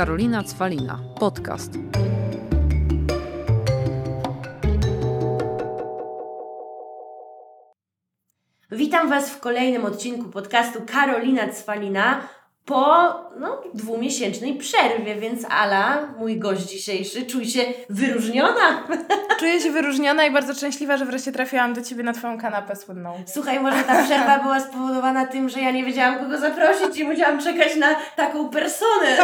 Karolina 0.00 0.42
Cwalina. 0.42 0.98
Podcast. 1.18 1.72
Witam 8.70 9.08
Was 9.10 9.30
w 9.30 9.40
kolejnym 9.40 9.84
odcinku 9.84 10.30
podcastu 10.30 10.78
Karolina 10.86 11.48
Cwalina 11.48 12.28
po 12.70 13.14
no, 13.38 13.62
dwumiesięcznej 13.74 14.54
przerwie, 14.54 15.14
więc 15.14 15.46
Ala, 15.50 15.98
mój 16.18 16.38
gość 16.38 16.62
dzisiejszy, 16.62 17.26
czuj 17.26 17.46
się 17.46 17.60
wyróżniona. 17.88 18.86
Czuję 19.40 19.60
się 19.60 19.70
wyróżniona 19.70 20.24
i 20.24 20.30
bardzo 20.30 20.54
szczęśliwa, 20.54 20.96
że 20.96 21.04
wreszcie 21.04 21.32
trafiłam 21.32 21.74
do 21.74 21.82
Ciebie 21.82 22.02
na 22.02 22.12
Twoją 22.12 22.38
kanapę 22.38 22.76
słynną. 22.76 23.14
Słuchaj, 23.26 23.60
może 23.60 23.82
ta 23.82 24.04
przerwa 24.04 24.38
była 24.38 24.60
spowodowana 24.60 25.26
tym, 25.26 25.48
że 25.48 25.60
ja 25.60 25.70
nie 25.70 25.84
wiedziałam 25.84 26.18
kogo 26.18 26.38
zaprosić 26.38 26.98
i 26.98 27.04
musiałam 27.04 27.40
czekać 27.40 27.76
na 27.76 27.94
taką 28.16 28.48
personę. 28.48 29.16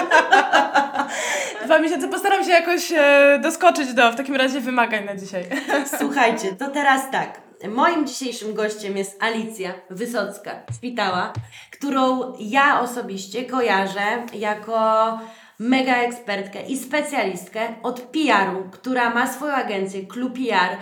Dwa 1.65 1.79
miesiące 1.79 2.09
postaram 2.09 2.45
się 2.45 2.51
jakoś 2.51 2.93
e, 2.93 3.39
doskoczyć 3.43 3.95
do 3.95 4.13
w 4.13 4.17
takim 4.17 4.37
razie 4.37 4.61
wymagań 4.61 5.05
na 5.05 5.17
dzisiaj. 5.17 5.45
Słuchajcie, 5.99 6.49
to 6.59 6.69
teraz 6.71 7.11
tak. 7.11 7.46
Moim 7.69 8.07
dzisiejszym 8.07 8.55
gościem 8.55 8.97
jest 8.97 9.23
Alicja 9.23 9.75
Wysocka 9.91 10.63
z 10.73 10.79
Pitała, 10.79 11.33
którą 11.73 12.33
ja 12.39 12.81
osobiście 12.81 13.45
kojarzę 13.45 14.27
jako 14.35 15.19
mega 15.59 15.97
ekspertkę 15.97 16.63
i 16.63 16.79
specjalistkę 16.79 17.61
od 17.83 18.01
PR-u, 18.01 18.71
która 18.71 19.11
ma 19.11 19.33
swoją 19.33 19.53
agencję 19.53 20.07
Klub 20.07 20.33
PR 20.33 20.77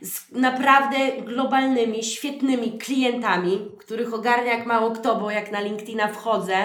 z 0.00 0.32
naprawdę 0.32 0.96
globalnymi, 1.24 2.04
świetnymi 2.04 2.78
klientami, 2.78 3.68
których 3.78 4.14
ogarnia 4.14 4.54
jak 4.54 4.66
mało 4.66 4.90
kto, 4.90 5.16
bo 5.16 5.30
jak 5.30 5.52
na 5.52 5.60
LinkedIna 5.60 6.08
wchodzę, 6.08 6.56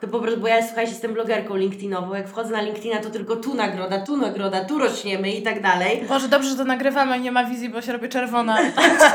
to 0.00 0.08
po 0.08 0.20
prostu, 0.20 0.40
bo 0.40 0.48
ja 0.48 0.66
słuchajcie, 0.66 0.92
jestem 0.92 1.14
blogerką 1.14 1.56
LinkedInową, 1.56 2.14
jak 2.14 2.28
wchodzę 2.28 2.50
na 2.50 2.62
LinkedIna, 2.62 2.98
to 2.98 3.10
tylko 3.10 3.36
tu 3.36 3.54
nagroda, 3.54 3.98
tu 4.06 4.16
nagroda, 4.16 4.64
tu 4.64 4.78
rośniemy 4.78 5.32
i 5.32 5.42
tak 5.42 5.62
dalej. 5.62 6.04
Boże, 6.08 6.28
dobrze, 6.28 6.48
że 6.48 6.56
to 6.56 6.64
nagrywamy 6.64 7.20
nie 7.20 7.32
ma 7.32 7.44
wizji, 7.44 7.68
bo 7.68 7.82
się 7.82 7.92
robi 7.92 8.08
czerwona. 8.08 8.58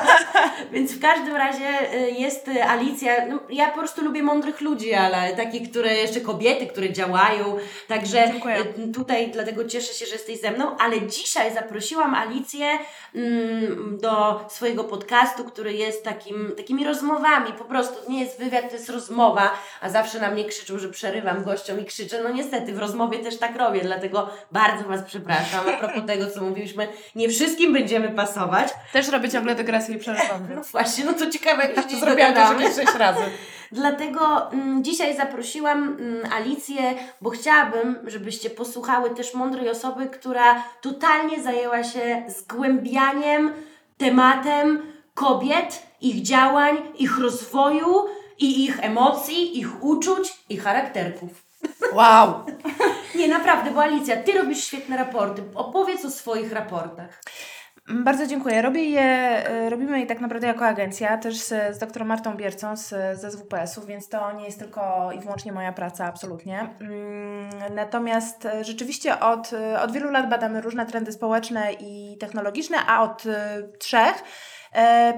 Więc 0.73 0.91
w 0.91 1.01
każdym 1.01 1.35
razie 1.35 1.93
y, 1.93 2.11
jest 2.11 2.47
y, 2.47 2.63
Alicja, 2.63 3.25
no, 3.29 3.39
ja 3.49 3.67
po 3.67 3.79
prostu 3.79 4.03
lubię 4.03 4.23
mądrych 4.23 4.61
ludzi, 4.61 4.93
ale 4.93 5.35
takich, 5.35 5.69
które 5.69 5.95
jeszcze 5.95 6.21
kobiety, 6.21 6.67
które 6.67 6.93
działają, 6.93 7.57
także 7.87 8.27
Dziękuję. 8.31 8.59
y, 8.59 8.93
tutaj 8.93 9.31
dlatego 9.31 9.65
cieszę 9.65 9.93
się, 9.93 10.05
że 10.05 10.13
jesteś 10.13 10.41
ze 10.41 10.51
mną, 10.51 10.77
ale 10.77 11.07
dzisiaj 11.07 11.53
zaprosiłam 11.53 12.15
Alicję 12.15 12.67
mm, 13.15 13.66
do 14.01 14.45
swojego 14.49 14.83
podcastu, 14.83 15.43
który 15.43 15.73
jest 15.73 16.03
takim, 16.03 16.53
takimi 16.57 16.85
rozmowami, 16.85 17.53
po 17.53 17.65
prostu 17.65 18.11
nie 18.11 18.19
jest 18.23 18.39
wywiad, 18.39 18.69
to 18.69 18.75
jest 18.75 18.89
rozmowa, 18.89 19.51
a 19.81 19.89
zawsze 19.89 20.19
na 20.19 20.31
mnie 20.31 20.45
krzyczą, 20.45 20.79
że 20.79 20.89
przerywam 20.89 21.43
gościom 21.43 21.79
i 21.79 21.85
krzyczę, 21.85 22.23
no 22.23 22.29
niestety 22.29 22.73
w 22.73 22.79
rozmowie 22.79 23.19
też 23.19 23.37
tak 23.37 23.55
robię, 23.55 23.81
dlatego 23.81 24.29
bardzo 24.51 24.83
Was 24.83 25.01
przepraszam, 25.07 25.65
a 25.69 25.77
propos 25.77 26.01
tego, 26.07 26.29
co 26.31 26.41
mówiliśmy, 26.41 26.87
nie 27.15 27.29
wszystkim 27.29 27.73
będziemy 27.73 28.09
pasować, 28.09 28.73
Też 28.93 29.07
robię 29.09 29.29
ciągle 29.29 29.55
dygresję 29.55 29.95
i 29.95 29.99
przeżywam. 30.07 30.47
no 30.55 30.61
właśnie, 30.61 31.05
no 31.05 31.13
to 31.13 31.29
ciekawe, 31.29 31.63
jak 31.63 31.75
się 31.75 31.87
dziś 31.89 31.99
Zrobiłam 31.99 32.61
jakieś 32.61 32.75
sześć 32.75 32.93
razy. 32.97 33.21
Dlatego 33.71 34.51
mm, 34.51 34.83
dzisiaj 34.83 35.17
zaprosiłam 35.17 35.83
mm, 35.83 36.33
Alicję, 36.33 36.93
bo 37.21 37.29
chciałabym, 37.29 37.95
żebyście 38.07 38.49
posłuchały 38.49 39.09
też 39.09 39.33
mądrej 39.33 39.69
osoby, 39.69 40.07
która 40.07 40.63
totalnie 40.81 41.43
zajęła 41.43 41.83
się 41.83 42.23
zgłębianiem 42.27 43.53
tematem 43.97 44.81
kobiet, 45.13 45.83
ich 46.01 46.21
działań, 46.21 46.77
ich 46.97 47.19
rozwoju 47.19 48.05
i 48.39 48.63
ich 48.63 48.83
emocji, 48.83 49.59
ich 49.59 49.83
uczuć 49.83 50.33
i 50.49 50.57
charakterków. 50.57 51.47
Wow! 51.93 52.33
Nie, 53.15 53.27
naprawdę, 53.27 53.71
bo 53.71 53.81
Alicja, 53.81 54.23
Ty 54.23 54.31
robisz 54.31 54.63
świetne 54.63 54.97
raporty. 54.97 55.43
Opowiedz 55.55 56.05
o 56.05 56.11
swoich 56.11 56.51
raportach. 56.51 57.21
Bardzo 57.89 58.27
dziękuję. 58.27 58.61
Robię 58.61 58.83
je, 58.83 59.01
e, 59.01 59.69
robimy 59.69 59.99
je 59.99 60.05
tak 60.05 60.21
naprawdę 60.21 60.47
jako 60.47 60.65
agencja, 60.65 61.17
też 61.17 61.37
z, 61.37 61.75
z 61.75 61.77
doktorą 61.77 62.05
Martą 62.05 62.37
Biercą 62.37 62.75
z, 62.75 62.89
ze 63.19 63.31
ZWPS-u, 63.31 63.85
więc 63.85 64.09
to 64.09 64.31
nie 64.31 64.45
jest 64.45 64.59
tylko 64.59 65.11
i 65.11 65.19
wyłącznie 65.19 65.51
moja 65.51 65.71
praca, 65.73 66.05
absolutnie. 66.05 66.69
Mm, 66.81 67.49
Natomiast 67.75 68.45
e, 68.45 68.63
rzeczywiście 68.63 69.19
od, 69.19 69.53
e, 69.53 69.81
od 69.81 69.91
wielu 69.91 70.11
lat 70.11 70.29
badamy 70.29 70.61
różne 70.61 70.85
trendy 70.85 71.11
społeczne 71.11 71.73
i 71.73 72.17
technologiczne, 72.19 72.77
a 72.87 73.03
od 73.03 73.23
trzech 73.79 74.23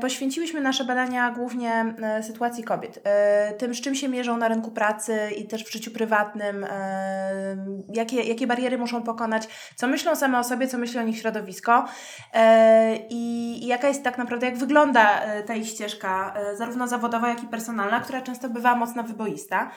poświęciłyśmy 0.01 0.61
nasze 0.61 0.85
badania 0.85 1.31
głównie 1.31 1.95
e, 2.01 2.23
sytuacji 2.23 2.63
kobiet. 2.63 2.99
E, 3.03 3.53
Tym, 3.53 3.75
z 3.75 3.81
czym 3.81 3.95
się 3.95 4.09
mierzą 4.09 4.37
na 4.37 4.47
rynku 4.47 4.71
pracy 4.71 5.19
i 5.37 5.47
też 5.47 5.63
w 5.63 5.71
życiu 5.71 5.91
prywatnym, 5.91 6.63
e, 6.63 7.57
jakie, 7.93 8.23
jakie 8.23 8.47
bariery 8.47 8.77
muszą 8.77 9.03
pokonać, 9.03 9.47
co 9.75 9.87
myślą 9.87 10.15
same 10.15 10.39
o 10.39 10.43
sobie, 10.43 10.67
co 10.67 10.77
myśli 10.77 10.99
o 10.99 11.03
nich 11.03 11.17
środowisko 11.17 11.85
e, 12.33 12.95
i, 13.09 13.67
jaka 13.67 13.87
jest 13.87 14.03
tak 14.03 14.17
naprawdę, 14.17 14.45
jak 14.45 14.57
wygląda 14.57 15.21
e, 15.21 15.43
ta 15.43 15.55
ich 15.55 15.67
ścieżka, 15.67 16.33
e, 16.35 16.55
zarówno 16.55 16.87
zawodowa, 16.87 17.29
jak 17.29 17.43
i 17.43 17.47
personalna, 17.47 17.99
która 17.99 18.21
często 18.21 18.49
bywa 18.49 18.75
mocno 18.75 19.03
wyboista. 19.03 19.71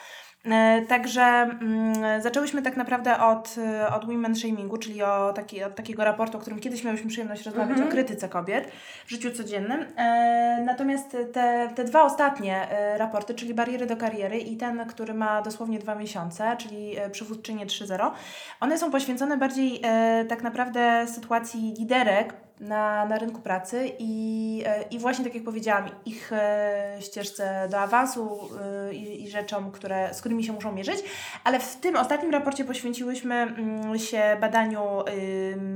E, 0.51 0.81
Także 0.87 1.21
mm, 1.21 2.21
zaczęłyśmy 2.21 2.61
tak 2.61 2.77
naprawdę 2.77 3.19
od, 3.19 3.55
e, 3.57 3.93
od 3.95 4.05
women 4.05 4.35
shamingu, 4.35 4.77
czyli 4.77 5.03
o 5.03 5.33
taki, 5.33 5.63
od 5.63 5.75
takiego 5.75 6.03
raportu, 6.03 6.37
o 6.37 6.41
którym 6.41 6.59
kiedyś 6.59 6.83
miałyśmy 6.83 7.09
przyjemność 7.09 7.45
rozmawiać, 7.45 7.69
Mhm. 7.71 7.87
o 7.87 7.91
krytyce 7.91 8.29
kobiet 8.29 8.71
w 9.05 9.09
życiu 9.09 9.31
codziennym. 9.31 9.85
E, 9.97 10.63
Natomiast 10.65 11.17
te, 11.33 11.69
te 11.75 11.83
dwa 11.83 12.03
ostatnie 12.03 12.67
raporty, 12.97 13.33
czyli 13.33 13.53
bariery 13.53 13.85
do 13.85 13.97
kariery 13.97 14.37
i 14.37 14.57
ten, 14.57 14.85
który 14.87 15.13
ma 15.13 15.41
dosłownie 15.41 15.79
dwa 15.79 15.95
miesiące, 15.95 16.55
czyli 16.57 16.95
przywódczynie 17.11 17.65
3.0, 17.65 18.11
one 18.59 18.77
są 18.77 18.91
poświęcone 18.91 19.37
bardziej 19.37 19.81
tak 20.29 20.43
naprawdę 20.43 21.07
sytuacji 21.07 21.73
liderek 21.79 22.33
na, 22.59 23.05
na 23.05 23.17
rynku 23.17 23.41
pracy 23.41 23.91
i, 23.99 24.63
e, 24.65 24.81
i 24.81 24.99
właśnie 24.99 25.25
tak 25.25 25.35
jak 25.35 25.43
powiedziałam, 25.43 25.89
ich 26.05 26.33
e, 26.33 26.97
ścieżce 26.99 27.67
do 27.71 27.79
awansu 27.79 28.49
e, 28.89 28.93
i, 28.93 29.23
i 29.23 29.29
rzeczom, 29.29 29.71
które, 29.71 30.13
z 30.13 30.19
którymi 30.19 30.43
się 30.43 30.53
muszą 30.53 30.71
mierzyć, 30.71 31.03
ale 31.43 31.59
w 31.59 31.75
tym 31.75 31.95
ostatnim 31.95 32.31
raporcie 32.31 32.65
poświęciłyśmy 32.65 33.35
mm, 33.35 33.99
się 33.99 34.37
badaniu 34.41 34.83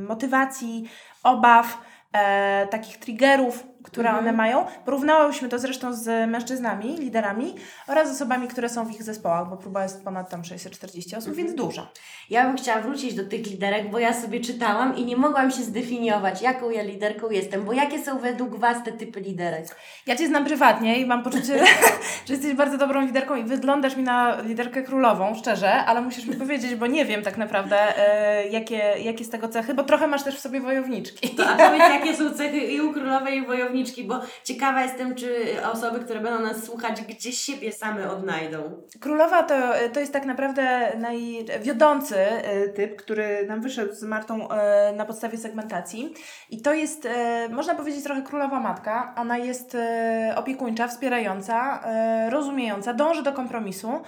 motywacji, 0.08 0.90
obaw, 1.24 1.78
takich 2.70 2.98
triggerów, 2.98 3.64
które 3.88 4.10
Mhm. 4.10 4.26
one 4.26 4.38
mają. 4.38 4.66
Porównałyśmy 4.86 5.50
to 5.50 5.60
zresztą 5.60 5.94
z 5.94 6.30
mężczyznami, 6.30 6.98
liderami 6.98 7.56
oraz 7.88 8.12
osobami, 8.12 8.48
które 8.48 8.70
są 8.70 8.86
w 8.86 8.92
ich 8.92 9.04
zespołach, 9.04 9.50
bo 9.50 9.58
próba 9.58 9.84
jest 9.84 10.04
ponad 10.04 10.30
tam 10.30 10.44
640 10.44 11.16
osób, 11.16 11.36
więc 11.36 11.54
duża. 11.56 11.88
Ja 12.30 12.46
bym 12.48 12.58
chciała 12.58 12.82
wrócić 12.82 13.14
do 13.14 13.24
tych 13.26 13.46
liderek, 13.48 13.92
bo 13.92 14.00
ja 14.00 14.14
sobie 14.14 14.40
czytałam 14.40 14.96
i 14.98 15.06
nie 15.06 15.18
mogłam 15.18 15.52
się 15.52 15.64
zdefiniować, 15.64 16.42
jaką 16.42 16.70
ja 16.70 16.84
liderką 16.84 17.30
jestem, 17.30 17.64
bo 17.64 17.74
jakie 17.74 18.04
są 18.04 18.20
według 18.20 18.56
Was 18.56 18.84
te 18.84 18.92
typy 18.92 19.20
liderek? 19.20 19.76
Ja 20.06 20.16
Cię 20.16 20.28
znam 20.28 20.46
prywatnie 20.46 21.00
i 21.00 21.06
mam 21.06 21.24
poczucie, 21.24 21.60
że 22.28 22.34
jesteś 22.34 22.54
bardzo 22.54 22.78
dobrą 22.78 23.02
liderką 23.06 23.36
i 23.36 23.44
wyglądasz 23.44 23.96
mi 23.96 24.04
na 24.04 24.42
liderkę 24.42 24.84
królową, 24.84 25.36
szczerze, 25.36 25.72
ale 25.74 26.02
musisz 26.02 26.26
mi 26.26 26.36
powiedzieć, 26.36 26.76
bo 26.76 26.88
nie 26.88 27.06
wiem 27.06 27.22
tak 27.24 27.38
naprawdę, 27.38 27.78
e, 27.98 28.48
jakie, 28.48 28.78
jakie 29.04 29.26
z 29.26 29.30
tego 29.30 29.48
cechy, 29.48 29.74
bo 29.74 29.84
trochę 29.84 30.08
masz 30.08 30.24
też 30.24 30.36
w 30.36 30.40
sobie 30.40 30.62
wojowniczki. 30.62 31.30
To, 31.30 31.48
a 31.50 31.56
powiedz, 31.56 31.80
jakie 31.90 32.16
są 32.16 32.30
cechy 32.34 32.58
i 32.58 32.82
u 32.82 32.94
królowej 32.94 33.38
i 33.38 33.42
u 33.42 33.46
wojowniczki, 33.78 34.04
bo 34.04 34.20
ciekawa 34.44 34.84
jestem, 34.84 35.16
czy 35.16 35.46
osoby, 35.72 36.00
które 36.00 36.20
będą 36.20 36.40
nas 36.40 36.64
słuchać, 36.64 37.02
gdzieś 37.02 37.40
siebie 37.40 37.72
same 37.72 38.12
odnajdą. 38.12 38.82
Królowa 39.00 39.44
to, 39.44 39.56
to 39.94 40.00
jest 40.00 40.14
tak 40.14 40.26
naprawdę 40.26 40.92
najwiodący 40.98 42.18
e, 42.18 42.70
typ, 42.70 42.96
który 42.96 43.46
nam 43.48 43.62
wyszedł 43.62 43.94
z 43.94 44.04
Martą 44.04 44.50
e, 44.50 44.94
na 44.94 45.06
podstawie 45.06 45.38
segmentacji. 45.38 46.14
I 46.50 46.62
to 46.62 46.74
jest, 46.74 47.06
e, 47.06 47.50
można 47.50 47.76
powiedzieć, 47.76 48.04
trochę 48.04 48.22
królowa 48.22 48.60
matka. 48.60 49.14
Ona 49.18 49.38
jest 49.38 49.78
opiekuńcza, 50.36 50.88
wspierająca, 50.88 51.84
rozumiejąca, 52.30 52.94
dąży 52.94 53.24
do 53.24 53.34
kompromisu, 53.34 54.02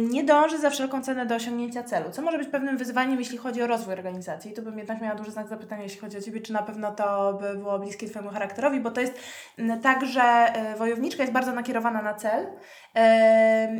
nie 0.00 0.24
dąży 0.24 0.58
za 0.58 0.70
wszelką 0.70 1.02
cenę 1.02 1.26
do 1.26 1.34
osiągnięcia 1.34 1.82
celu, 1.82 2.10
co 2.10 2.22
może 2.22 2.38
być 2.38 2.48
pewnym 2.48 2.76
wyzwaniem, 2.76 3.18
jeśli 3.18 3.38
chodzi 3.38 3.62
o 3.62 3.66
rozwój 3.66 3.94
organizacji. 3.94 4.52
Tu 4.52 4.62
bym 4.62 4.78
jednak 4.78 5.00
miała 5.00 5.14
duży 5.14 5.30
znak 5.30 5.48
zapytania, 5.48 5.82
jeśli 5.82 6.00
chodzi 6.00 6.18
o 6.18 6.20
Ciebie, 6.20 6.40
czy 6.40 6.52
na 6.52 6.62
pewno 6.62 6.92
to 6.92 7.38
by 7.40 7.58
było 7.58 7.78
bliskie 7.78 8.08
Twojemu 8.08 8.32
charakterowi, 8.32 8.75
bo 8.80 8.90
to 8.90 9.00
jest 9.00 9.18
m, 9.58 9.80
tak, 9.80 10.06
że 10.06 10.22
e, 10.22 10.76
wojowniczka 10.76 11.22
jest 11.22 11.32
bardzo 11.32 11.52
nakierowana 11.52 12.02
na 12.02 12.14
cel, 12.14 12.46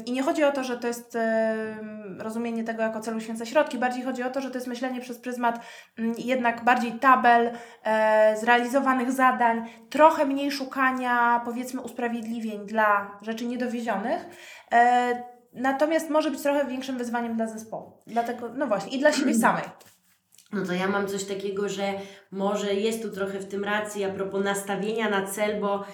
I 0.06 0.12
nie 0.12 0.22
chodzi 0.22 0.44
o 0.44 0.52
to, 0.52 0.64
że 0.64 0.76
to 0.78 0.87
jest 0.87 1.19
rozumienie 2.19 2.64
tego 2.64 2.82
jako 2.82 3.00
celu 3.00 3.20
święca 3.20 3.46
środki, 3.46 3.78
bardziej 3.78 4.02
chodzi 4.02 4.22
o 4.22 4.31
to, 4.31 4.40
że 4.40 4.50
to 4.50 4.54
jest 4.54 4.66
myślenie 4.66 5.00
przez 5.00 5.19
pryzmat 5.19 5.60
mm, 5.98 6.14
jednak 6.19 6.64
bardziej 6.64 6.93
tabel, 6.93 7.50
e, 7.84 8.37
zrealizowanych 8.37 9.12
zadań, 9.12 9.66
trochę 9.90 10.25
mniej 10.25 10.50
szukania 10.50 11.40
powiedzmy 11.44 11.81
usprawiedliwień 11.81 12.66
dla 12.66 13.19
rzeczy 13.22 13.46
niedowiezionych. 13.46 14.26
E, 14.72 15.37
Natomiast 15.52 16.10
może 16.10 16.31
być 16.31 16.43
trochę 16.43 16.64
większym 16.66 16.98
wyzwaniem 16.98 17.37
dla 17.37 17.46
zespołu. 17.46 17.93
Dlatego, 18.06 18.48
no 18.54 18.66
właśnie, 18.66 18.96
i 18.96 18.98
dla 18.98 19.12
siebie 19.12 19.34
samej. 19.44 19.62
No 20.52 20.66
to 20.66 20.72
ja 20.72 20.88
mam 20.88 21.08
coś 21.08 21.25
takiego, 21.25 21.69
że 21.69 21.93
może 22.31 22.75
jest 22.75 23.02
tu 23.02 23.10
trochę 23.10 23.38
w 23.38 23.48
tym 23.48 23.64
racji 23.64 24.04
a 24.04 24.08
propos 24.08 24.44
nastawienia 24.44 25.10
na 25.10 25.26
cel, 25.26 25.60
bo 25.60 25.84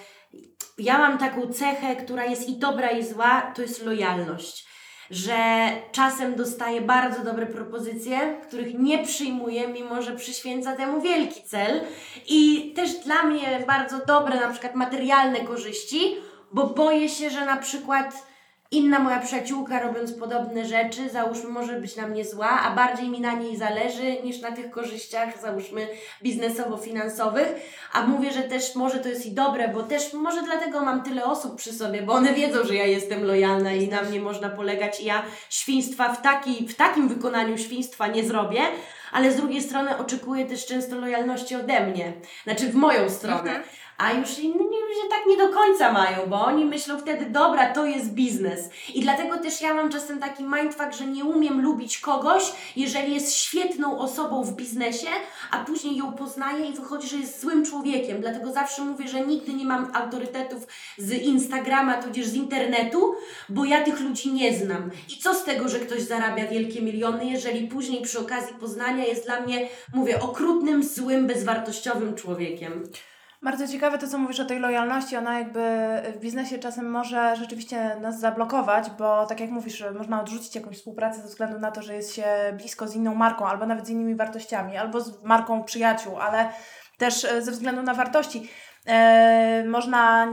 ja 0.77 0.97
mam 0.97 1.17
taką 1.17 1.53
cechę, 1.53 1.95
która 1.95 2.25
jest 2.25 2.49
i 2.49 2.57
dobra, 2.59 2.91
i 2.91 3.05
zła, 3.05 3.51
to 3.55 3.61
jest 3.61 3.85
lojalność. 3.85 4.65
że 5.09 5.69
czasem 5.91 6.35
dostaje 6.35 6.81
bardzo 6.81 7.23
dobre 7.23 7.45
propozycje, 7.45 8.41
których 8.47 8.79
nie 8.79 9.05
przyjmuje, 9.05 9.67
mimo 9.67 10.01
że 10.01 10.15
przyświęca 10.15 10.75
temu 10.75 11.01
wielki 11.01 11.43
cel. 11.43 11.81
I 12.27 12.73
też 12.75 12.93
dla 12.93 13.23
mnie 13.23 13.63
bardzo 13.67 14.05
dobre, 14.05 14.35
na 14.35 14.49
przykład 14.49 14.75
materialne 14.75 15.39
korzyści, 15.39 16.15
bo 16.51 16.67
boję 16.67 17.09
się, 17.09 17.29
że 17.29 17.45
na 17.45 17.57
przykład 17.57 18.32
inna 18.73 18.99
moja 18.99 19.19
przyjaciółka 19.19 19.79
robiąc 19.79 20.13
podobne 20.13 20.65
rzeczy, 20.65 21.09
załóżmy, 21.09 21.49
może 21.49 21.79
być 21.79 21.95
na 21.95 22.07
mnie 22.07 22.25
zła, 22.25 22.49
a 22.49 22.75
bardziej 22.75 23.09
mi 23.09 23.21
na 23.21 23.33
niej 23.33 23.57
zależy 23.57 24.21
niż 24.23 24.41
na 24.41 24.51
tych 24.51 24.71
korzyściach, 24.71 25.41
załóżmy, 25.41 25.87
biznesowo-finansowych. 26.23 27.47
A 27.93 28.07
mówię, 28.07 28.31
że 28.31 28.41
też 28.41 28.75
może 28.75 28.99
to 28.99 29.09
jest 29.09 29.25
i 29.25 29.31
dobre, 29.31 29.67
bo 29.67 29.83
też 29.83 30.13
może 30.13 30.41
dlatego 30.41 30.81
mam 30.81 31.03
tyle 31.03 31.25
osób 31.25 31.55
przy 31.55 31.73
sobie, 31.73 32.01
bo 32.01 32.13
one 32.13 32.33
wiedzą, 32.33 32.63
że 32.63 32.75
ja 32.75 32.85
jestem 32.85 33.23
lojalna 33.23 33.73
i 33.73 33.87
na 33.87 34.01
mnie 34.01 34.19
można 34.19 34.49
polegać 34.49 34.99
i 35.01 35.05
ja 35.05 35.23
świństwa 35.49 36.13
w, 36.13 36.21
taki, 36.21 36.67
w 36.67 36.75
takim 36.75 37.07
wykonaniu 37.07 37.57
świństwa 37.57 38.07
nie 38.07 38.23
zrobię, 38.23 38.61
ale 39.13 39.31
z 39.31 39.35
drugiej 39.35 39.61
strony 39.61 39.97
oczekuję 39.97 40.45
też 40.45 40.65
często 40.65 40.95
lojalności 40.95 41.55
ode 41.55 41.87
mnie, 41.87 42.13
znaczy 42.43 42.69
w 42.69 42.75
moją 42.75 43.09
stronę. 43.09 43.63
A 43.97 44.13
już 44.13 44.39
inni 44.39 44.53
ludzie 44.53 45.09
tak 45.09 45.25
nie 45.27 45.37
do 45.37 45.49
końca 45.49 45.91
mają, 45.91 46.17
bo 46.27 46.45
oni 46.45 46.65
myślą 46.65 46.97
wtedy, 46.97 47.25
dobra, 47.25 47.73
to 47.73 47.85
jest 47.85 48.13
biznes. 48.13 48.69
I 48.93 49.01
dlatego 49.01 49.37
też 49.37 49.61
ja 49.61 49.73
mam 49.73 49.89
czasem 49.89 50.19
taki 50.19 50.43
mindfuck, 50.43 50.93
że 50.99 51.05
nie 51.05 51.25
umiem 51.25 51.61
lubić 51.61 51.97
kogoś, 51.97 52.43
jeżeli 52.75 53.13
jest 53.15 53.35
świetną 53.35 53.99
osobą 53.99 54.43
w 54.43 54.55
biznesie, 54.55 55.07
a 55.51 55.65
później 55.65 55.95
ją 55.95 56.13
poznaję 56.13 56.65
i 56.65 56.73
wychodzi, 56.73 57.07
że 57.07 57.17
jest 57.17 57.41
złym 57.41 57.65
człowiekiem. 57.65 58.21
Dlatego 58.21 58.51
zawsze 58.51 58.81
mówię, 58.81 59.07
że 59.07 59.25
nigdy 59.25 59.53
nie 59.53 59.65
mam 59.65 59.91
autorytetów 59.93 60.67
z 60.97 61.11
Instagrama, 61.11 62.03
tudzież 62.03 62.25
z 62.25 62.33
internetu, 62.33 63.15
bo 63.49 63.65
ja 63.65 63.83
tych 63.83 63.99
ludzi 63.99 64.31
nie 64.31 64.53
znam. 64.57 64.91
I 65.09 65.21
co 65.21 65.33
z 65.33 65.43
tego, 65.43 65.69
że 65.69 65.79
ktoś 65.79 66.01
zarabia 66.01 66.47
wielkie 66.47 66.81
miliony, 66.81 67.25
jeżeli 67.25 67.67
później 67.67 68.01
przy 68.01 68.19
okazji 68.19 68.55
poznania 68.59 69.02
jest 69.07 69.25
dla 69.25 69.41
mnie, 69.41 69.67
mówię, 69.93 70.21
okrutnym, 70.21 70.83
złym, 70.83 71.27
bezwartościowym 71.27 72.15
człowiekiem. 72.15 72.83
Bardzo 73.43 73.67
ciekawe 73.67 73.97
to, 73.97 74.07
co 74.07 74.17
mówisz 74.17 74.39
o 74.39 74.45
tej 74.45 74.59
lojalności. 74.59 75.15
Ona 75.15 75.39
jakby 75.39 75.59
w 76.15 76.19
biznesie 76.19 76.59
czasem 76.59 76.91
może 76.91 77.35
rzeczywiście 77.35 77.95
nas 78.01 78.19
zablokować, 78.19 78.89
bo 78.97 79.25
tak 79.25 79.39
jak 79.39 79.49
mówisz, 79.49 79.83
można 79.97 80.21
odrzucić 80.21 80.55
jakąś 80.55 80.77
współpracę 80.77 81.21
ze 81.21 81.27
względu 81.27 81.59
na 81.59 81.71
to, 81.71 81.81
że 81.81 81.95
jest 81.95 82.15
się 82.15 82.25
blisko 82.57 82.87
z 82.87 82.95
inną 82.95 83.15
marką, 83.15 83.47
albo 83.47 83.65
nawet 83.65 83.87
z 83.87 83.89
innymi 83.89 84.15
wartościami, 84.15 84.77
albo 84.77 85.01
z 85.01 85.23
marką 85.23 85.63
przyjaciół, 85.63 86.17
ale 86.17 86.49
też 86.97 87.25
e, 87.25 87.41
ze 87.41 87.51
względu 87.51 87.83
na 87.83 87.93
wartości. 87.93 88.49
E, 88.85 89.63
można 89.67 90.31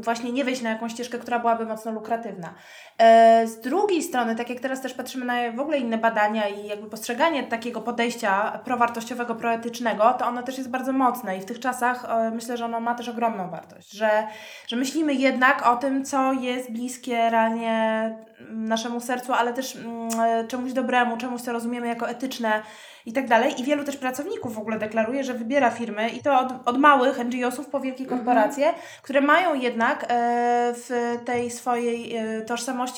właśnie 0.00 0.32
nie 0.32 0.44
wejść 0.44 0.62
na 0.62 0.70
jakąś 0.70 0.92
ścieżkę, 0.92 1.18
która 1.18 1.38
byłaby 1.38 1.66
mocno 1.66 1.92
lukratywna. 1.92 2.54
E, 3.00 3.46
z 3.46 3.60
drugiej 3.60 4.02
strony, 4.02 4.36
tak 4.36 4.50
jak 4.50 4.60
teraz 4.60 4.80
też 4.80 4.94
patrzymy 4.94 5.24
na 5.24 5.52
w 5.52 5.60
ogóle 5.60 5.78
inne 5.78 5.98
badania 5.98 6.48
i 6.48 6.66
jakby 6.66 6.90
postrzeganie 6.90 7.42
takiego 7.42 7.80
podejścia 7.80 8.60
prowartościowego, 8.64 9.34
proetycznego, 9.34 10.14
to 10.18 10.26
ono 10.26 10.42
też 10.42 10.58
jest 10.58 10.70
bardzo 10.70 10.92
mocne 10.92 11.36
i 11.36 11.40
w 11.40 11.44
tych 11.44 11.60
czasach 11.60 12.04
e, 12.08 12.30
myślę, 12.30 12.56
że 12.56 12.64
ono 12.64 12.80
ma 12.80 12.94
też 12.94 13.08
ogromną 13.08 13.50
wartość, 13.50 13.92
że, 13.92 14.26
że 14.66 14.76
myślimy 14.76 15.14
jednak 15.14 15.66
o 15.66 15.76
tym, 15.76 16.04
co 16.04 16.32
jest 16.32 16.72
bliskie 16.72 17.30
realnie 17.30 18.16
naszemu 18.50 19.00
sercu, 19.00 19.32
ale 19.32 19.52
też 19.52 19.76
mm, 19.76 20.48
czemuś 20.48 20.72
dobremu, 20.72 21.16
czemuś, 21.16 21.40
co 21.40 21.52
rozumiemy 21.52 21.86
jako 21.86 22.08
etyczne, 22.08 22.62
i 23.06 23.12
tak 23.12 23.28
dalej. 23.28 23.60
I 23.60 23.64
wielu 23.64 23.84
też 23.84 23.96
pracowników 23.96 24.54
w 24.54 24.58
ogóle 24.58 24.78
deklaruje, 24.78 25.24
że 25.24 25.34
wybiera 25.34 25.70
firmy 25.70 26.08
i 26.08 26.22
to 26.22 26.40
od, 26.40 26.52
od 26.64 26.78
małych 26.78 27.24
NGO-sów 27.24 27.66
po 27.66 27.80
wielkie 27.80 28.02
mhm. 28.02 28.18
korporacje, 28.18 28.64
mm 28.64 28.80
-hmm. 28.80 29.02
które 29.02 29.20
mają 29.20 29.54
jednak 29.54 30.04
e, 30.08 30.74
w 30.76 31.16
tej 31.24 31.50
swojej 31.50 32.16
e, 32.16 32.42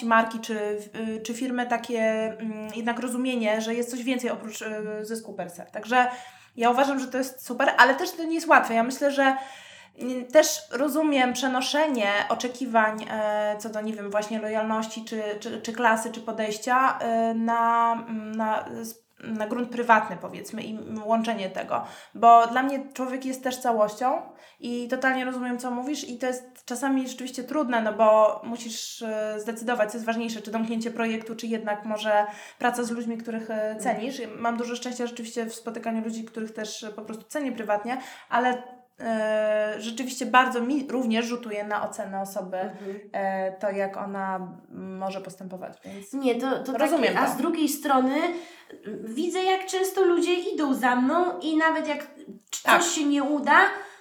marki 0.02 0.40
czy, 0.40 0.58
e, 0.58 1.20
czy 1.20 1.34
firmy 1.34 1.66
takie 1.66 2.02
mm, 2.38 2.68
jednak 2.76 2.98
rozumienie, 2.98 3.60
że 3.60 3.74
jest 3.74 3.90
coś 3.90 4.02
więcej 4.02 4.30
oprócz 4.30 4.62
e, 4.62 5.04
zysku 5.04 5.34
per 5.34 5.50
se. 5.50 5.66
Także 5.72 6.06
ja 6.56 6.70
uważam, 6.70 6.98
że 6.98 7.06
to 7.06 7.18
jest 7.18 7.46
super, 7.46 7.70
ale 7.78 7.94
też 7.94 8.10
to 8.10 8.24
nie 8.24 8.34
jest 8.34 8.48
łatwe. 8.48 8.74
Ja 8.74 8.82
myślę, 8.82 9.12
że 9.12 9.36
mm, 9.98 10.26
też 10.26 10.58
rozumiem 10.70 11.32
przenoszenie 11.32 12.10
oczekiwań 12.28 13.06
e, 13.10 13.56
co 13.58 13.68
do, 13.68 13.80
nie 13.80 13.92
wiem, 13.92 14.10
właśnie 14.10 14.40
lojalności, 14.40 15.04
czy, 15.04 15.22
czy, 15.40 15.60
czy 15.60 15.72
klasy, 15.72 16.10
czy 16.10 16.20
podejścia 16.20 16.98
e, 16.98 17.34
na, 17.34 17.92
mm, 18.08 18.34
na 18.34 18.64
na 19.22 19.46
grunt 19.46 19.70
prywatny, 19.70 20.16
powiedzmy, 20.20 20.62
i 20.62 20.78
łączenie 21.04 21.50
tego. 21.50 21.84
Bo 22.14 22.46
dla 22.46 22.62
mnie 22.62 22.92
człowiek 22.94 23.24
jest 23.24 23.44
też 23.44 23.56
całością 23.56 24.22
i 24.60 24.88
totalnie 24.88 25.24
rozumiem, 25.24 25.58
co 25.58 25.70
mówisz, 25.70 26.08
i 26.08 26.18
to 26.18 26.26
jest 26.26 26.64
czasami 26.64 27.08
rzeczywiście 27.08 27.44
trudne, 27.44 27.82
no 27.82 27.92
bo 27.92 28.40
musisz 28.44 29.02
e, 29.02 29.40
zdecydować, 29.40 29.90
co 29.90 29.96
jest 29.96 30.06
ważniejsze, 30.06 30.40
czy 30.40 30.50
domknięcie 30.50 30.90
projektu, 30.90 31.36
czy 31.36 31.46
jednak 31.46 31.84
może 31.84 32.26
praca 32.58 32.84
z 32.84 32.90
ludźmi, 32.90 33.18
których 33.18 33.50
e, 33.50 33.76
cenisz. 33.76 34.22
Mam 34.38 34.56
dużo 34.56 34.76
szczęścia 34.76 35.06
rzeczywiście 35.06 35.46
w 35.46 35.54
spotykaniu 35.54 36.04
ludzi, 36.04 36.24
których 36.24 36.52
też 36.52 36.86
po 36.96 37.02
prostu 37.02 37.24
cenię 37.24 37.52
prywatnie, 37.52 38.00
ale 38.28 38.52
E, 38.52 38.81
rzeczywiście 39.78 40.26
bardzo 40.26 40.60
mi 40.60 40.86
również 40.88 41.26
rzutuje 41.26 41.64
na 41.64 41.88
ocenę 41.88 42.20
osoby 42.20 42.56
mhm. 42.56 43.00
e, 43.12 43.52
to, 43.52 43.70
jak 43.70 43.96
ona 43.96 44.52
może 44.70 45.20
postępować. 45.20 45.78
Więc 45.84 46.12
Nie, 46.12 46.34
to, 46.34 46.58
to 46.58 46.78
rozumiem. 46.78 47.14
Takie, 47.14 47.20
a 47.20 47.28
z 47.28 47.36
drugiej 47.36 47.68
strony 47.68 48.14
widzę, 49.04 49.42
jak 49.42 49.66
często 49.66 50.04
ludzie 50.04 50.34
idą 50.34 50.74
za 50.74 50.96
mną 50.96 51.38
i 51.40 51.56
nawet 51.56 51.88
jak 51.88 52.06
tak. 52.62 52.82
coś 52.82 52.92
się 52.92 53.04
nie 53.04 53.22
uda, 53.22 53.60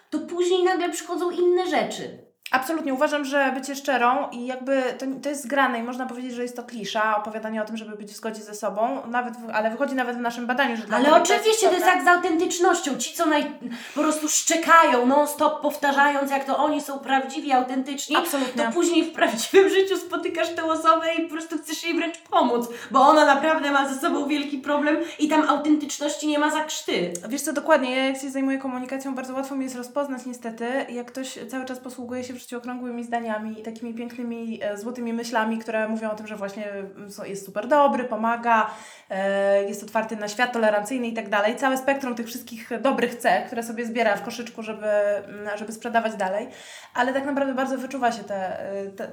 to 0.09 0.19
później 0.19 0.63
nagle 0.63 0.89
przychodzą 0.89 1.29
inne 1.29 1.67
rzeczy. 1.67 2.30
Absolutnie, 2.51 2.93
uważam, 2.93 3.25
że 3.25 3.51
bycie 3.55 3.75
szczerą 3.75 4.29
i 4.31 4.45
jakby 4.45 4.83
to, 4.97 5.05
to 5.23 5.29
jest 5.29 5.43
zgrane 5.43 5.79
i 5.79 5.83
można 5.83 6.05
powiedzieć, 6.05 6.33
że 6.33 6.43
jest 6.43 6.55
to 6.55 6.63
klisza, 6.63 7.17
opowiadanie 7.17 7.61
o 7.61 7.65
tym, 7.65 7.77
żeby 7.77 7.97
być 7.97 8.11
w 8.11 8.15
zgodzie 8.15 8.41
ze 8.41 8.55
sobą, 8.55 9.01
nawet, 9.07 9.33
ale 9.53 9.71
wychodzi 9.71 9.95
nawet 9.95 10.17
w 10.17 10.19
naszym 10.19 10.47
badaniu, 10.47 10.77
że 10.77 10.83
Ale 10.95 11.13
oczywiście, 11.13 11.67
to 11.67 11.73
jest 11.73 11.85
jak 11.85 12.03
z 12.03 12.07
autentycznością. 12.07 12.97
Ci, 12.97 13.13
co 13.13 13.25
naj, 13.25 13.51
po 13.95 14.01
prostu 14.01 14.29
szczekają 14.29 15.05
non-stop, 15.05 15.61
powtarzając, 15.61 16.31
jak 16.31 16.45
to 16.45 16.57
oni 16.57 16.81
są 16.81 16.99
prawdziwi, 16.99 17.51
autentyczni, 17.51 18.15
Absolutnie. 18.15 18.63
to 18.63 18.71
później 18.71 19.03
w 19.03 19.13
prawdziwym 19.13 19.69
życiu 19.79 19.97
spotykasz 19.97 20.49
tę 20.49 20.63
osobę 20.63 21.13
i 21.13 21.21
po 21.21 21.33
prostu 21.33 21.57
chcesz 21.57 21.83
jej 21.83 21.93
wręcz 21.93 22.17
pomóc, 22.17 22.67
bo 22.91 23.01
ona 23.01 23.25
naprawdę 23.25 23.71
ma 23.71 23.89
ze 23.89 24.01
sobą 24.01 24.27
wielki 24.27 24.57
problem 24.57 24.97
i 25.19 25.27
tam 25.27 25.49
autentyczności 25.49 26.27
nie 26.27 26.39
ma 26.39 26.51
za 26.51 26.63
krzty. 26.63 27.13
Wiesz 27.29 27.41
co, 27.41 27.53
dokładnie, 27.53 27.95
ja 27.95 28.05
jak 28.05 28.17
się 28.17 28.29
zajmuję 28.29 28.57
komunikacją, 28.57 29.15
bardzo 29.15 29.33
łatwo 29.33 29.55
mi 29.55 29.63
jest 29.63 29.75
rozpoznać 29.75 30.25
niestety, 30.25 30.85
jak 30.89 31.07
ktoś 31.07 31.39
cały 31.49 31.65
czas 31.65 31.79
posługuje 31.79 32.23
się 32.23 32.33
w 32.33 32.40
życiu 32.41 32.57
okrągłymi 32.57 33.03
zdaniami 33.03 33.59
i 33.59 33.63
takimi 33.63 33.93
pięknymi, 33.93 34.59
e, 34.63 34.77
złotymi 34.77 35.13
myślami, 35.13 35.57
które 35.57 35.87
mówią 35.87 36.11
o 36.11 36.15
tym, 36.15 36.27
że 36.27 36.35
właśnie 36.35 36.71
mm, 36.71 37.09
jest 37.25 37.45
super 37.45 37.67
dobry, 37.67 38.03
pomaga, 38.03 38.69
e, 39.09 39.63
jest 39.63 39.83
otwarty 39.83 40.15
na 40.15 40.27
świat, 40.27 40.53
tolerancyjny 40.53 41.07
i 41.07 41.13
tak 41.13 41.29
dalej. 41.29 41.55
Całe 41.55 41.77
spektrum 41.77 42.15
tych 42.15 42.27
wszystkich 42.27 42.81
dobrych 42.81 43.15
cech, 43.15 43.45
które 43.45 43.63
sobie 43.63 43.85
zbiera 43.85 44.15
w 44.15 44.23
koszyczku, 44.23 44.63
żeby, 44.63 44.87
mm, 44.87 45.57
żeby 45.57 45.71
sprzedawać 45.71 46.15
dalej. 46.15 46.47
Ale 46.93 47.13
tak 47.13 47.25
naprawdę 47.25 47.53
bardzo 47.53 47.77
wyczuwa 47.77 48.11
się 48.11 48.23
tę 48.23 48.57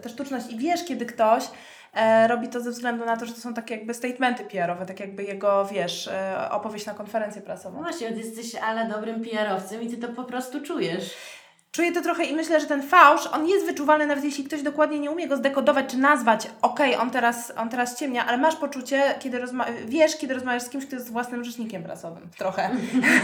te 0.02 0.08
sztuczność 0.08 0.50
i 0.50 0.58
wiesz, 0.58 0.84
kiedy 0.84 1.06
ktoś 1.06 1.44
e, 1.94 2.28
robi 2.28 2.48
to 2.48 2.60
ze 2.60 2.70
względu 2.70 3.04
na 3.04 3.16
to, 3.16 3.26
że 3.26 3.32
to 3.32 3.40
są 3.40 3.54
takie 3.54 3.74
jakby 3.74 3.94
statementy 3.94 4.44
PR-owe, 4.44 4.86
tak 4.86 5.00
jakby 5.00 5.24
jego, 5.24 5.66
wiesz, 5.66 6.08
e, 6.08 6.50
opowieść 6.50 6.86
na 6.86 6.94
konferencję 6.94 7.42
prasową. 7.42 7.76
No 7.76 7.82
właśnie, 7.82 8.10
jesteś 8.10 8.54
ale 8.54 8.88
dobrym 8.88 9.24
PR-owcem 9.24 9.82
i 9.82 9.90
ty 9.90 9.96
to 9.96 10.08
po 10.08 10.24
prostu 10.24 10.60
czujesz. 10.60 11.14
Czuję 11.72 11.92
to 11.92 12.02
trochę 12.02 12.24
i 12.24 12.34
myślę, 12.34 12.60
że 12.60 12.66
ten 12.66 12.82
fałsz, 12.82 13.26
on 13.26 13.48
jest 13.48 13.66
wyczuwalny 13.66 14.06
nawet 14.06 14.24
jeśli 14.24 14.44
ktoś 14.44 14.62
dokładnie 14.62 14.98
nie 14.98 15.10
umie 15.10 15.28
go 15.28 15.36
zdekodować 15.36 15.90
czy 15.90 15.96
nazwać, 15.96 16.46
okej, 16.62 16.94
okay, 16.94 17.02
on, 17.02 17.10
teraz, 17.10 17.52
on 17.56 17.68
teraz 17.68 17.98
ciemnia, 17.98 18.26
ale 18.26 18.38
masz 18.38 18.56
poczucie, 18.56 19.14
kiedy 19.20 19.40
wiesz, 19.86 20.16
kiedy 20.16 20.34
rozmawiasz 20.34 20.62
z 20.62 20.68
kimś, 20.68 20.86
kto 20.86 20.96
jest 20.96 21.12
własnym 21.12 21.44
rzecznikiem 21.44 21.82
prasowym. 21.82 22.28
Trochę. 22.38 22.70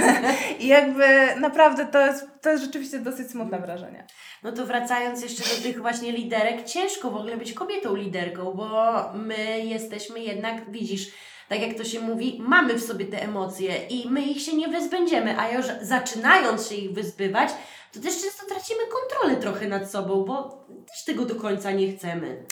I 0.61 0.67
jakby 0.67 1.05
naprawdę 1.41 1.87
to 1.87 2.07
jest, 2.07 2.27
to 2.43 2.51
jest 2.51 2.65
rzeczywiście 2.65 2.99
dosyć 2.99 3.31
smutne 3.31 3.59
wrażenie. 3.59 4.07
No 4.43 4.53
to 4.53 4.67
wracając 4.67 5.23
jeszcze 5.23 5.57
do 5.57 5.63
tych 5.63 5.81
właśnie 5.81 6.13
liderek, 6.13 6.65
ciężko 6.65 7.11
w 7.11 7.17
ogóle 7.17 7.37
być 7.37 7.53
kobietą 7.53 7.97
liderką, 7.97 8.53
bo 8.53 8.95
my 9.15 9.61
jesteśmy 9.65 10.21
jednak, 10.21 10.71
widzisz, 10.71 11.07
tak 11.49 11.61
jak 11.61 11.75
to 11.77 11.85
się 11.85 12.01
mówi, 12.01 12.39
mamy 12.41 12.75
w 12.75 12.85
sobie 12.85 13.05
te 13.05 13.23
emocje 13.23 13.87
i 13.89 14.11
my 14.11 14.23
ich 14.23 14.43
się 14.43 14.57
nie 14.57 14.69
wyzbędziemy, 14.69 15.39
a 15.39 15.49
już 15.49 15.67
zaczynając 15.83 16.69
się 16.69 16.75
ich 16.75 16.93
wyzbywać, 16.93 17.51
to 17.95 18.01
też 18.01 18.23
często 18.23 18.47
tracimy 18.47 18.81
kontrolę 18.87 19.37
trochę 19.37 19.69
nad 19.69 19.91
sobą, 19.91 20.25
bo 20.25 20.65
też 20.93 21.05
tego 21.05 21.25
do 21.25 21.35
końca 21.35 21.71
nie 21.71 21.93
chcemy. 21.93 22.45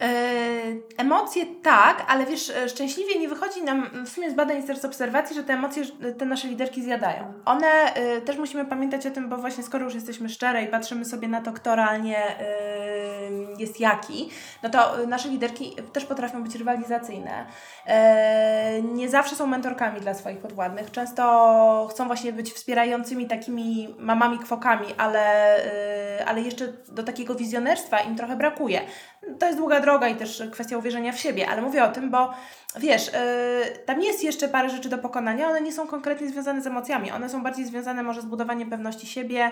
E, 0.00 0.10
emocje 0.96 1.46
tak, 1.62 2.04
ale 2.08 2.26
wiesz, 2.26 2.50
e, 2.50 2.68
szczęśliwie 2.68 3.18
nie 3.18 3.28
wychodzi 3.28 3.62
nam 3.62 4.06
w 4.06 4.08
sumie 4.08 4.30
z 4.30 4.34
badań 4.34 4.62
z 4.80 4.84
obserwacji, 4.84 5.36
że 5.36 5.44
te 5.44 5.52
emocje 5.52 5.84
te 6.18 6.26
nasze 6.26 6.48
liderki 6.48 6.82
zjadają. 6.82 7.32
One 7.44 7.94
y, 8.16 8.20
też 8.20 8.36
musimy 8.36 8.64
pamiętać 8.64 9.06
o 9.06 9.10
tym, 9.10 9.28
bo 9.28 9.36
właśnie 9.36 9.64
skoro 9.64 9.84
już 9.84 9.94
jesteśmy 9.94 10.28
szczere 10.28 10.64
i 10.64 10.66
patrzymy 10.66 11.04
sobie 11.04 11.28
na 11.28 11.40
to, 11.40 11.52
kto 11.52 11.76
realnie 11.76 12.36
jest 13.58 13.80
jaki, 13.80 14.30
no 14.62 14.70
to 14.70 15.06
nasze 15.06 15.28
liderki 15.28 15.76
też 15.92 16.04
potrafią 16.04 16.42
być 16.42 16.54
rywalizacyjne. 16.54 17.46
Y, 17.86 18.82
nie 18.82 19.08
zawsze 19.08 19.36
są 19.36 19.46
mentorkami 19.46 20.00
dla 20.00 20.14
swoich 20.14 20.38
podwładnych. 20.38 20.90
Często 20.90 21.88
chcą 21.90 22.06
właśnie 22.06 22.32
być 22.32 22.52
wspierającymi 22.52 23.26
takimi 23.26 23.94
mamami 23.98 24.38
kwokami, 24.38 24.86
ale, 24.96 25.56
ale 26.26 26.40
jeszcze 26.40 26.72
do 26.88 27.02
takiego 27.02 27.34
wizjonerstwa 27.34 28.00
im 28.00 28.16
trochę 28.16 28.36
brakuje 28.36 28.80
To 29.38 29.46
jest 29.46 29.58
długa 29.58 29.80
droga 29.80 30.08
i 30.08 30.16
też 30.16 30.42
kwestia 30.52 30.78
uwierzenia 30.78 31.12
w 31.12 31.18
siebie, 31.18 31.48
ale 31.48 31.62
mówię 31.62 31.84
o 31.84 31.88
tym, 31.88 32.10
bo 32.10 32.34
wiesz, 32.76 33.06
yy, 33.06 33.78
tam 33.86 34.02
jest 34.02 34.24
jeszcze 34.24 34.48
parę 34.48 34.70
rzeczy 34.70 34.88
do 34.88 34.98
pokonania, 34.98 35.48
one 35.48 35.60
nie 35.60 35.72
są 35.72 35.86
konkretnie 35.86 36.28
związane 36.28 36.62
z 36.62 36.66
emocjami, 36.66 37.10
one 37.10 37.28
są 37.28 37.42
bardziej 37.42 37.64
związane 37.64 38.02
może 38.02 38.22
z 38.22 38.26
budowaniem 38.26 38.70
pewności 38.70 39.06
siebie, 39.06 39.50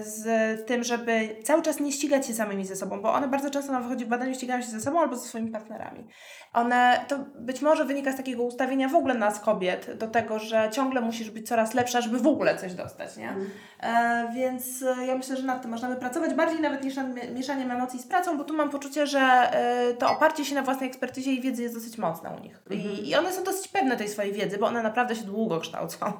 z 0.00 0.26
tym, 0.66 0.84
żeby 0.84 1.36
cały 1.44 1.62
czas 1.62 1.80
nie 1.80 1.92
ścigać 1.92 2.23
się 2.26 2.34
samymi 2.34 2.66
ze 2.66 2.76
sobą, 2.76 3.00
bo 3.00 3.12
one 3.12 3.28
bardzo 3.28 3.50
często 3.50 3.72
na 3.72 3.80
wychodzi 3.80 4.04
w 4.04 4.08
badaniu 4.08 4.34
ścigają 4.34 4.62
się 4.62 4.68
ze 4.68 4.80
sobą 4.80 5.00
albo 5.00 5.16
ze 5.16 5.28
swoimi 5.28 5.50
partnerami. 5.50 6.06
One, 6.52 7.04
to 7.08 7.18
być 7.38 7.62
może 7.62 7.84
wynika 7.84 8.12
z 8.12 8.16
takiego 8.16 8.42
ustawienia 8.42 8.88
w 8.88 8.94
ogóle 8.94 9.14
nas 9.14 9.40
kobiet, 9.40 9.94
do 9.98 10.08
tego, 10.08 10.38
że 10.38 10.68
ciągle 10.72 11.00
musisz 11.00 11.30
być 11.30 11.48
coraz 11.48 11.74
lepsza, 11.74 12.00
żeby 12.00 12.18
w 12.18 12.26
ogóle 12.26 12.58
coś 12.58 12.74
dostać, 12.74 13.16
nie? 13.16 13.34
E, 13.80 14.28
więc 14.34 14.82
e, 14.82 15.06
ja 15.06 15.14
myślę, 15.16 15.36
że 15.36 15.42
nad 15.42 15.62
tym 15.62 15.70
można 15.70 15.88
by 15.88 15.96
pracować 15.96 16.34
bardziej 16.34 16.60
nawet 16.60 16.84
niż 16.84 16.96
nad 16.96 17.14
mi- 17.14 17.34
mieszaniem 17.34 17.70
emocji 17.70 17.98
z 18.02 18.06
pracą, 18.06 18.38
bo 18.38 18.44
tu 18.44 18.54
mam 18.54 18.70
poczucie, 18.70 19.06
że 19.06 19.20
e, 19.20 19.94
to 19.94 20.10
oparcie 20.10 20.44
się 20.44 20.54
na 20.54 20.62
własnej 20.62 20.88
ekspertyzie 20.88 21.32
i 21.32 21.40
wiedzy 21.40 21.62
jest 21.62 21.74
dosyć 21.74 21.98
mocne 21.98 22.30
u 22.30 22.42
nich. 22.42 22.62
I, 22.70 23.08
I 23.10 23.14
one 23.16 23.32
są 23.32 23.44
dosyć 23.44 23.68
pewne 23.68 23.96
tej 23.96 24.08
swojej 24.08 24.32
wiedzy, 24.32 24.58
bo 24.58 24.66
one 24.66 24.82
naprawdę 24.82 25.16
się 25.16 25.24
długo 25.24 25.60
kształcą, 25.60 26.12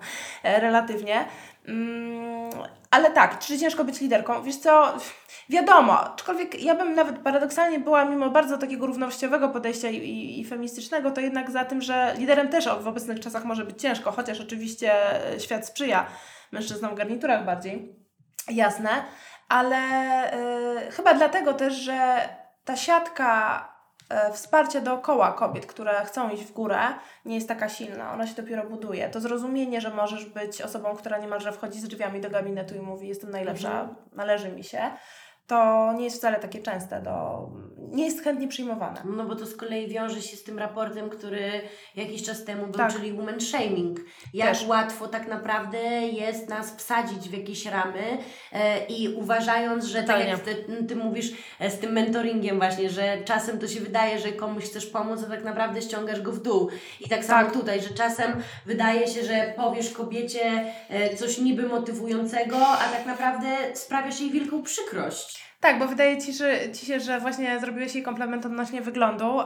e, 0.42 0.60
relatywnie. 0.60 1.24
Mm, 1.68 2.50
ale 2.90 3.10
tak, 3.10 3.38
czy 3.38 3.58
ciężko 3.58 3.84
być 3.84 4.00
liderką? 4.00 4.42
Wiesz 4.42 4.56
co, 4.56 4.96
wiadomo, 5.48 6.00
aczkolwiek 6.00 6.62
ja 6.62 6.74
bym 6.74 6.94
nawet 6.94 7.18
paradoksalnie 7.18 7.78
była, 7.78 8.04
mimo 8.04 8.30
bardzo 8.30 8.58
takiego 8.58 8.86
równościowego 8.86 9.48
podejścia 9.48 9.88
i, 9.88 9.96
i, 9.96 10.40
i 10.40 10.44
feministycznego, 10.44 11.10
to 11.10 11.20
jednak 11.20 11.50
za 11.50 11.64
tym, 11.64 11.82
że 11.82 12.14
liderem 12.18 12.48
też 12.48 12.68
w 12.68 12.88
obecnych 12.88 13.20
czasach 13.20 13.44
może 13.44 13.64
być 13.64 13.82
ciężko, 13.82 14.12
chociaż 14.12 14.40
oczywiście 14.40 14.92
e, 15.34 15.40
świat 15.40 15.66
sprzyja 15.66 16.06
mężczyznom 16.52 16.90
w 16.90 16.94
garniturach 16.94 17.44
bardziej, 17.44 17.94
jasne, 18.50 19.04
ale 19.48 19.76
y, 20.88 20.90
chyba 20.90 21.14
dlatego 21.14 21.54
też, 21.54 21.74
że 21.74 22.28
ta 22.64 22.76
siatka 22.76 23.73
e, 24.08 24.32
wsparcia 24.32 24.80
dookoła 24.80 25.32
kobiet, 25.32 25.66
które 25.66 26.04
chcą 26.04 26.30
iść 26.30 26.44
w 26.44 26.52
górę, 26.52 26.78
nie 27.24 27.34
jest 27.34 27.48
taka 27.48 27.68
silna. 27.68 28.12
Ona 28.12 28.26
się 28.26 28.34
dopiero 28.34 28.64
buduje. 28.64 29.08
To 29.08 29.20
zrozumienie, 29.20 29.80
że 29.80 29.90
możesz 29.90 30.24
być 30.24 30.62
osobą, 30.62 30.96
która 30.96 31.18
niemalże 31.18 31.52
wchodzi 31.52 31.80
z 31.80 31.88
drzwiami 31.88 32.20
do 32.20 32.30
gabinetu 32.30 32.74
i 32.74 32.80
mówi: 32.80 33.08
Jestem 33.08 33.30
najlepsza, 33.30 33.88
należy 34.12 34.52
mi 34.52 34.64
się, 34.64 34.90
to 35.46 35.92
nie 35.92 36.04
jest 36.04 36.16
wcale 36.16 36.38
takie 36.38 36.62
częste. 36.62 37.02
Do, 37.02 37.48
nie 37.94 38.04
jest 38.04 38.24
chętnie 38.24 38.48
przyjmowane. 38.48 39.00
No 39.04 39.24
bo 39.24 39.36
to 39.36 39.46
z 39.46 39.56
kolei 39.56 39.88
wiąże 39.88 40.22
się 40.22 40.36
z 40.36 40.42
tym 40.42 40.58
raportem, 40.58 41.10
który 41.10 41.60
jakiś 41.96 42.22
czas 42.22 42.44
temu 42.44 42.62
był, 42.66 42.72
Tak. 42.74 42.92
czyli 42.92 43.12
woman 43.12 43.40
shaming. 43.40 44.00
Jak 44.34 44.48
Też. 44.48 44.66
łatwo 44.66 45.08
tak 45.08 45.28
naprawdę 45.28 45.78
jest 46.08 46.48
nas 46.48 46.76
wsadzić 46.76 47.28
w 47.28 47.32
jakieś 47.38 47.66
ramy 47.66 48.18
e, 48.52 48.86
i 48.86 49.14
uważając, 49.14 49.84
że 49.84 50.02
tak 50.02 50.28
jak 50.28 50.40
ty, 50.40 50.64
ty 50.88 50.96
mówisz 50.96 51.32
e, 51.60 51.70
z 51.70 51.78
tym 51.78 51.92
mentoringiem 51.92 52.56
właśnie, 52.58 52.90
że 52.90 53.18
czasem 53.24 53.58
to 53.58 53.68
się 53.68 53.80
wydaje, 53.80 54.18
że 54.18 54.32
komuś 54.32 54.64
chcesz 54.64 54.86
pomóc, 54.86 55.20
a 55.26 55.30
tak 55.30 55.44
naprawdę 55.44 55.82
ściągasz 55.82 56.20
go 56.20 56.32
w 56.32 56.42
dół. 56.42 56.68
I 57.00 57.08
tak 57.08 57.24
samo 57.24 57.44
Tak. 57.44 57.52
tutaj, 57.52 57.80
że 57.82 57.88
czasem 57.90 58.32
wydaje 58.66 59.08
się, 59.08 59.24
że 59.24 59.52
powiesz 59.56 59.90
kobiecie 59.90 60.64
e, 60.88 61.16
coś 61.16 61.38
niby 61.38 61.62
motywującego, 61.68 62.66
a 62.68 62.84
tak 62.88 63.06
naprawdę 63.06 63.46
sprawiasz 63.74 64.20
jej 64.20 64.30
wielką 64.30 64.62
przykrość. 64.62 65.44
Tak, 65.64 65.78
bo 65.78 65.86
wydaje 65.86 66.18
ci, 66.18 66.32
że, 66.32 66.72
ci 66.72 66.86
się, 66.86 67.00
że 67.00 67.20
właśnie 67.20 67.60
zrobiłeś 67.60 67.94
jej 67.94 68.04
komplement 68.04 68.46
odnośnie 68.46 68.80
wyglądu, 68.80 69.40
e, 69.40 69.44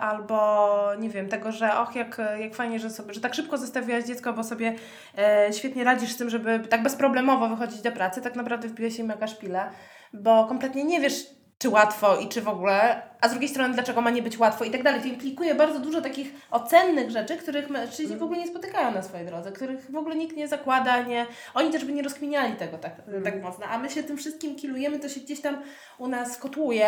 albo 0.00 0.78
nie 0.98 1.08
wiem, 1.08 1.28
tego, 1.28 1.52
że 1.52 1.78
och, 1.78 1.96
jak, 1.96 2.20
jak 2.40 2.54
fajnie, 2.54 2.78
że 2.78 2.90
sobie, 2.90 3.14
że 3.14 3.20
tak 3.20 3.34
szybko 3.34 3.58
zostawiłaś 3.58 4.04
dziecko, 4.04 4.32
bo 4.32 4.44
sobie 4.44 4.74
e, 5.18 5.52
świetnie 5.52 5.84
radzisz 5.84 6.12
z 6.12 6.16
tym, 6.16 6.30
żeby 6.30 6.60
tak 6.60 6.82
bezproblemowo 6.82 7.48
wychodzić 7.48 7.82
do 7.82 7.92
pracy, 7.92 8.22
tak 8.22 8.36
naprawdę 8.36 8.68
wbiłeś 8.68 8.98
jej 8.98 9.08
mega 9.08 9.26
szpilę, 9.26 9.70
bo 10.12 10.44
kompletnie 10.44 10.84
nie 10.84 11.00
wiesz, 11.00 11.26
czy 11.58 11.68
łatwo 11.68 12.16
i 12.16 12.28
czy 12.28 12.42
w 12.42 12.48
ogóle, 12.48 13.02
a 13.22 13.28
z 13.28 13.30
drugiej 13.30 13.48
strony, 13.48 13.74
dlaczego 13.74 14.00
ma 14.00 14.10
nie 14.10 14.22
być 14.22 14.38
łatwo 14.38 14.64
i 14.64 14.70
tak 14.70 14.82
dalej. 14.82 15.00
To 15.00 15.06
implikuje 15.06 15.54
bardzo 15.54 15.80
dużo 15.80 16.00
takich 16.00 16.32
ocennych 16.50 17.10
rzeczy, 17.10 17.36
których 17.36 17.70
mężczyźni 17.70 18.16
w 18.16 18.22
ogóle 18.22 18.38
nie 18.38 18.48
spotykają 18.48 18.94
na 18.94 19.02
swojej 19.02 19.26
drodze, 19.26 19.52
których 19.52 19.90
w 19.90 19.96
ogóle 19.96 20.16
nikt 20.16 20.36
nie 20.36 20.48
zakłada, 20.48 21.02
nie, 21.02 21.26
oni 21.54 21.70
też 21.70 21.84
by 21.84 21.92
nie 21.92 22.02
rozkminiali 22.02 22.56
tego 22.56 22.78
tak, 22.78 22.92
tak 23.24 23.42
mocno, 23.42 23.66
a 23.66 23.78
my 23.78 23.90
się 23.90 24.02
tym 24.02 24.16
wszystkim 24.16 24.56
kilujemy, 24.56 24.98
to 24.98 25.08
się 25.08 25.20
gdzieś 25.20 25.40
tam 25.40 25.56
u 25.98 26.08
nas 26.08 26.38
kotłuje 26.38 26.86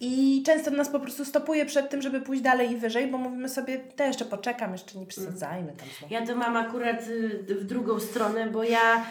i 0.00 0.42
często 0.46 0.70
nas 0.70 0.88
po 0.88 1.00
prostu 1.00 1.24
stopuje 1.24 1.66
przed 1.66 1.90
tym, 1.90 2.02
żeby 2.02 2.20
pójść 2.20 2.42
dalej 2.42 2.72
i 2.72 2.76
wyżej, 2.76 3.06
bo 3.06 3.18
mówimy 3.18 3.48
sobie, 3.48 3.78
to 3.78 4.04
jeszcze 4.04 4.24
poczekam, 4.24 4.72
jeszcze 4.72 4.98
nie 4.98 5.06
przesadzajmy 5.06 5.72
tam 5.72 5.88
znowu. 5.98 6.14
Ja 6.14 6.26
to 6.26 6.36
mam 6.36 6.56
akurat 6.56 7.08
y, 7.08 7.54
w 7.54 7.64
drugą 7.64 8.00
stronę, 8.00 8.46
bo 8.46 8.64
ja, 8.64 9.04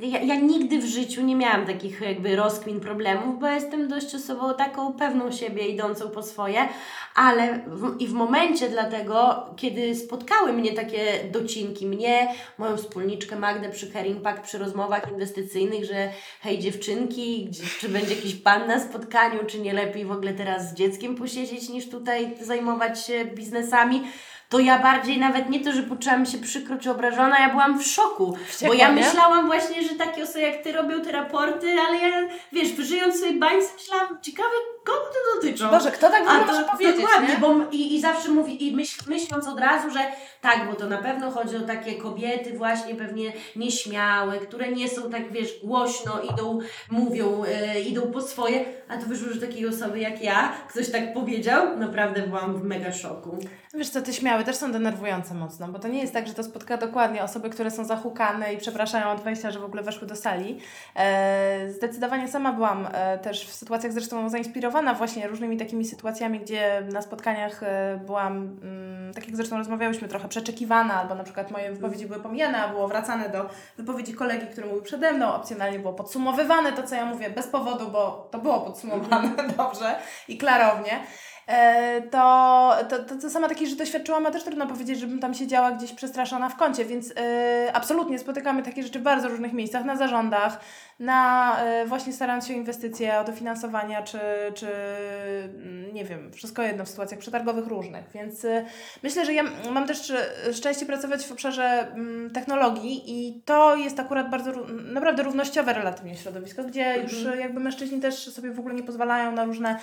ja, 0.00 0.20
ja 0.20 0.34
nigdy 0.34 0.78
w 0.78 0.84
życiu 0.84 1.22
nie 1.22 1.36
miałam 1.36 1.66
takich 1.66 2.00
jakby 2.00 2.36
rozkmin 2.36 2.80
problemów, 2.80 3.40
bo 3.40 3.46
jestem 3.46 3.88
dość 3.88 4.14
osobą 4.14 4.54
taką 4.54 4.92
pewną 4.92 5.32
siebie, 5.32 5.68
idącą 5.88 6.10
po 6.10 6.22
swoje, 6.22 6.68
ale 7.14 7.58
w, 7.66 8.00
i 8.00 8.06
w 8.06 8.12
momencie 8.12 8.68
dlatego, 8.68 9.46
kiedy 9.56 9.94
spotkały 9.94 10.52
mnie 10.52 10.72
takie 10.72 11.24
docinki, 11.32 11.86
mnie, 11.86 12.34
moją 12.58 12.76
wspólniczkę 12.76 13.36
Magdę 13.36 13.70
przy 13.70 13.86
Impact, 14.06 14.42
przy 14.42 14.58
rozmowach 14.58 15.10
inwestycyjnych, 15.12 15.84
że 15.84 16.10
hej 16.40 16.58
dziewczynki, 16.58 17.50
czy 17.80 17.88
będzie 17.88 18.14
jakiś 18.14 18.34
pan 18.34 18.68
na 18.68 18.80
spotkaniu, 18.80 19.38
czy 19.46 19.60
nie 19.60 19.72
lepiej 19.72 20.04
w 20.04 20.12
ogóle 20.12 20.34
teraz 20.34 20.70
z 20.70 20.74
dzieckiem 20.74 21.14
posiedzieć 21.14 21.68
niż 21.68 21.88
tutaj 21.90 22.36
zajmować 22.40 23.06
się 23.06 23.24
biznesami, 23.24 24.02
to 24.48 24.58
ja 24.58 24.78
bardziej 24.78 25.18
nawet 25.18 25.50
nie 25.50 25.60
to, 25.60 25.72
że 25.72 25.82
poczułam 25.82 26.26
się 26.26 26.38
przykro 26.38 26.76
czy 26.78 26.90
obrażona, 26.90 27.38
ja 27.38 27.50
byłam 27.50 27.78
w 27.78 27.86
szoku. 27.86 28.36
Wściekła, 28.46 28.76
bo 28.76 28.82
ja 28.82 28.88
nie? 28.88 29.02
myślałam 29.02 29.46
właśnie, 29.46 29.82
że 29.82 29.94
takie 29.94 30.22
osoby 30.22 30.40
jak 30.40 30.62
ty 30.62 30.72
robią 30.72 31.00
te 31.00 31.12
raporty, 31.12 31.76
ale 31.88 31.98
ja, 31.98 32.28
wiesz, 32.52 32.68
żyjąc 32.68 33.14
w 33.14 33.16
swojej 33.16 33.38
bańce 33.38 33.68
myślałam, 33.78 34.18
ciekawe 34.22 34.54
kogo 34.84 35.00
to 35.00 35.34
dotyczy. 35.34 35.64
Boże, 35.64 35.90
kto 35.90 36.10
tak 36.10 36.24
A 36.28 36.40
to 36.40 36.72
powiedzieć, 36.72 36.96
dokładnie, 36.96 37.28
nie? 37.28 37.40
bo 37.40 37.54
i, 37.70 37.94
i 37.94 38.00
zawsze 38.00 38.30
mówi, 38.30 38.68
i 38.68 38.76
myśl, 38.76 39.02
myśląc 39.06 39.48
od 39.48 39.60
razu, 39.60 39.90
że 39.90 40.00
tak, 40.40 40.66
bo 40.70 40.74
to 40.74 40.86
na 40.86 40.98
pewno 40.98 41.30
chodzi 41.30 41.56
o 41.56 41.60
takie 41.60 41.94
kobiety 41.94 42.58
właśnie 42.58 42.94
pewnie 42.94 43.32
nieśmiałe, 43.56 44.38
które 44.38 44.72
nie 44.72 44.88
są 44.88 45.10
tak, 45.10 45.32
wiesz, 45.32 45.60
głośno, 45.64 46.20
idą, 46.34 46.58
mówią, 46.90 47.44
e, 47.44 47.80
idą 47.80 48.02
po 48.02 48.22
swoje, 48.22 48.64
a 48.88 48.96
to 48.96 49.06
wyszło, 49.06 49.32
że 49.32 49.40
takiej 49.40 49.68
osoby 49.68 49.98
jak 49.98 50.22
ja, 50.22 50.52
ktoś 50.68 50.90
tak 50.90 51.14
powiedział, 51.14 51.78
naprawdę 51.78 52.22
byłam 52.22 52.60
w 52.60 52.64
mega 52.64 52.92
szoku. 52.92 53.38
Wiesz 53.78 53.88
co, 53.88 54.02
te 54.02 54.12
śmiały 54.12 54.44
też 54.44 54.56
są 54.56 54.72
denerwujące 54.72 55.34
mocno, 55.34 55.68
bo 55.68 55.78
to 55.78 55.88
nie 55.88 56.00
jest 56.00 56.12
tak, 56.12 56.28
że 56.28 56.34
to 56.34 56.42
spotka 56.42 56.76
dokładnie 56.76 57.22
osoby, 57.22 57.50
które 57.50 57.70
są 57.70 57.84
zahukane 57.84 58.54
i 58.54 58.58
przepraszają 58.58 59.10
od 59.10 59.20
wejścia, 59.20 59.50
że 59.50 59.58
w 59.58 59.64
ogóle 59.64 59.82
weszły 59.82 60.06
do 60.06 60.16
sali. 60.16 60.60
E, 60.96 61.70
zdecydowanie 61.70 62.28
sama 62.28 62.52
byłam 62.52 62.88
e, 62.92 63.18
też 63.18 63.46
w 63.46 63.52
sytuacjach 63.52 63.92
zresztą 63.92 64.28
zainspirowana 64.28 64.94
właśnie 64.94 65.28
różnymi 65.28 65.56
takimi 65.56 65.84
sytuacjami, 65.84 66.40
gdzie 66.40 66.82
na 66.92 67.02
spotkaniach 67.02 67.62
e, 67.62 68.00
byłam, 68.06 68.58
mm, 68.62 69.14
tak 69.14 69.26
jak 69.26 69.36
zresztą 69.36 69.58
rozmawiałyśmy, 69.58 70.08
trochę 70.08 70.28
przeczekiwana, 70.28 70.94
albo 70.94 71.14
na 71.14 71.24
przykład 71.24 71.50
moje 71.50 71.72
wypowiedzi 71.72 72.06
były 72.06 72.20
pomijane, 72.20 72.62
a 72.62 72.68
było 72.68 72.88
wracane 72.88 73.28
do 73.28 73.48
wypowiedzi 73.76 74.14
kolegi, 74.14 74.46
który 74.46 74.66
mówił 74.66 74.82
przede 74.82 75.12
mną, 75.12 75.34
opcjonalnie 75.34 75.78
było 75.78 75.92
podsumowywane 75.92 76.72
to, 76.72 76.82
co 76.82 76.94
ja 76.94 77.04
mówię, 77.04 77.30
bez 77.30 77.46
powodu, 77.46 77.90
bo 77.90 78.28
to 78.30 78.38
było 78.38 78.60
podsumowane 78.60 79.30
dobrze 79.56 79.96
i 80.28 80.38
klarownie. 80.38 81.00
E, 81.48 82.02
to, 82.02 82.76
to, 82.88 82.98
to, 83.04 83.16
to 83.16 83.30
sama 83.30 83.48
takich, 83.48 83.68
że 83.68 83.76
doświadczyłam, 83.76 84.26
a 84.26 84.30
też 84.30 84.44
trudno 84.44 84.66
powiedzieć, 84.66 84.98
żebym 84.98 85.20
tam 85.20 85.34
siedziała 85.34 85.70
gdzieś 85.70 85.92
przestraszona 85.92 86.48
w 86.48 86.56
kącie, 86.56 86.84
więc 86.84 87.12
e, 87.16 87.70
absolutnie 87.74 88.18
spotykamy 88.18 88.62
takie 88.62 88.82
rzeczy 88.82 88.98
w 88.98 89.02
bardzo 89.02 89.28
różnych 89.28 89.52
miejscach, 89.52 89.84
na 89.84 89.96
zarządach, 89.96 90.60
na 90.98 91.56
e, 91.60 91.86
właśnie 91.86 92.12
starając 92.12 92.46
się 92.46 92.54
o 92.54 92.56
inwestycje, 92.56 93.18
o 93.18 93.24
dofinansowania, 93.24 94.02
czy, 94.02 94.18
czy 94.54 94.66
mm, 94.66 95.94
nie 95.94 96.04
wiem, 96.04 96.32
wszystko 96.32 96.62
jedno 96.62 96.84
w 96.84 96.88
sytuacjach 96.88 97.20
przetargowych 97.20 97.66
różnych, 97.66 98.04
więc 98.14 98.44
e, 98.44 98.64
myślę, 99.02 99.26
że 99.26 99.32
ja 99.32 99.42
mam 99.70 99.86
też 99.86 100.12
szczęście 100.52 100.86
pracować 100.86 101.26
w 101.26 101.32
obszarze 101.32 101.92
mm, 101.92 102.30
technologii 102.30 103.02
i 103.06 103.42
to 103.42 103.76
jest 103.76 104.00
akurat 104.00 104.30
bardzo, 104.30 104.52
naprawdę 104.92 105.22
równościowe 105.22 105.72
relatywnie 105.72 106.16
środowisko, 106.16 106.64
gdzie 106.64 106.96
już 107.02 107.26
e, 107.26 107.36
jakby 107.36 107.60
mężczyźni 107.60 108.00
też 108.00 108.14
sobie 108.28 108.50
w 108.50 108.58
ogóle 108.58 108.74
nie 108.74 108.82
pozwalają 108.82 109.32
na 109.32 109.44
różne 109.44 109.78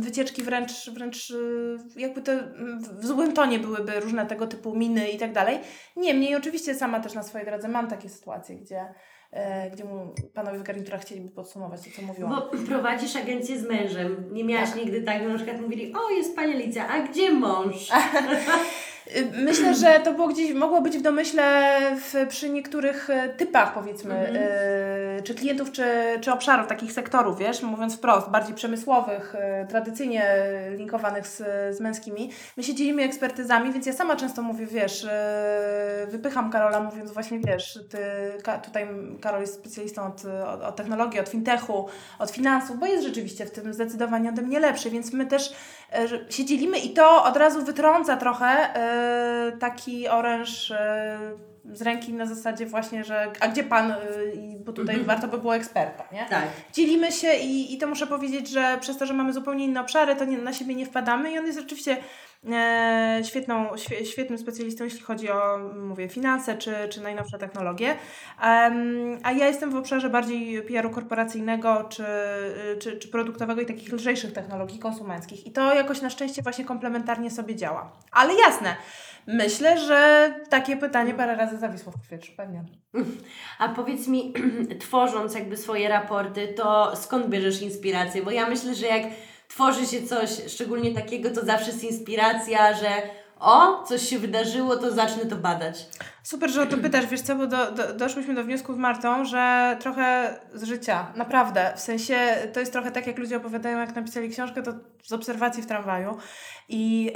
wycieczki 0.00 0.42
wręcz, 0.42 0.90
wręcz 0.90 1.32
jakby 1.96 2.22
to 2.22 2.32
w 3.00 3.06
złym 3.06 3.32
tonie 3.32 3.58
byłyby 3.58 4.00
różne 4.00 4.26
tego 4.26 4.46
typu 4.46 4.76
miny 4.76 5.08
i 5.08 5.18
tak 5.18 5.32
dalej. 5.32 5.58
Niemniej 5.96 6.36
oczywiście 6.36 6.74
sama 6.74 7.00
też 7.00 7.14
na 7.14 7.22
swojej 7.22 7.46
drodze 7.46 7.68
mam 7.68 7.88
takie 7.88 8.08
sytuacje, 8.08 8.56
gdzie, 8.56 8.94
gdzie 9.72 9.84
mu 9.84 10.14
panowie 10.34 10.58
w 10.58 10.62
garniturach 10.62 11.00
chcieliby 11.00 11.28
podsumować 11.28 11.80
to, 11.80 11.90
co 11.96 12.02
mówiłam. 12.02 12.30
Bo 12.52 12.58
prowadzisz 12.66 13.16
agencję 13.16 13.58
z 13.58 13.62
mężem. 13.64 14.28
Nie 14.32 14.44
miałaś 14.44 14.68
Tak. 14.68 14.78
nigdy 14.78 15.02
tak, 15.02 15.22
że 15.22 15.28
na 15.28 15.34
przykład 15.36 15.60
mówili, 15.60 15.92
o 15.94 16.10
jest 16.10 16.36
pani 16.36 16.52
Alicja, 16.54 16.88
a 16.88 17.00
gdzie 17.00 17.30
mąż? 17.32 17.88
Y, 19.16 19.30
Myślę, 19.44 19.74
że 19.74 20.00
to 20.04 20.12
było 20.12 20.28
gdzieś, 20.28 20.52
mogło 20.52 20.80
być 20.80 20.98
w 20.98 21.02
domyśle 21.02 21.72
w, 21.96 22.26
przy 22.28 22.50
niektórych 22.50 23.10
e, 23.10 23.28
typach, 23.28 23.74
powiedzmy, 23.74 24.14
Mhm. 24.14 24.36
e, 24.36 25.18
y, 25.18 25.22
czy 25.22 25.34
klientów, 25.34 25.72
czy, 25.72 25.84
czy 26.20 26.32
obszarów, 26.32 26.66
takich 26.66 26.92
sektorów, 26.92 27.38
wiesz, 27.38 27.62
mówiąc 27.62 27.96
wprost, 27.96 28.28
bardziej 28.28 28.54
przemysłowych, 28.54 29.34
y, 29.34 29.66
tradycyjnie 29.68 30.24
linkowanych 30.76 31.26
z, 31.26 31.36
z 31.76 31.80
męskimi. 31.80 32.30
My 32.56 32.62
się 32.62 32.74
dzielimy 32.74 33.02
ekspertyzami, 33.02 33.72
więc 33.72 33.86
ja 33.86 33.92
sama 33.92 34.16
często 34.16 34.42
mówię, 34.42 34.66
wiesz, 34.66 35.04
y, 35.04 35.08
wypycham 36.06 36.50
Karola 36.50 36.80
mówiąc 36.80 37.10
właśnie, 37.12 37.38
wiesz, 37.38 37.78
ty, 37.90 37.98
ka, 38.42 38.58
tutaj 38.58 38.86
Karol 39.20 39.40
jest 39.40 39.54
specjalistą 39.54 40.06
od, 40.06 40.24
od, 40.24 40.62
od 40.62 40.76
technologii, 40.76 41.20
od 41.20 41.28
fintechu, 41.28 41.86
od 42.18 42.30
finansów, 42.30 42.78
bo 42.78 42.86
jest 42.86 43.04
rzeczywiście 43.04 43.46
w 43.46 43.50
tym 43.50 43.74
zdecydowanie 43.74 44.28
ode 44.28 44.42
mnie 44.42 44.60
lepszy, 44.60 44.90
więc 44.90 45.12
my 45.12 45.26
też 45.26 45.52
się 46.30 46.44
dzielimy 46.44 46.78
i 46.78 46.90
to 46.90 47.24
od 47.24 47.36
razu 47.36 47.64
wytrąca 47.64 48.16
trochę 48.16 48.74
y, 49.48 49.58
taki 49.58 50.08
oręż 50.08 50.70
y, 50.70 50.74
z 51.72 51.82
ręki 51.82 52.12
na 52.12 52.26
zasadzie 52.26 52.66
właśnie, 52.66 53.04
że 53.04 53.32
a 53.40 53.48
gdzie 53.48 53.64
pan, 53.64 53.94
bo 54.64 54.72
tutaj 54.72 54.96
Mhm. 54.96 55.06
warto 55.06 55.28
by 55.36 55.38
było 55.42 55.56
eksperta, 55.56 56.04
nie? 56.12 56.26
Tak. 56.30 56.44
Dzielimy 56.72 57.12
się 57.12 57.34
i, 57.34 57.74
i 57.74 57.78
to 57.78 57.86
muszę 57.86 58.06
powiedzieć, 58.06 58.48
że 58.48 58.78
przez 58.80 58.98
to, 58.98 59.06
że 59.06 59.14
mamy 59.14 59.32
zupełnie 59.32 59.64
inne 59.64 59.80
obszary, 59.80 60.16
to 60.16 60.24
nie, 60.24 60.38
na 60.38 60.52
siebie 60.52 60.74
nie 60.74 60.86
wpadamy 60.86 61.32
i 61.32 61.38
on 61.38 61.46
jest 61.46 61.58
rzeczywiście 61.58 61.92
e, 61.92 62.02
świetną, 63.22 63.76
świe, 63.76 64.06
świetnym 64.06 64.38
specjalistą, 64.38 64.84
jeśli 64.84 65.00
chodzi 65.00 65.30
o, 65.30 65.58
mówię, 65.74 66.08
finanse 66.08 66.58
czy, 66.58 66.74
czy 66.90 67.00
najnowsze 67.00 67.38
technologie. 67.38 67.96
A 69.22 69.32
ja 69.32 69.46
jestem 69.46 69.70
w 69.70 69.76
obszarze 69.76 70.10
bardziej 70.10 70.62
PR-u 70.62 70.90
korporacyjnego 70.90 71.84
czy, 71.88 72.04
czy, 72.80 72.98
czy 72.98 73.08
produktowego 73.08 73.60
i 73.60 73.66
takich 73.66 73.92
lżejszych 73.92 74.32
technologii 74.32 74.78
konsumenckich. 74.78 75.46
I 75.46 75.52
to 75.52 75.74
jakoś 75.74 76.02
na 76.02 76.10
szczęście 76.10 76.42
właśnie 76.42 76.64
komplementarnie 76.64 77.30
sobie 77.30 77.56
działa. 77.56 77.92
Ale 78.12 78.34
jasne, 78.34 78.76
myślę, 79.26 79.78
że 79.78 80.30
takie 80.48 80.76
pytanie 80.76 81.14
parę 81.14 81.36
razy 81.36 81.58
zawisło 81.58 81.92
w 81.92 82.08
powietrzu, 82.08 82.32
pewnie. 82.36 82.64
A 83.58 83.68
powiedz 83.68 84.08
mi, 84.08 84.32
tworząc 84.80 85.34
jakby 85.34 85.56
swoje 85.56 85.88
raporty, 85.88 86.48
to 86.48 86.96
skąd 86.96 87.26
bierzesz 87.26 87.62
inspirację? 87.62 88.22
Bo 88.22 88.30
ja 88.30 88.48
myślę, 88.48 88.74
że 88.74 88.86
jak 88.86 89.02
tworzy 89.54 89.86
się 89.86 90.06
coś 90.06 90.30
szczególnie 90.48 90.94
takiego, 90.94 91.30
to 91.30 91.44
zawsze 91.44 91.70
jest 91.70 91.84
inspiracja, 91.84 92.74
że 92.74 92.88
o, 93.40 93.84
coś 93.84 94.08
się 94.08 94.18
wydarzyło, 94.18 94.76
to 94.76 94.92
zacznę 94.92 95.26
to 95.26 95.36
badać. 95.36 95.86
Super, 96.22 96.50
że 96.50 96.62
o 96.62 96.66
to 96.66 96.78
pytasz, 96.78 97.06
wiesz 97.06 97.20
co, 97.20 97.36
bo 97.36 97.46
do, 97.46 97.72
do, 97.72 97.94
doszłyśmy 97.94 98.34
do 98.34 98.44
wniosku 98.44 98.74
z 98.74 98.78
Martą, 98.78 99.24
że 99.24 99.76
trochę 99.80 100.34
z 100.54 100.62
życia, 100.62 101.12
naprawdę, 101.16 101.72
w 101.76 101.80
sensie 101.80 102.16
to 102.52 102.60
jest 102.60 102.72
trochę 102.72 102.90
tak, 102.90 103.06
jak 103.06 103.18
ludzie 103.18 103.36
opowiadają, 103.36 103.78
jak 103.78 103.96
napisali 103.96 104.30
książkę, 104.30 104.62
to 104.62 104.72
z 105.02 105.12
obserwacji 105.12 105.62
w 105.62 105.66
tramwaju. 105.66 106.16
I 106.68 107.12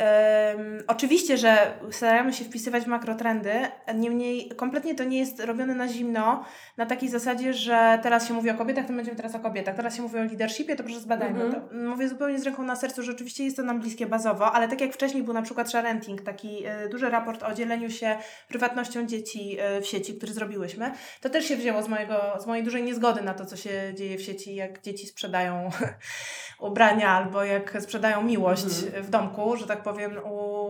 oczywiście, 0.86 1.38
że 1.38 1.78
staramy 1.90 2.32
się 2.32 2.44
wpisywać 2.44 2.84
w 2.84 2.86
makrotrendy, 2.86 3.52
niemniej 3.94 4.48
kompletnie 4.48 4.94
to 4.94 5.04
nie 5.04 5.18
jest 5.18 5.40
robione 5.40 5.74
na 5.74 5.88
zimno, 5.88 6.44
na 6.76 6.86
takiej 6.86 7.08
zasadzie, 7.08 7.54
że 7.54 7.98
teraz 8.02 8.28
się 8.28 8.34
mówi 8.34 8.50
o 8.50 8.54
kobietach, 8.54 8.86
to 8.86 8.92
będziemy 8.92 9.16
teraz 9.16 9.34
o 9.34 9.38
kobietach, 9.40 9.76
teraz 9.76 9.96
się 9.96 10.02
mówi 10.02 10.18
o 10.18 10.22
leadershipie, 10.22 10.76
to 10.76 10.84
proszę 10.84 11.00
zbadajmy. 11.00 11.44
Mhm. 11.44 11.68
to. 11.68 11.76
Mówię 11.76 12.08
zupełnie 12.08 12.38
z 12.38 12.42
ręką 12.42 12.62
na 12.62 12.76
sercu, 12.76 13.02
że 13.02 13.12
oczywiście 13.12 13.44
jest 13.44 13.56
to 13.56 13.62
nam 13.62 13.80
bliskie 13.80 14.06
bazowo, 14.06 14.52
ale 14.52 14.68
tak 14.68 14.80
jak 14.80 14.92
wcześniej 14.92 15.22
był 15.22 15.34
na 15.34 15.42
przykład 15.42 15.68
Sharenting, 15.68 16.22
taki 16.22 16.66
e, 16.66 16.88
duży 16.88 17.10
raport 17.10 17.42
o 17.42 17.54
dzieleniu 17.54 17.90
się 17.90 18.16
prywatnością 18.48 18.95
dzieci 19.04 19.56
e, 19.60 19.80
w 19.80 19.86
sieci, 19.86 20.16
który 20.16 20.32
zrobiłyśmy, 20.32 20.92
to 21.20 21.30
też 21.30 21.44
się 21.44 21.56
wzięło 21.56 21.82
z, 21.82 21.88
mojego, 21.88 22.20
z 22.40 22.46
mojej 22.46 22.64
dużej 22.64 22.82
niezgody 22.82 23.22
na 23.22 23.34
to, 23.34 23.46
co 23.46 23.56
się 23.56 23.94
dzieje 23.94 24.18
w 24.18 24.22
sieci, 24.22 24.54
jak 24.54 24.82
dzieci 24.82 25.06
sprzedają 25.06 25.70
ubrania 26.60 27.08
albo 27.10 27.44
jak 27.44 27.76
sprzedają 27.82 28.22
miłość 28.22 28.64
w 29.02 29.10
domku, 29.10 29.56
że 29.56 29.66
tak 29.66 29.82
powiem, 29.82 30.18
u, 30.24 30.68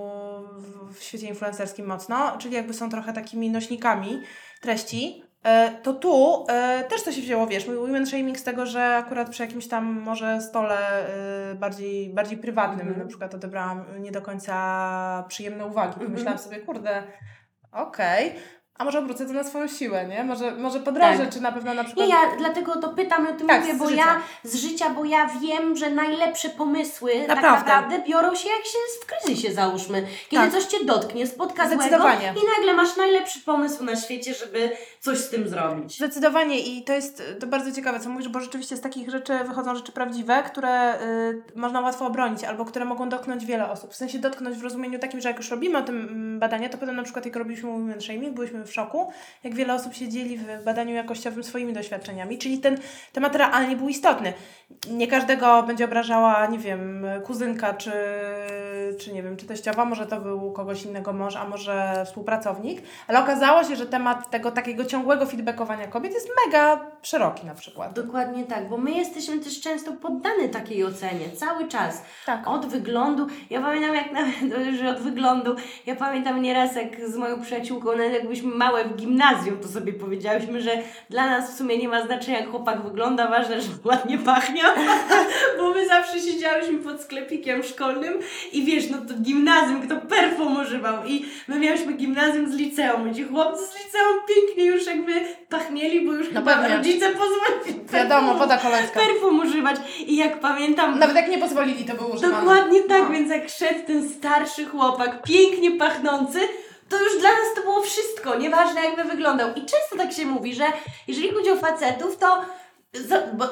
w 0.94 1.02
świecie 1.02 1.26
influencerskim 1.26 1.86
mocno, 1.86 2.36
czyli 2.38 2.54
jakby 2.54 2.74
są 2.74 2.90
trochę 2.90 3.12
takimi 3.12 3.50
nośnikami 3.50 4.22
treści. 4.60 5.22
E, 5.44 5.70
To 5.82 5.94
tu 5.94 6.44
e, 6.48 6.84
też 6.84 7.02
to 7.02 7.12
się 7.12 7.20
wzięło, 7.20 7.46
wiesz, 7.46 7.66
mój 7.66 7.76
women 7.76 8.06
shaming 8.06 8.38
z 8.38 8.42
tego, 8.42 8.66
że 8.66 8.96
akurat 8.96 9.30
przy 9.30 9.42
jakimś 9.42 9.68
tam 9.68 9.84
może 10.00 10.40
stole 10.40 11.08
e, 11.50 11.54
bardziej, 11.54 12.14
bardziej 12.14 12.38
prywatnym 12.38 12.80
Mhm. 12.80 12.98
na 12.98 13.06
przykład 13.06 13.34
odebrałam 13.34 13.84
nie 13.98 14.12
do 14.12 14.22
końca 14.22 15.24
przyjemne 15.28 15.66
uwagi. 15.66 16.00
Pomyślałam 16.00 16.38
sobie, 16.38 16.56
kurde, 16.56 17.02
okej, 17.72 18.34
a 18.78 18.84
może 18.84 18.98
obrócę 18.98 19.26
to 19.26 19.32
na 19.32 19.44
swoją 19.44 19.68
siłę, 19.68 20.06
nie? 20.06 20.24
Może, 20.24 20.50
może 20.50 20.80
podrożę, 20.80 21.18
Tak. 21.18 21.30
czy 21.30 21.40
na 21.40 21.52
pewno 21.52 21.74
na 21.74 21.84
przykład... 21.84 22.06
Nie, 22.08 22.14
ja 22.14 22.20
dlatego 22.38 22.80
to 22.80 22.88
pytam 22.88 23.26
i 23.26 23.30
o 23.30 23.32
tym 23.32 23.46
Tak, 23.48 23.60
mówię, 23.60 23.74
bo 23.74 23.88
życia. 23.88 24.04
ja 24.06 24.20
z 24.50 24.54
życia, 24.56 24.90
bo 24.90 25.04
ja 25.04 25.30
wiem, 25.40 25.76
że 25.76 25.90
najlepsze 25.90 26.48
pomysły 26.48 27.12
tak 27.26 27.28
Naprawdę. 27.28 27.58
naprawdę 27.66 27.98
biorą 28.08 28.34
się 28.34 28.48
jak 28.48 28.64
się 28.66 28.78
jest 28.86 29.04
w 29.04 29.06
kryzysie 29.06 29.54
załóżmy. 29.54 30.06
Kiedy 30.28 30.42
Tak. 30.42 30.52
coś 30.52 30.64
Cię 30.64 30.84
dotknie, 30.84 31.26
spotka 31.26 31.68
złego 31.68 31.96
i 32.42 32.58
nagle 32.58 32.74
masz 32.74 32.96
najlepszy 32.96 33.40
pomysł 33.40 33.84
na 33.84 33.96
świecie, 33.96 34.34
żeby 34.34 34.70
coś 35.06 35.18
z 35.18 35.28
tym 35.28 35.48
zrobić. 35.48 35.96
Zdecydowanie 35.96 36.58
i 36.58 36.82
to 36.82 36.92
jest 36.92 37.22
to 37.40 37.46
bardzo 37.46 37.72
ciekawe, 37.72 38.00
co 38.00 38.10
mówisz, 38.10 38.28
bo 38.28 38.40
rzeczywiście 38.40 38.76
z 38.76 38.80
takich 38.80 39.10
rzeczy 39.10 39.32
wychodzą 39.48 39.76
rzeczy 39.76 39.92
prawdziwe, 39.92 40.42
które 40.42 41.02
y, 41.02 41.42
można 41.54 41.80
łatwo 41.80 42.06
obronić 42.06 42.44
albo 42.44 42.64
które 42.64 42.84
mogą 42.84 43.08
dotknąć 43.08 43.46
wiele 43.46 43.70
osób. 43.70 43.92
W 43.92 43.96
sensie 43.96 44.18
dotknąć 44.18 44.56
w 44.56 44.62
rozumieniu 44.62 44.98
takim, 44.98 45.20
że 45.20 45.28
jak 45.28 45.38
już 45.38 45.50
robimy 45.50 45.78
o 45.78 45.82
tym 45.82 46.00
mm, 46.00 46.38
badania, 46.38 46.68
to 46.68 46.78
potem 46.78 46.96
na 46.96 47.02
przykład 47.02 47.26
jak 47.26 47.36
robiliśmy 47.36 47.70
women 47.70 48.00
shaming, 48.00 48.34
byliśmy 48.34 48.64
w 48.64 48.72
szoku, 48.72 49.12
jak 49.44 49.54
wiele 49.54 49.74
osób 49.74 49.94
się 49.94 50.08
dzieli 50.08 50.38
w 50.38 50.64
badaniu 50.64 50.94
jakościowym 50.94 51.44
swoimi 51.44 51.72
doświadczeniami, 51.72 52.38
czyli 52.38 52.58
ten 52.58 52.78
temat 53.12 53.36
realnie 53.36 53.76
był 53.76 53.88
istotny. 53.88 54.32
Nie 54.90 55.08
każdego 55.08 55.62
będzie 55.62 55.84
obrażała, 55.84 56.46
nie 56.46 56.58
wiem, 56.58 57.06
kuzynka 57.24 57.74
czy, 57.74 57.92
czy 58.98 59.12
nie 59.12 59.22
wiem, 59.22 59.36
czy 59.36 59.46
teściowa, 59.46 59.84
może 59.84 60.06
to 60.06 60.20
był 60.20 60.52
kogoś 60.52 60.82
innego 60.82 61.12
mąż, 61.12 61.36
a 61.36 61.48
może 61.48 62.04
współpracownik, 62.06 62.82
ale 63.08 63.20
okazało 63.20 63.64
się, 63.64 63.76
że 63.76 63.86
temat 63.86 64.30
tego 64.30 64.50
takiego 64.50 64.84
ciągłego 64.96 65.26
feedbackowania 65.26 65.86
kobiet 65.86 66.14
jest 66.14 66.28
mega 66.46 66.80
szeroki 67.02 67.46
na 67.46 67.54
przykład. 67.54 67.92
Dokładnie 67.92 68.44
tak, 68.44 68.68
bo 68.68 68.76
my 68.76 68.90
jesteśmy 68.90 69.38
też 69.38 69.60
często 69.60 69.92
poddane 69.92 70.48
takiej 70.48 70.84
ocenie, 70.84 71.30
cały 71.36 71.68
czas. 71.68 72.02
Tak. 72.26 72.48
Od 72.48 72.66
wyglądu, 72.66 73.26
ja 73.50 73.60
pamiętam 73.60 73.94
jak 73.94 74.12
nawet, 74.12 74.34
że 74.80 74.90
od 74.90 74.98
wyglądu, 74.98 75.56
ja 75.86 75.96
pamiętam 75.96 76.42
nieraz 76.42 76.76
jak 76.76 77.08
z 77.08 77.16
moją 77.16 77.40
przyjaciółką, 77.42 77.90
nawet 77.96 78.12
jak 78.12 78.22
byliśmy 78.22 78.54
małe 78.54 78.84
w 78.84 78.96
gimnazjum, 78.96 79.58
to 79.58 79.68
sobie 79.68 79.92
powiedziałyśmy, 79.92 80.62
że 80.62 80.78
dla 81.10 81.26
nas 81.26 81.50
w 81.50 81.58
sumie 81.58 81.78
nie 81.78 81.88
ma 81.88 82.06
znaczenia 82.06 82.40
jak 82.40 82.50
chłopak 82.50 82.82
wygląda, 82.82 83.28
ważne, 83.28 83.60
że 83.60 83.68
ładnie 83.84 84.18
pachnie, 84.18 84.62
bo 85.58 85.70
my 85.70 85.88
zawsze 85.88 86.20
siedziałyśmy 86.20 86.78
pod 86.78 87.02
sklepikiem 87.02 87.62
szkolnym 87.62 88.14
i 88.52 88.64
wiesz, 88.64 88.90
no 88.90 88.98
to 88.98 89.14
gimnazjum, 89.14 89.82
kto 89.82 89.96
perfum 89.96 90.56
używał 90.56 91.04
i 91.06 91.26
my 91.48 91.58
miałyśmy 91.58 91.92
gimnazjum 91.92 92.52
z 92.52 92.54
liceum, 92.54 93.10
gdzie 93.10 93.24
chłopcy 93.24 93.66
z 93.66 93.84
liceum 93.84 94.16
pięknie 94.28 94.64
już 94.64 94.85
jakby 94.86 95.12
pachnieli, 95.48 96.06
bo 96.06 96.12
już 96.12 96.26
No 96.32 96.40
chyba 96.40 96.54
pewnie. 96.56 96.76
rodzice 96.76 97.08
pozwolili 97.10 97.86
Wiadomo, 97.92 98.34
woda 98.34 98.58
perfum 98.94 99.40
używać 99.40 99.76
i 100.06 100.16
jak 100.16 100.40
pamiętam 100.40 100.98
Nawet 100.98 101.16
jak 101.16 101.28
nie 101.28 101.38
pozwolili, 101.38 101.84
to 101.84 101.94
był 101.94 102.10
używany. 102.10 102.34
Dokładnie 102.46 102.82
tak, 102.82 103.02
No. 103.02 103.10
więc 103.10 103.30
jak 103.30 103.48
szedł 103.48 103.86
ten 103.86 104.08
starszy 104.08 104.64
chłopak, 104.66 105.22
pięknie 105.22 105.70
pachnący, 105.70 106.40
to 106.88 106.98
już 107.04 107.18
dla 107.20 107.30
nas 107.30 107.54
to 107.56 107.60
było 107.62 107.82
wszystko, 107.82 108.38
nieważne 108.38 108.84
jakby 108.84 109.04
wyglądał. 109.04 109.48
I 109.50 109.60
często 109.60 109.96
tak 109.98 110.12
się 110.12 110.26
mówi, 110.26 110.54
że 110.54 110.64
jeżeli 111.08 111.32
chodzi 111.34 111.50
o 111.50 111.56
facetów, 111.56 112.16
to 112.18 112.44
bo 113.32 113.44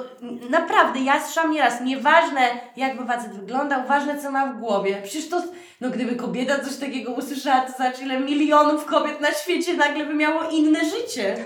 naprawdę, 0.50 1.00
ja 1.00 1.22
słyszałam 1.24 1.52
nieraz, 1.52 1.80
nieważne 1.80 2.40
jakby 2.76 3.07
facet 3.07 3.33
wyglądał, 3.33 3.87
ważne 3.87 4.22
co 4.22 4.30
ma 4.30 4.46
w 4.46 4.59
głowie. 4.59 5.00
Przecież 5.04 5.28
to, 5.28 5.42
no 5.80 5.90
gdyby 5.90 6.16
kobieta 6.16 6.59
coś 6.59 6.76
takiego 6.76 7.12
usłyszała, 7.12 7.61
to 7.61 7.72
znaczy 7.72 8.02
ile 8.02 8.20
milionów 8.20 8.85
kobiet 8.85 9.20
na 9.20 9.33
świecie 9.33 9.74
nagle 9.74 10.07
by 10.07 10.14
miało 10.14 10.42
inne 10.50 10.80
życie. 10.85 11.37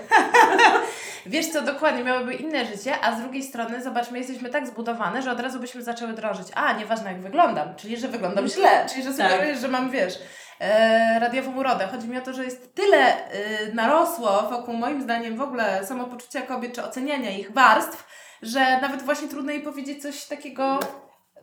Wiesz 1.25 1.47
co, 1.47 1.61
dokładnie, 1.61 2.03
miałyby 2.03 2.33
inne 2.33 2.65
życie, 2.65 2.93
a 3.01 3.15
z 3.15 3.21
drugiej 3.21 3.43
strony, 3.43 3.83
zobacz, 3.83 4.11
my 4.11 4.17
jesteśmy 4.17 4.49
tak 4.49 4.67
zbudowane, 4.67 5.21
że 5.21 5.31
od 5.31 5.39
razu 5.39 5.59
byśmy 5.59 5.83
zaczęły 5.83 6.13
drążyć. 6.13 6.47
A, 6.55 6.73
nieważne 6.73 7.11
jak 7.11 7.21
wyglądam, 7.21 7.75
czyli 7.75 7.97
że 7.97 8.07
wyglądam 8.07 8.47
źle, 8.47 8.85
czyli 8.89 9.03
że 9.03 9.13
Tak. 9.13 9.31
sugerujesz, 9.31 9.59
że 9.59 9.67
mam, 9.67 9.89
wiesz, 9.91 10.19
e, 10.59 11.19
radiową 11.19 11.55
urodę. 11.57 11.87
Chodzi 11.87 12.07
mi 12.07 12.17
o 12.17 12.21
to, 12.21 12.33
że 12.33 12.43
jest 12.43 12.75
tyle 12.75 12.97
e, 12.97 13.29
narosło 13.73 14.41
wokół, 14.49 14.73
moim 14.73 15.01
zdaniem, 15.01 15.37
w 15.37 15.41
ogóle 15.41 15.85
samopoczucia 15.85 16.41
kobiet, 16.41 16.73
czy 16.75 16.83
oceniania 16.83 17.31
ich 17.31 17.51
warstw, 17.53 18.07
że 18.41 18.59
nawet 18.81 19.01
właśnie 19.01 19.27
trudno 19.27 19.51
jej 19.51 19.61
powiedzieć 19.61 20.01
coś 20.01 20.25
takiego 20.25 20.79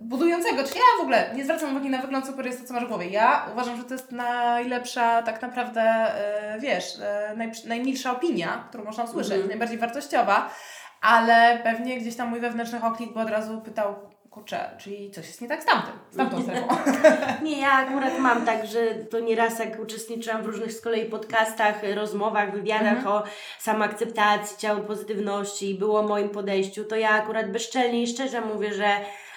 budującego. 0.00 0.64
Czy 0.64 0.74
ja 0.74 0.85
w 0.98 1.00
ogóle 1.00 1.31
nie 1.35 1.44
zwracam 1.44 1.70
uwagi 1.70 1.90
na 1.90 1.98
wygląd 1.98 2.26
super 2.26 2.46
jest 2.46 2.61
to, 2.61 2.68
co 2.68 2.74
masz 2.74 2.85
w 2.85 2.88
głowie. 2.88 3.07
Ja 3.09 3.46
uważam, 3.52 3.76
że 3.76 3.85
to 3.85 3.94
jest 3.94 4.12
najlepsza, 4.12 5.22
tak 5.22 5.42
naprawdę, 5.42 5.83
e, 5.83 6.59
wiesz, 6.61 6.85
naj, 7.37 7.52
najmilsza 7.66 8.11
opinia, 8.12 8.64
którą 8.68 8.85
można 8.85 9.05
usłyszeć, 9.05 9.33
Mhm. 9.33 9.48
najbardziej 9.48 9.79
wartościowa, 9.79 10.50
ale 11.00 11.61
pewnie 11.64 11.98
gdzieś 11.98 12.16
tam 12.16 12.29
mój 12.29 12.40
wewnętrzny 12.40 12.85
oklik 12.85 13.12
by 13.12 13.20
od 13.20 13.31
razu 13.31 13.61
pytał, 13.61 13.94
kurczę, 14.37 14.70
czyli 14.79 15.11
coś 15.11 15.27
jest 15.27 15.40
nie 15.40 15.49
tak 15.49 15.62
z 15.62 15.66
tamtym, 15.66 15.92
z 16.11 16.16
tamtą 16.16 16.42
strefą. 16.42 16.68
Nie, 17.44 17.61
ja 17.61 17.72
akurat 17.72 18.18
mam 18.18 18.46
tak, 18.46 18.66
że 18.66 18.94
to 18.94 19.20
nieraz 19.20 19.59
jak 19.59 19.81
uczestniczyłam 19.81 20.42
w 20.42 20.46
różnych 20.46 20.72
z 20.72 20.81
kolei 20.81 21.05
podcastach, 21.05 21.75
rozmowach, 21.94 22.53
wywiadach 22.53 23.07
o 23.07 23.22
samoakceptacji, 23.59 24.59
ciału 24.59 24.83
pozytywności 24.83 25.70
i 25.70 25.79
było 25.79 26.01
o 26.01 26.03
moim 26.03 26.29
podejściu, 26.29 26.85
to 26.85 26.96
ja 26.96 27.11
akurat 27.11 27.51
bezczelnie 27.53 28.03
i 28.03 28.07
szczerze 28.07 28.40
mówię, 28.40 28.75
że 28.75 28.87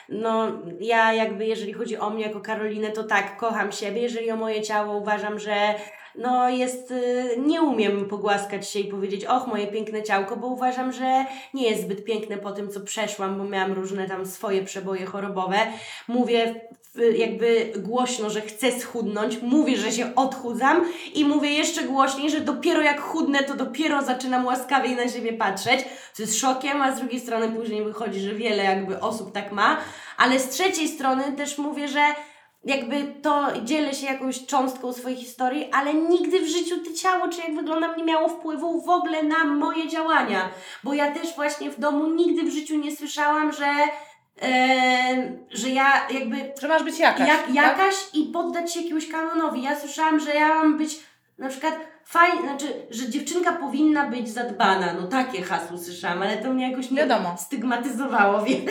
no 0.10 0.48
ja 0.80 1.14
jakby 1.14 1.46
jeżeli 1.46 1.74
chodzi 1.74 1.98
o 1.98 2.10
mnie 2.10 2.24
jako 2.24 2.42
Karolinę, 2.42 2.92
to 2.92 3.04
tak, 3.04 3.38
kocham 3.38 3.72
siebie, 3.72 4.02
jeżeli 4.02 4.32
o 4.32 4.36
moje 4.36 4.62
ciało 4.62 4.98
uważam, 4.98 5.40
że 5.40 5.76
no 6.16 6.50
jest, 6.50 6.92
y, 6.92 7.36
nie 7.46 7.62
umiem 7.62 8.06
pogłaskać 8.06 8.70
się 8.70 8.80
i 8.80 8.88
powiedzieć, 8.92 9.26
och, 9.26 9.48
moje 9.48 9.68
piękne 9.68 10.04
ciałko, 10.04 10.36
bo 10.36 10.48
uważam, 10.48 10.92
że 10.94 11.26
nie 11.54 11.70
jest 11.70 11.82
zbyt 11.82 12.04
piękne 12.06 12.38
po 12.38 12.52
tym, 12.52 12.70
co 12.70 12.80
przeszłam, 12.80 13.38
bo 13.38 13.44
miałam 13.44 13.74
różne 13.74 14.08
tam 14.08 14.26
swoje 14.26 14.64
przeboje 14.64 15.06
chorobowe. 15.06 15.58
Mówię 16.08 16.62
w- 16.96 17.18
jakby 17.18 17.72
głośno, 17.78 18.30
że 18.30 18.42
chcę 18.42 18.72
schudnąć, 18.72 19.42
mówię, 19.42 19.78
że 19.78 19.92
się 19.92 20.16
odchudzam 20.16 20.86
i 21.14 21.26
mówię 21.26 21.50
jeszcze 21.54 21.84
głośniej, 21.84 22.30
że 22.32 22.40
dopiero 22.42 22.82
jak 22.82 23.02
chudnę, 23.02 23.44
to 23.44 23.56
dopiero 23.56 24.02
zaczynam 24.04 24.46
łaskawiej 24.46 24.96
na 24.96 25.08
siebie 25.08 25.34
patrzeć, 25.34 25.80
co 26.14 26.24
jest 26.24 26.38
szokiem, 26.40 26.82
a 26.82 26.96
z 26.96 27.00
drugiej 27.00 27.20
strony 27.20 27.50
później 27.52 27.84
wychodzi, 27.84 28.20
że 28.20 28.34
wiele 28.36 28.64
jakby 28.64 29.00
osób 29.00 29.32
tak 29.34 29.52
ma, 29.52 29.78
ale 30.18 30.40
z 30.40 30.50
trzeciej 30.50 30.88
strony 30.88 31.24
też 31.38 31.58
mówię, 31.58 31.88
że 31.88 32.02
jakby 32.64 33.14
to 33.22 33.48
dzielę 33.64 33.94
się 33.94 34.06
jakąś 34.06 34.46
cząstką 34.46 34.94
swojej 34.94 35.18
historii, 35.18 35.70
ale 35.74 35.94
nigdy 35.94 36.40
w 36.40 36.48
życiu 36.48 36.76
to 36.86 36.94
ciało, 36.94 37.28
czy 37.28 37.42
jak 37.42 37.56
wyglądam, 37.56 37.98
nie 37.98 38.04
miało 38.04 38.30
wpływu 38.30 38.82
w 38.82 38.90
ogóle 38.90 39.24
na 39.24 39.44
moje 39.46 39.88
działania. 39.88 40.50
Bo 40.84 40.94
ja 40.94 41.12
też 41.12 41.36
właśnie 41.36 41.72
w 41.72 41.80
domu 41.80 42.08
nigdy 42.10 42.44
w 42.44 42.54
życiu 42.54 42.78
nie 42.78 42.96
słyszałam, 42.96 43.52
że, 43.54 43.66
e, 44.42 45.38
że 45.52 45.70
ja 45.70 46.08
jakby 46.10 46.52
Że 46.62 46.68
masz 46.68 46.84
być 46.84 47.00
jakaś. 47.00 47.28
jak, 47.28 47.46
tak? 47.46 47.56
jakaś 47.56 47.96
i 48.14 48.24
poddać 48.24 48.74
się 48.74 48.82
jakiemuś 48.82 49.08
kanonowi. 49.08 49.62
Ja 49.62 49.80
słyszałam, 49.80 50.20
że 50.20 50.34
ja 50.34 50.48
mam 50.48 50.78
być 50.78 51.00
na 51.38 51.50
przykład 51.50 51.74
fajna, 52.10 52.42
znaczy, 52.42 52.66
że 52.90 53.10
dziewczynka 53.10 53.52
powinna 53.52 54.08
być 54.08 54.30
zadbana. 54.30 54.94
No 55.02 55.08
takie 55.08 55.42
hasło 55.42 55.78
słyszałam, 55.78 56.22
ale 56.22 56.38
to 56.38 56.50
mnie 56.50 56.70
jakoś 56.72 56.92
nie 56.92 56.98
Wiadomo. 56.98 57.36
stygmatyzowało, 57.38 58.42
więc 58.46 58.62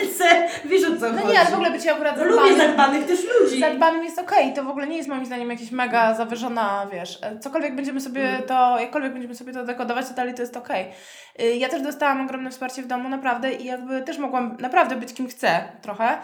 wiesz 0.65 0.83
o 0.83 0.99
co 0.99 1.11
No 1.13 1.21
chodzi. 1.21 1.33
nie, 1.33 1.39
ale 1.39 1.49
w 1.49 1.53
ogóle 1.53 1.71
bycie 1.71 1.93
akurat 1.93 2.17
No 2.17 2.23
lubię 2.23 2.37
zadbanym- 2.37 2.57
zadbanych 2.57 3.05
też 3.07 3.19
ludzi. 3.41 3.59
Zadbanym 3.59 4.03
jest 4.03 4.19
okej, 4.19 4.53
to 4.53 4.63
w 4.63 4.67
ogóle 4.67 4.87
nie 4.87 4.97
jest 4.97 5.09
moim 5.09 5.25
zdaniem 5.25 5.49
jakieś 5.49 5.71
mega 5.71 6.13
zawyżona, 6.15 6.87
wiesz, 6.93 7.19
e, 7.21 7.39
cokolwiek 7.39 7.75
będziemy 7.75 8.01
sobie 8.01 8.29
Mm. 8.29 8.43
to, 8.43 8.79
jakkolwiek 8.79 9.13
będziemy 9.13 9.35
sobie 9.35 9.53
to 9.53 9.65
dekodować, 9.65 10.07
to 10.07 10.13
dalej 10.13 10.33
to 10.33 10.41
jest 10.41 10.57
okej. 10.57 10.85
Y, 11.41 11.55
Ja 11.55 11.69
też 11.69 11.81
dostałam 11.81 12.21
ogromne 12.21 12.49
wsparcie 12.51 12.81
w 12.83 12.87
domu, 12.87 13.09
naprawdę, 13.09 13.53
i 13.53 13.65
jakby 13.65 14.01
też 14.01 14.17
mogłam 14.17 14.57
naprawdę 14.59 14.95
być 14.95 15.13
kim 15.13 15.27
chcę, 15.27 15.59
trochę. 15.81 16.17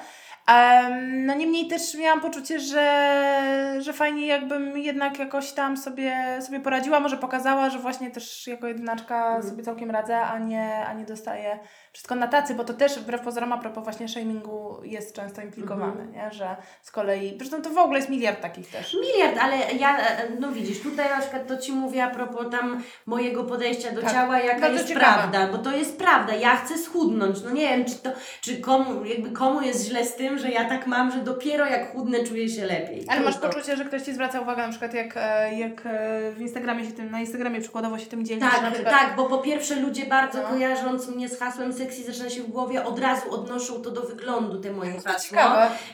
Em, 0.47 1.25
no 1.25 1.33
niemniej 1.33 1.67
też 1.67 1.95
miałam 1.95 2.21
poczucie, 2.21 2.59
że, 2.59 3.75
że 3.79 3.93
fajnie 3.93 4.27
jakbym 4.27 4.77
jednak 4.77 5.19
jakoś 5.19 5.51
tam 5.51 5.77
sobie, 5.77 6.17
sobie 6.41 6.59
poradziła, 6.59 6.99
może 6.99 7.17
pokazała, 7.17 7.69
że 7.69 7.79
właśnie 7.79 8.11
też 8.11 8.47
jako 8.47 8.67
jedynaczka 8.67 9.25
Mhm. 9.27 9.49
sobie 9.49 9.63
całkiem 9.63 9.91
radzę, 9.91 10.21
a 10.21 10.39
nie, 10.39 10.85
a 10.87 10.93
nie 10.93 11.05
dostaję 11.05 11.59
wszystko 11.93 12.15
na 12.15 12.27
tacy, 12.27 12.55
bo 12.55 12.63
to 12.63 12.73
też 12.73 12.99
wbrew 12.99 13.21
pozorom 13.21 13.53
a 13.53 13.57
propos 13.57 13.83
właśnie 13.83 14.07
shamingu 14.07 14.77
jest 14.83 15.15
często 15.15 15.41
implikowane, 15.41 16.01
Mhm. 16.03 16.11
nie? 16.11 16.31
że 16.31 16.55
z 16.81 16.91
kolei, 16.91 17.35
zresztą 17.37 17.61
to 17.61 17.69
w 17.69 17.77
ogóle 17.77 17.99
jest 17.99 18.09
miliard 18.09 18.41
takich 18.41 18.67
też. 18.71 18.93
Miliard, 19.01 19.37
ale 19.41 19.57
ja, 19.79 19.97
e, 19.99 20.29
no 20.39 20.51
widzisz, 20.51 20.81
tutaj 20.81 21.09
na 21.09 21.19
przykład 21.21 21.47
to 21.47 21.57
Ci 21.57 21.71
mówię 21.71 22.03
a 22.03 22.09
propos 22.09 22.45
tam 22.51 22.83
mojego 23.05 23.43
podejścia 23.43 23.91
do 23.91 24.01
Tak, 24.01 24.11
ciała, 24.13 24.39
jaka 24.39 24.67
jest 24.67 24.87
ciekawe. 24.87 25.05
prawda, 25.05 25.47
bo 25.47 25.57
to 25.57 25.71
jest 25.71 25.97
prawda, 25.97 26.33
ja 26.33 26.55
chcę 26.55 26.77
schudnąć, 26.77 27.43
no 27.43 27.51
nie 27.51 27.67
wiem, 27.69 27.85
czy 27.85 27.95
to, 27.95 28.09
czy 28.41 28.57
komu, 28.61 29.05
jakby 29.05 29.29
komu 29.31 29.61
jest 29.61 29.85
źle 29.87 30.05
z 30.05 30.15
tym, 30.15 30.34
że 30.39 30.49
ja 30.49 30.65
tak 30.69 30.87
mam, 30.87 31.11
że 31.11 31.17
dopiero 31.17 31.65
jak 31.65 31.91
chudnę 31.91 32.23
czuję 32.23 32.49
się 32.49 32.65
lepiej. 32.65 33.05
Ale 33.07 33.21
masz 33.21 33.37
poczucie, 33.37 33.77
że 33.77 33.85
ktoś 33.85 34.01
Ci 34.01 34.13
zwraca 34.13 34.41
uwagę 34.41 34.61
na 34.61 34.69
przykład 34.69 34.93
jak, 34.93 35.13
e, 35.17 35.53
jak 35.59 35.81
e, 35.85 36.31
w 36.31 36.41
Instagramie 36.41 36.85
się 36.85 36.91
tym, 36.91 37.11
na 37.11 37.19
Instagramie 37.19 37.61
przykładowo 37.61 37.99
się 37.99 38.05
tym 38.05 38.23
na 38.39 38.49
Tak, 38.51 38.73
przykład, 38.73 38.93
tak, 38.93 39.15
bo 39.15 39.25
po 39.25 39.37
pierwsze 39.37 39.75
ludzie 39.75 40.05
bardzo 40.05 40.37
No. 40.41 40.47
kojarząc 40.49 41.07
mnie 41.07 41.29
z 41.29 41.39
hasłem 41.39 41.73
sexy 41.73 42.03
zaczyna 42.03 42.29
się 42.29 42.41
w 42.43 42.47
głowie, 42.47 42.83
od 42.85 42.99
razu 42.99 43.31
odnoszą 43.33 43.73
to 43.81 43.91
do 43.91 44.01
wyglądu, 44.01 44.57
te 44.61 44.71
moje 44.71 44.91
hasło. 45.05 45.37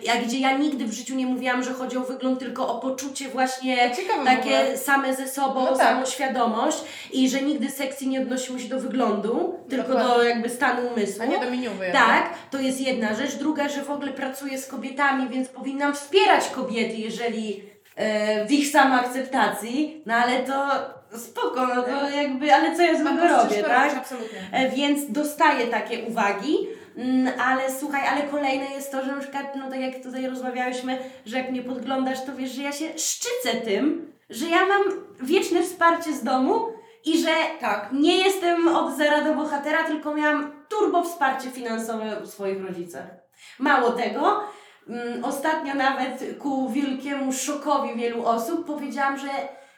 Ja, 0.04 0.21
gdzie 0.25 0.39
ja 0.39 0.58
nigdy 0.58 0.86
w 0.86 0.93
życiu 0.93 1.15
nie 1.15 1.25
mówiłam, 1.25 1.63
że 1.63 1.73
chodzi 1.73 1.97
o 1.97 2.01
wygląd, 2.01 2.39
tylko 2.39 2.75
o 2.75 2.80
poczucie 2.80 3.30
właśnie 3.30 3.91
ciekawe 3.95 4.25
takie 4.25 4.77
same 4.77 5.15
ze 5.15 5.27
sobą, 5.27 5.62
No 5.65 5.77
tak. 5.77 5.88
samoświadomość 5.88 6.77
i 7.12 7.30
że 7.30 7.41
nigdy 7.41 7.69
sexy 7.71 8.06
nie 8.06 8.21
odnosiło 8.21 8.60
się 8.60 8.69
do 8.69 8.80
wyglądu, 8.80 9.60
tylko 9.69 9.88
Dokładnie. 9.88 10.13
do 10.15 10.23
jakby 10.23 10.49
stanu 10.49 10.88
umysłu. 10.88 11.23
a 11.23 11.25
nie 11.25 11.39
do 11.39 11.51
miniuwy. 11.51 11.86
Tak, 11.93 12.30
to 12.51 12.60
jest 12.60 12.82
jedna 12.82 13.15
rzecz. 13.15 13.36
Druga, 13.36 13.69
że 13.69 13.84
w 13.84 13.89
ogóle 13.89 14.12
pracuję 14.32 14.58
z 14.58 14.67
kobietami, 14.67 15.30
więc 15.30 15.50
powinnam 15.50 15.94
wspierać 15.94 16.50
kobiety, 16.50 16.94
jeżeli 16.96 17.63
e, 17.96 18.46
w 18.46 18.52
ich 18.52 18.67
samoakceptacji, 18.67 20.02
no 20.06 20.13
ale 20.13 20.39
to 20.39 20.72
spoko, 21.17 21.67
no 21.76 21.82
to 21.84 22.10
jakby, 22.10 22.54
ale 22.54 22.76
co 22.76 22.82
ja 22.82 23.00
złego 23.00 23.28
robię, 23.28 23.63
tak? 23.63 23.98
Absolutnie. 23.98 24.39
E, 24.52 24.70
Więc 24.70 25.12
dostaję 25.12 25.67
takie 25.67 26.04
uwagi, 26.04 26.58
mm, 26.98 27.34
ale 27.39 27.62
słuchaj, 27.80 28.08
ale 28.08 28.22
kolejne 28.22 28.65
jest 28.65 28.91
to, 28.91 29.06
że 29.06 29.12
na 29.12 29.20
przykład, 29.22 29.56
no 29.56 29.70
tak 29.70 29.80
jak 29.80 30.04
tutaj 30.04 30.28
rozmawiałyśmy, 30.28 30.98
że 31.26 31.38
jak 31.38 31.52
mnie 31.52 31.62
podglądasz, 31.62 32.26
to 32.26 32.36
wiesz, 32.36 32.52
że 32.52 32.62
ja 32.62 32.72
się 32.72 32.86
szczycę 32.98 33.58
tym, 33.65 34.12
że 34.30 34.46
ja 34.46 34.65
mam 34.65 34.82
wieczne 35.22 35.63
wsparcie 35.63 36.13
z 36.13 36.24
domu 36.24 36.67
i 37.06 37.17
że 37.17 37.30
Tak. 37.60 37.89
nie 37.94 38.17
jestem 38.17 38.67
od 38.67 38.98
zera 38.98 39.22
do 39.22 39.34
bohatera, 39.34 39.84
tylko 39.84 40.13
miałam 40.15 40.52
turbo 40.70 41.04
wsparcie 41.04 41.50
finansowe 41.50 42.17
u 42.24 42.28
swoich 42.28 42.65
rodzicach. 42.65 43.21
Mało 43.60 43.91
tego, 43.91 44.43
mm, 44.88 45.25
ostatnio 45.25 45.73
nawet 45.73 46.38
ku 46.39 46.69
wielkiemu 46.69 47.34
szokowi 47.34 47.95
wielu 47.95 48.25
osób 48.25 48.65
powiedziałam, 48.65 49.17
że 49.17 49.27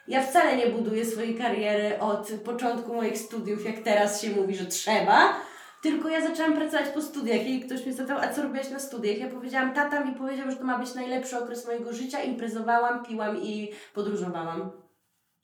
ja 0.08 0.22
wcale 0.22 0.56
nie 0.56 0.66
buduję 0.66 1.04
swojej 1.04 1.34
kariery 1.34 2.00
od 2.00 2.30
początku 2.44 2.94
moich 2.94 3.18
studiów, 3.18 3.64
jak 3.64 3.78
teraz 3.78 4.22
się 4.22 4.30
mówi, 4.30 4.56
że 4.56 4.66
trzeba, 4.66 5.34
tylko 5.82 6.08
ja 6.08 6.28
zaczęłam 6.28 6.52
pracować 6.52 6.88
po 6.88 7.02
studiach 7.02 7.46
i 7.46 7.60
ktoś 7.60 7.84
mnie 7.86 7.94
zapytał, 7.94 8.18
a 8.18 8.28
co 8.28 8.42
robiłaś 8.42 8.70
na 8.70 8.78
studiach? 8.78 9.18
Ja 9.18 9.28
powiedziałam, 9.28 9.74
tata 9.74 10.04
mi 10.04 10.14
powiedział, 10.14 10.50
że 10.50 10.56
to 10.56 10.64
ma 10.64 10.78
być 10.78 10.94
najlepszy 10.94 11.38
okres 11.38 11.66
mojego 11.66 11.92
życia, 11.92 12.22
imprezowałam, 12.22 13.04
piłam 13.04 13.42
i 13.42 13.72
podróżowałam. 13.94 14.70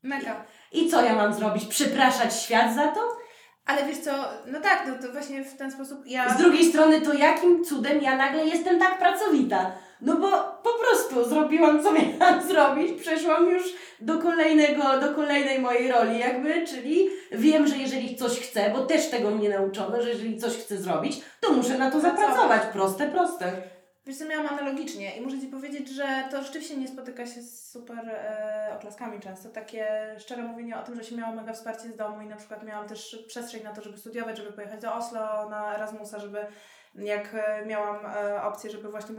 Mega. 0.03 0.45
I 0.73 0.91
co 0.91 1.05
ja 1.05 1.15
mam 1.15 1.35
zrobić? 1.35 1.65
Przepraszać 1.65 2.43
świat 2.43 2.75
za 2.75 2.89
to? 2.89 3.01
Ale 3.71 3.87
wiesz 3.87 3.99
co, 3.99 4.11
no 4.47 4.61
tak, 4.61 4.85
no 4.87 5.07
to 5.07 5.13
właśnie 5.13 5.45
w 5.45 5.57
ten 5.57 5.71
sposób 5.71 6.07
ja... 6.07 6.35
Z 6.35 6.39
drugiej 6.39 6.65
strony, 6.65 7.01
to 7.01 7.13
jakim 7.13 7.65
cudem 7.65 8.03
ja 8.03 8.17
nagle 8.17 8.45
jestem 8.45 8.79
tak 8.79 8.99
pracowita? 8.99 9.73
No 10.01 10.17
bo 10.17 10.31
po 10.63 10.71
prostu 10.79 11.29
zrobiłam, 11.29 11.83
co 11.83 11.93
miałam 11.99 12.43
zrobić, 12.49 13.01
przeszłam 13.01 13.51
już 13.51 13.63
do 14.01 14.19
kolejnego, 14.19 14.83
do 15.01 15.15
kolejnej 15.15 15.59
mojej 15.59 15.93
roli 15.93 16.19
jakby, 16.19 16.67
czyli 16.67 17.09
wiem, 17.33 17.67
że 17.67 17.77
jeżeli 17.77 18.17
coś 18.17 18.41
chcę, 18.41 18.71
bo 18.77 18.87
też 18.87 19.11
tego 19.11 19.31
mnie 19.31 19.49
nauczono, 19.49 20.03
że 20.03 20.09
jeżeli 20.09 20.39
coś 20.39 20.57
chcę 20.57 20.77
zrobić, 20.77 21.21
to 21.41 21.53
muszę 21.53 21.79
na 21.79 21.91
to 21.91 22.01
Pracować. 22.01 22.21
zapracować. 22.21 22.63
Proste, 22.73 23.07
proste. 23.07 23.53
Wiesz 24.07 24.19
co, 24.19 24.29
miałam 24.29 24.47
analogicznie 24.47 25.17
i 25.17 25.21
muszę 25.21 25.41
Ci 25.41 25.47
powiedzieć, 25.47 25.89
że 25.89 26.25
to 26.31 26.43
rzeczywiście 26.43 26.77
nie 26.77 26.89
spotyka 26.89 27.27
się 27.27 27.43
z 27.43 27.71
super 27.71 28.09
e, 28.09 28.75
oklaskami 28.79 29.21
często. 29.21 29.49
Takie 29.49 30.17
szczere 30.19 30.43
mówienie 30.43 30.79
o 30.79 30.83
tym, 30.83 30.95
że 30.95 31.05
się 31.05 31.17
miało 31.17 31.35
mega 31.35 31.53
wsparcie 31.53 31.89
z 31.89 31.97
domu 31.97 32.21
i 32.21 32.27
na 32.27 32.37
przykład 32.37 32.67
miałam 32.67 32.89
też 32.89 33.25
przestrzeń 33.29 33.63
na 33.65 33.73
to, 33.73 33.83
żeby 33.83 33.99
studiować, 33.99 34.37
żeby 34.37 34.53
pojechać 34.53 34.81
do 34.81 34.95
Oslo 34.95 35.49
na 35.51 35.75
Erasmusa, 35.75 36.19
żeby 36.19 36.47
jak 36.95 37.35
e, 37.35 37.67
miałam 37.67 38.07
e, 38.07 38.43
opcję, 38.43 38.71
żeby 38.71 38.91
właśnie 38.91 39.15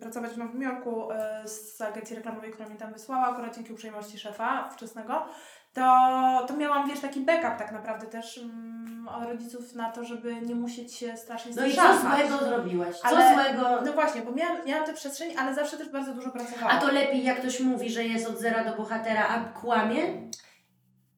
pracować 0.00 0.32
w 0.32 0.38
Nowym 0.38 0.62
Jorku 0.62 1.12
e, 1.12 1.42
z 1.48 1.80
agencji 1.80 2.16
reklamowej, 2.16 2.50
która 2.50 2.68
mnie 2.68 2.78
tam 2.78 2.92
wysłała, 2.92 3.26
akurat 3.26 3.54
dzięki 3.54 3.72
uprzejmości 3.72 4.18
szefa 4.18 4.68
wczesnego, 4.68 5.26
to, 5.74 6.44
to 6.48 6.56
miałam, 6.56 6.88
wiesz, 6.88 7.00
taki 7.00 7.20
backup 7.20 7.58
tak 7.58 7.72
naprawdę 7.72 8.06
też 8.06 8.38
mm, 8.38 9.08
od 9.08 9.24
rodziców 9.24 9.74
na 9.74 9.90
to, 9.90 10.04
żeby 10.04 10.34
nie 10.34 10.54
musieć 10.54 10.94
się 10.94 11.16
strasznie 11.16 11.52
No 11.56 11.66
i 11.66 11.72
co 11.72 11.98
złego 11.98 12.38
zrobiłaś? 12.38 12.96
Co 12.96 13.06
Ale- 13.06 13.34
złego? 13.34 13.82
No 13.86 13.92
właśnie, 13.92 14.22
bo 14.22 14.32
miałam, 14.32 14.56
miałam 14.66 14.86
tę 14.86 14.92
przestrzeń, 14.92 15.34
ale 15.38 15.54
zawsze 15.54 15.76
też 15.76 15.88
bardzo 15.88 16.14
dużo 16.14 16.30
pracowałam. 16.30 16.76
A 16.76 16.80
to 16.80 16.92
lepiej, 16.92 17.24
jak 17.24 17.38
ktoś 17.38 17.60
mówi, 17.60 17.90
że 17.90 18.04
jest 18.04 18.28
od 18.28 18.38
zera 18.38 18.64
do 18.64 18.76
bohatera, 18.76 19.28
a 19.28 19.58
kłamie? 19.60 20.00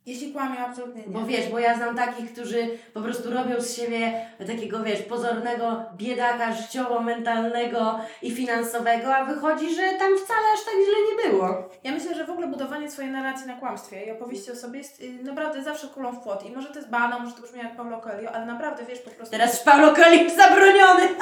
Jeśli 0.07 0.33
kłamię, 0.33 0.59
absolutnie 0.59 1.03
nie. 1.03 1.13
Bo 1.13 1.25
wiesz, 1.25 1.49
bo 1.49 1.59
ja 1.59 1.77
znam 1.77 1.97
takich, 1.97 2.33
którzy 2.33 2.69
po 2.95 3.01
prostu 3.01 3.31
robią 3.31 3.61
z 3.61 3.77
siebie 3.77 4.27
takiego, 4.47 4.83
wiesz, 4.83 5.03
pozornego 5.03 5.83
biedaka 5.97 6.53
życiowo-mentalnego 6.53 8.01
i 8.23 8.31
finansowego, 8.31 9.17
a 9.17 9.25
wychodzi, 9.25 9.75
że 9.75 9.83
tam 9.83 10.19
wcale 10.19 10.47
aż 10.55 10.65
tak 10.65 10.75
źle 10.75 10.95
nie 11.09 11.31
było. 11.31 11.69
Ja 11.85 11.93
myślę, 11.93 12.15
że 12.15 12.27
w 12.27 12.31
ogóle 12.31 12.47
budowanie 12.47 12.91
swojej 12.91 13.11
narracji 13.11 13.47
na 13.47 13.57
kłamstwie 13.57 14.05
i 14.05 14.11
opowieści 14.11 14.51
o 14.51 14.57
sobie 14.57 14.79
jest 14.79 15.03
y, 15.03 15.23
naprawdę 15.23 15.63
zawsze 15.63 15.87
kulą 15.87 16.13
w 16.13 16.23
płot. 16.23 16.47
I 16.47 16.53
może 16.53 16.69
to 16.69 16.75
jest 16.75 16.91
banał, 16.91 17.21
może 17.21 17.35
to 17.35 17.43
brzmi 17.43 17.59
jak 17.59 17.77
Paulo 17.77 18.01
Coelho, 18.01 18.33
ale 18.33 18.47
naprawdę, 18.47 18.85
wiesz, 18.87 18.99
po 18.99 19.11
prostu... 19.11 19.33
Teraz 19.33 19.61
Paulo 19.61 19.95
Coelho 19.95 20.31
zabroniony! 20.37 21.09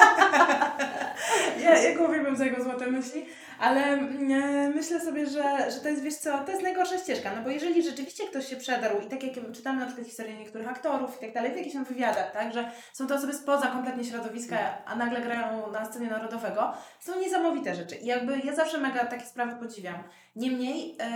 Ja, 1.63 1.77
ja 1.77 1.97
go 1.97 2.03
uwielbiam 2.03 2.35
za 2.35 2.45
jego 2.45 2.63
złote 2.63 2.87
myśli, 2.87 3.25
ale 3.59 3.83
mm, 3.83 4.31
e, 4.31 4.69
myślę 4.69 4.99
sobie, 5.01 5.25
że, 5.25 5.71
że 5.71 5.79
to 5.79 5.89
jest, 5.89 6.01
wiesz 6.01 6.15
co, 6.15 6.37
to 6.37 6.51
jest 6.51 6.63
najgorsza 6.63 6.97
ścieżka, 6.97 7.31
no 7.35 7.41
bo 7.41 7.49
jeżeli 7.49 7.83
rzeczywiście 7.83 8.27
ktoś 8.27 8.47
się 8.47 8.55
przedarł 8.55 8.99
i 8.99 9.05
tak 9.07 9.23
jak 9.23 9.51
czytamy 9.53 9.79
na 9.79 9.85
przykład 9.85 10.07
historię 10.07 10.37
niektórych 10.37 10.67
aktorów 10.67 11.17
i 11.17 11.19
tak 11.25 11.33
dalej, 11.33 11.53
w 11.53 11.57
jakichś 11.57 11.75
tam 11.75 11.85
wywiadach, 11.85 12.31
tak, 12.31 12.53
że 12.53 12.71
są 12.93 13.07
to 13.07 13.15
osoby 13.15 13.33
spoza 13.33 13.67
kompletnie 13.67 14.03
środowiska, 14.03 14.57
a 14.85 14.95
nagle 14.95 15.21
grają 15.21 15.71
na 15.71 15.85
scenie 15.85 16.09
narodowego, 16.09 16.73
są 16.99 17.19
niesamowite 17.19 17.75
rzeczy 17.75 17.95
i 17.95 18.05
jakby 18.05 18.39
ja 18.43 18.55
zawsze 18.55 18.77
mega 18.77 19.05
takie 19.05 19.25
sprawy 19.25 19.55
podziwiam. 19.55 20.03
Niemniej, 20.35 20.95
e, 20.99 21.07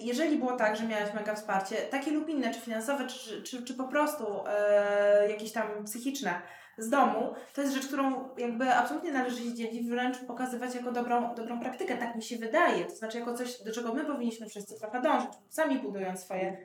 jeżeli 0.00 0.38
było 0.38 0.52
tak, 0.52 0.76
że 0.76 0.84
miałaś 0.84 1.14
mega 1.14 1.34
wsparcie, 1.34 1.76
takie 1.76 2.10
lub 2.10 2.28
inne, 2.28 2.54
czy 2.54 2.60
finansowe, 2.60 3.06
czy, 3.06 3.42
czy, 3.42 3.62
czy 3.62 3.74
po 3.74 3.84
prostu 3.84 4.24
e, 4.46 5.30
jakieś 5.30 5.52
tam 5.52 5.84
psychiczne, 5.84 6.40
z 6.80 6.88
domu, 6.88 7.34
to 7.54 7.60
jest 7.60 7.74
rzecz, 7.74 7.86
którą 7.86 8.28
jakby 8.38 8.74
absolutnie 8.74 9.12
należy 9.12 9.42
się 9.42 9.54
dzielić, 9.54 9.88
wręcz 9.88 10.18
pokazywać 10.18 10.74
jako 10.74 10.92
dobrą, 10.92 11.34
dobrą 11.34 11.60
praktykę. 11.60 11.96
Tak 11.96 12.16
mi 12.16 12.22
się 12.22 12.36
wydaje. 12.36 12.84
To 12.84 12.96
znaczy 12.96 13.18
jako 13.18 13.34
coś, 13.34 13.62
do 13.62 13.72
czego 13.72 13.94
my 13.94 14.04
powinniśmy 14.04 14.48
wszyscy 14.48 14.78
trochę 14.78 15.00
dążyć, 15.00 15.30
sami 15.48 15.78
budując 15.78 16.20
swoje, 16.20 16.56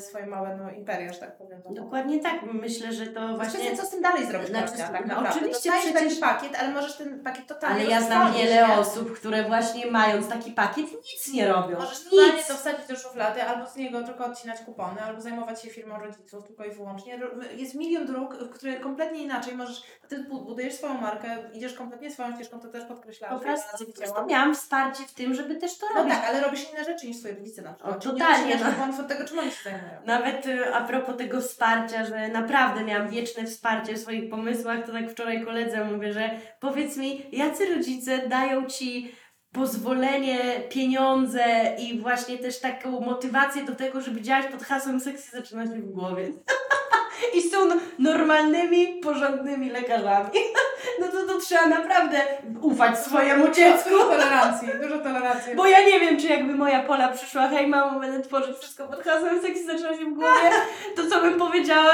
swoje 0.00 0.26
małe 0.26 0.56
no, 0.56 0.70
imperia, 0.70 1.12
że 1.12 1.18
tak 1.18 1.36
powiem. 1.36 1.62
No. 1.64 1.74
Dokładnie 1.74 2.20
tak. 2.20 2.42
Myślę, 2.42 2.92
że 2.92 3.06
to 3.06 3.20
Właśnie, 3.36 3.58
właśnie... 3.58 3.76
co 3.76 3.86
z 3.86 3.90
tym 3.90 4.02
dalej 4.02 4.26
zrobić? 4.26 4.48
Znaczy, 4.48 4.76
Znaczy, 4.76 4.92
tak 4.92 5.00
no 5.00 5.06
naprawdę. 5.14 5.30
oczywiście 5.40 5.70
Dostajesz 5.70 5.94
przecież- 5.94 6.20
taki 6.20 6.34
pakiet, 6.38 6.60
ale 6.60 6.68
możesz 6.74 6.96
ten 6.96 7.22
pakiet 7.22 7.46
totalnie 7.46 7.80
Ale 7.80 7.90
ja 7.90 8.00
znam 8.02 8.32
wiele 8.32 8.68
nie? 8.68 8.74
osób, 8.74 9.12
które 9.18 9.42
właśnie 9.44 9.90
mając 9.90 10.28
taki 10.28 10.50
pakiet 10.52 10.86
nic 10.92 11.32
nie 11.34 11.48
robią. 11.48 11.78
Możesz 11.78 12.04
totalnie 12.04 12.32
nic. 12.36 12.46
to 12.48 12.54
wsadzić 12.54 12.86
do 12.88 12.96
szuflady, 12.96 13.42
albo 13.42 13.66
z 13.70 13.76
niego 13.76 14.02
tylko 14.02 14.26
odcinać 14.26 14.60
kupony, 14.60 15.02
albo 15.02 15.20
zajmować 15.20 15.62
się 15.62 15.70
firmą 15.70 15.98
rodziców 15.98 16.46
tylko 16.46 16.64
i 16.64 16.70
wyłącznie. 16.70 17.20
Jest 17.56 17.74
milion 17.74 18.06
dróg, 18.06 18.34
w 18.34 18.50
które 18.50 18.76
kompletnie 18.80 19.22
inaczej 19.22 19.54
możesz, 19.56 19.82
ty 20.08 20.24
bu- 20.24 20.44
budujesz 20.44 20.74
swoją 20.74 20.94
markę, 20.94 21.36
idziesz 21.52 21.74
kompletnie 21.74 22.10
swoją 22.10 22.34
ścieżką, 22.34 22.60
to 22.60 22.68
też 22.68 22.84
podkreślałam. 22.84 23.38
Po 23.38 23.44
prostu, 23.44 23.86
po 23.86 23.92
prostu 23.92 24.26
miałam 24.26 24.54
wsparcie 24.54 25.02
w 25.04 25.14
tym, 25.14 25.34
żeby 25.34 25.56
też 25.56 25.78
to 25.78 25.86
No 25.94 26.02
robić. 26.02 26.14
tak, 26.14 26.24
ale 26.28 26.40
robisz 26.40 26.70
inne 26.72 26.84
rzeczy 26.84 27.06
niż 27.06 27.18
twoi 27.18 27.32
rodzice 27.32 27.62
na 27.62 27.72
przykład. 27.74 27.96
O, 27.96 28.00
totalnie, 28.10 28.48
Nie 28.48 28.56
no. 28.56 28.70
Tego, 29.12 29.28
czym 29.28 29.38
oni 29.38 29.50
się 29.50 29.62
zajmują. 29.64 30.02
Nawet 30.06 30.46
y, 30.46 30.74
a 30.74 30.84
propos 30.84 31.16
tego 31.16 31.40
wsparcia, 31.40 32.04
że 32.04 32.28
naprawdę 32.28 32.84
miałam 32.84 33.08
wieczne 33.08 33.46
wsparcie 33.46 33.94
w 33.94 33.98
swoich 33.98 34.30
pomysłach, 34.30 34.86
to 34.86 34.92
tak 34.92 35.10
wczoraj 35.10 35.44
koledze 35.44 35.84
mówię, 35.84 36.12
że 36.12 36.30
powiedz 36.60 36.96
mi, 36.96 37.26
jacy 37.32 37.74
rodzice 37.74 38.28
dają 38.28 38.66
Ci 38.66 39.12
pozwolenie, 39.52 40.38
pieniądze 40.70 41.44
i 41.78 42.00
właśnie 42.00 42.38
też 42.38 42.60
taką 42.60 43.00
motywację 43.00 43.64
do 43.64 43.74
tego, 43.74 44.00
żeby 44.00 44.22
działać 44.22 44.46
pod 44.46 44.62
hasłem 44.62 45.00
sekcji 45.00 45.30
zaczyna 45.30 45.66
się 45.66 45.82
w 45.82 45.92
głowie. 45.92 46.32
I 47.34 47.42
są 47.42 47.58
normalnymi, 47.98 48.86
porządnymi 49.02 49.70
lekarzami. 49.70 50.30
No 51.00 51.06
to, 51.08 51.26
to 51.26 51.40
trzeba 51.40 51.66
naprawdę 51.66 52.20
ufać 52.62 52.98
swojemu 52.98 53.48
dziecku. 53.48 53.90
Dużo 53.90 54.04
tolerancji, 54.16 54.68
dużo 54.82 54.98
tolerancji. 54.98 55.54
Bo 55.54 55.66
ja 55.66 55.80
nie 55.86 56.00
wiem, 56.00 56.20
czy 56.20 56.26
jakby 56.26 56.54
moja 56.54 56.82
Pola 56.82 57.08
przyszła, 57.08 57.48
hej 57.48 57.66
mamo, 57.66 58.00
będę 58.00 58.20
tworzyć 58.20 58.56
wszystko 58.58 58.88
pod 58.88 59.02
hasłem 59.04 59.42
sekcji 59.42 59.66
zaczyna 59.66 59.88
się 59.98 60.04
w 60.04 60.14
głowie, 60.14 60.50
to 60.96 61.02
co 61.10 61.20
bym 61.20 61.38
powiedziała, 61.38 61.92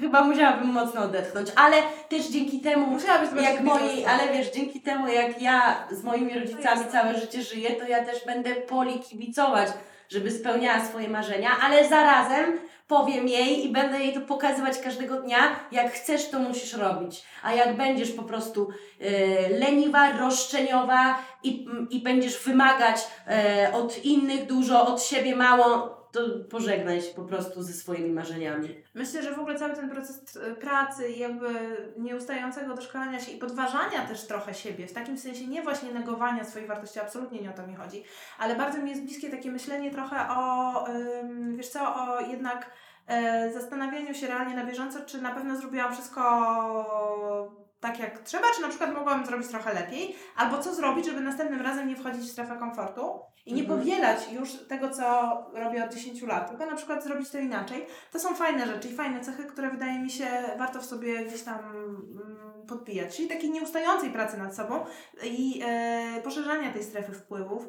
chyba 0.00 0.22
musiałabym 0.24 0.66
mocno 0.68 1.02
odetchnąć, 1.02 1.48
ale 1.56 1.76
też 2.08 2.26
dzięki 2.26 2.60
temu, 2.60 2.86
Musiałabyś 2.86 3.28
jak 3.42 3.60
moi, 3.60 3.82
biznes. 3.82 4.04
ale 4.08 4.32
wiesz, 4.32 4.50
dzięki 4.50 4.80
temu 4.80 5.08
jak 5.08 5.42
ja 5.42 5.86
z 5.90 6.04
moimi 6.04 6.38
rodzicami 6.38 6.84
całe 6.92 7.14
życie 7.14 7.42
żyję, 7.42 7.70
to 7.70 7.88
ja 7.88 8.04
też 8.04 8.24
będę 8.26 8.54
Poli 8.54 9.00
kibicować, 9.00 9.68
żeby 10.08 10.30
spełniała 10.30 10.84
swoje 10.84 11.08
marzenia, 11.08 11.50
ale 11.62 11.88
zarazem 11.88 12.58
powiem 12.88 13.28
jej 13.28 13.66
i 13.66 13.72
będę 13.72 13.98
jej 13.98 14.14
to 14.14 14.20
pokazywać 14.20 14.78
każdego 14.78 15.22
dnia, 15.22 15.38
jak 15.72 15.92
chcesz, 15.92 16.28
to 16.28 16.38
musisz 16.38 16.72
robić, 16.72 17.22
a 17.42 17.52
jak 17.52 17.76
będziesz 17.76 18.12
po 18.12 18.22
prostu 18.22 18.68
e, 19.00 19.48
leniwa, 19.48 20.12
roszczeniowa 20.12 21.18
i, 21.42 21.66
i 21.90 22.02
będziesz 22.02 22.44
wymagać 22.44 23.06
e, 23.26 23.70
od 23.72 24.04
innych 24.04 24.46
dużo, 24.46 24.86
od 24.86 25.02
siebie 25.02 25.36
mało, 25.36 25.97
to 26.12 26.20
pożegnaj 26.50 27.02
się 27.02 27.14
po 27.14 27.22
prostu 27.22 27.62
ze 27.62 27.72
swoimi 27.72 28.10
marzeniami. 28.10 28.82
Myślę, 28.94 29.22
że 29.22 29.34
w 29.34 29.38
ogóle 29.38 29.58
cały 29.58 29.74
ten 29.74 29.90
proces 29.90 30.36
e, 30.36 30.54
pracy 30.54 31.08
i 31.08 31.18
jakby 31.18 31.48
nieustającego 31.98 32.74
doszkalania 32.74 33.20
się 33.20 33.32
i 33.32 33.38
podważania 33.38 34.06
też 34.08 34.26
trochę 34.26 34.54
siebie, 34.54 34.86
w 34.86 34.92
takim 34.92 35.18
sensie 35.18 35.46
nie 35.46 35.62
właśnie 35.62 35.92
negowania 35.92 36.44
swoich 36.44 36.66
wartości, 36.66 37.00
absolutnie 37.00 37.40
nie 37.40 37.50
o 37.50 37.52
to 37.52 37.66
mi 37.66 37.76
chodzi, 37.76 38.04
ale 38.38 38.56
bardzo 38.56 38.78
mi 38.78 38.90
jest 38.90 39.02
bliskie 39.02 39.30
takie 39.30 39.50
myślenie 39.50 39.90
trochę 39.90 40.16
o, 40.30 40.84
wiesz 41.56 41.68
co, 41.68 41.80
o 41.94 42.20
jednak 42.20 42.70
e, 43.06 43.52
zastanawianiu 43.52 44.14
się 44.14 44.26
realnie 44.26 44.54
na 44.54 44.66
bieżąco, 44.66 44.98
czy 45.06 45.22
na 45.22 45.34
pewno 45.34 45.56
zrobiłam 45.56 45.92
wszystko 45.92 47.57
tak 47.80 47.98
jak 47.98 48.18
trzeba, 48.18 48.46
czy 48.56 48.62
na 48.62 48.68
przykład 48.68 48.94
mogłabym 48.94 49.26
zrobić 49.26 49.48
trochę 49.48 49.74
lepiej, 49.74 50.16
albo 50.36 50.58
co 50.58 50.74
zrobić, 50.74 51.06
żeby 51.06 51.20
następnym 51.20 51.60
razem 51.60 51.88
nie 51.88 51.96
wchodzić 51.96 52.22
w 52.22 52.32
strefę 52.32 52.56
komfortu 52.56 53.20
i 53.46 53.54
nie 53.54 53.62
Mhm. 53.62 53.78
powielać 53.80 54.32
już 54.32 54.52
tego, 54.68 54.90
co 54.90 55.32
robię 55.54 55.84
od 55.84 55.94
10 55.94 56.22
lat, 56.22 56.48
tylko 56.50 56.66
na 56.66 56.76
przykład 56.76 57.04
zrobić 57.04 57.30
to 57.30 57.38
inaczej. 57.38 57.86
To 58.12 58.20
są 58.20 58.34
fajne 58.34 58.66
rzeczy 58.66 58.88
i 58.88 58.94
fajne 58.96 59.20
cechy, 59.20 59.44
które 59.44 59.70
wydaje 59.70 59.98
mi 59.98 60.10
się 60.10 60.26
warto 60.58 60.80
w 60.80 60.84
sobie 60.86 61.24
gdzieś 61.24 61.42
tam 61.42 61.58
mm, 61.58 62.66
podbijać. 62.68 63.16
Czyli 63.16 63.28
takiej 63.28 63.50
nieustającej 63.50 64.10
pracy 64.10 64.38
nad 64.38 64.56
sobą 64.56 64.84
i 65.24 65.62
e, 65.66 66.20
poszerzania 66.24 66.72
tej 66.72 66.84
strefy 66.84 67.12
wpływów, 67.12 67.68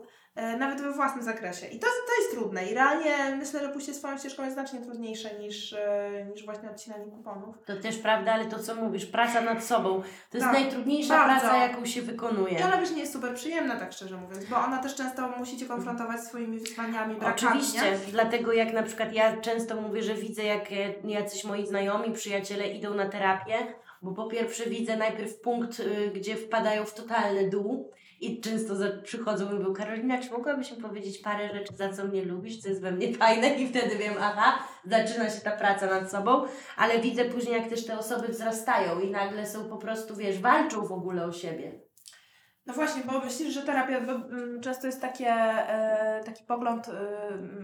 nawet 0.60 0.82
we 0.82 0.92
własnym 0.92 1.24
zakresie. 1.24 1.68
I 1.68 1.80
to, 1.80 1.88
to 1.88 2.22
jest 2.22 2.32
trudne 2.32 2.66
i 2.66 2.74
realnie 2.74 3.36
myślę, 3.38 3.60
że 3.60 3.70
pójście 3.70 3.94
swoją 3.94 4.18
ścieżką 4.18 4.44
jest 4.44 4.56
znacznie 4.56 4.82
trudniejsze 4.82 5.40
niż, 5.40 5.74
e, 5.74 6.26
niż 6.34 6.46
właśnie 6.46 6.70
odcinanie 6.70 7.06
kuponów. 7.06 7.56
To 7.66 7.76
też 7.76 7.98
prawda, 7.98 8.34
ale 8.34 8.46
to 8.46 8.60
co 8.60 8.76
mówisz, 8.76 9.06
praca 9.06 9.42
nad 9.42 9.64
sobą, 9.64 10.02
to 10.32 10.38
jest 10.38 10.50
Tak, 10.50 10.54
najtrudniejsza 10.54 11.18
bardzo. 11.18 11.40
praca, 11.48 11.58
jaką 11.58 11.86
się 11.86 12.02
wykonuje. 12.02 12.60
I 12.60 12.64
ona 12.64 12.78
też 12.78 12.92
nie 12.92 13.00
jest 13.00 13.14
super 13.14 13.36
przyjemna, 13.36 13.76
tak 13.76 13.94
szczerze 13.94 14.18
mówiąc, 14.18 14.46
bo 14.46 14.58
ona 14.58 14.78
też 14.78 14.96
często 14.96 15.30
musi 15.30 15.58
Cię 15.58 15.66
konfrontować 15.66 16.22
z 16.22 16.28
swoimi 16.28 16.60
wyzwaniami, 16.60 17.16
brakami, 17.16 17.38
Oczywiście, 17.38 17.92
nie? 17.92 17.98
dlatego 18.12 18.54
jak 18.54 18.74
na 18.74 18.84
przykład 18.84 19.14
ja 19.14 19.38
często 19.38 19.82
mówię, 19.82 20.04
że 20.04 20.14
widzę 20.14 20.44
jak 20.44 20.72
e, 20.72 20.76
jacyś 21.08 21.44
moi 21.44 21.68
znajomi, 21.68 22.14
przyjaciele 22.14 22.68
idą 22.68 22.94
na 22.94 23.10
terapię, 23.10 23.56
bo 24.02 24.12
po 24.12 24.28
pierwsze 24.28 24.66
widzę 24.70 24.98
najpierw 24.98 25.40
punkt, 25.40 25.80
y, 25.80 26.12
gdzie 26.16 26.36
wpadają 26.36 26.86
w 26.86 26.94
totalny 26.94 27.50
dół 27.50 27.92
i 28.22 28.42
często 28.42 28.74
przychodzą 29.04 29.52
i 29.52 29.54
mówią, 29.54 29.74
Karolina, 29.74 30.22
czy 30.22 30.32
mogłabyś 30.32 30.72
mi 30.72 30.82
powiedzieć 30.82 31.18
parę 31.18 31.50
rzeczy, 31.54 31.76
za 31.76 31.94
co 31.94 32.06
mnie 32.06 32.26
lubisz, 32.26 32.62
co 32.62 32.70
jest 32.70 32.82
we 32.82 32.92
mnie 32.92 33.14
fajne 33.14 33.56
i 33.56 33.68
wtedy 33.68 33.96
wiem, 33.96 34.14
aha, 34.20 34.64
zaczyna 34.86 35.30
się 35.30 35.42
ta 35.42 35.52
praca 35.52 35.86
nad 35.88 36.12
sobą, 36.12 36.46
ale 36.78 37.00
widzę 37.00 37.26
później, 37.26 37.54
jak 37.54 37.70
też 37.70 37.86
te 37.86 38.00
osoby 38.00 38.28
wzrastają 38.28 39.00
i 39.00 39.12
nagle 39.12 39.48
są 39.48 39.70
po 39.70 39.78
prostu, 39.78 40.16
wiesz, 40.16 40.40
walczą 40.40 40.86
w 40.86 40.92
ogóle 40.92 41.26
o 41.26 41.32
siebie. 41.32 41.89
No 42.70 42.76
właśnie, 42.76 43.02
bo 43.06 43.20
myślisz, 43.20 43.54
że 43.54 43.62
terapia 43.62 43.98
mm, 43.98 44.62
często 44.62 44.88
jest 44.88 45.02
takie, 45.02 45.30
e, 45.30 46.24
taki 46.26 46.44
pogląd, 46.44 46.88
e, 46.90 46.92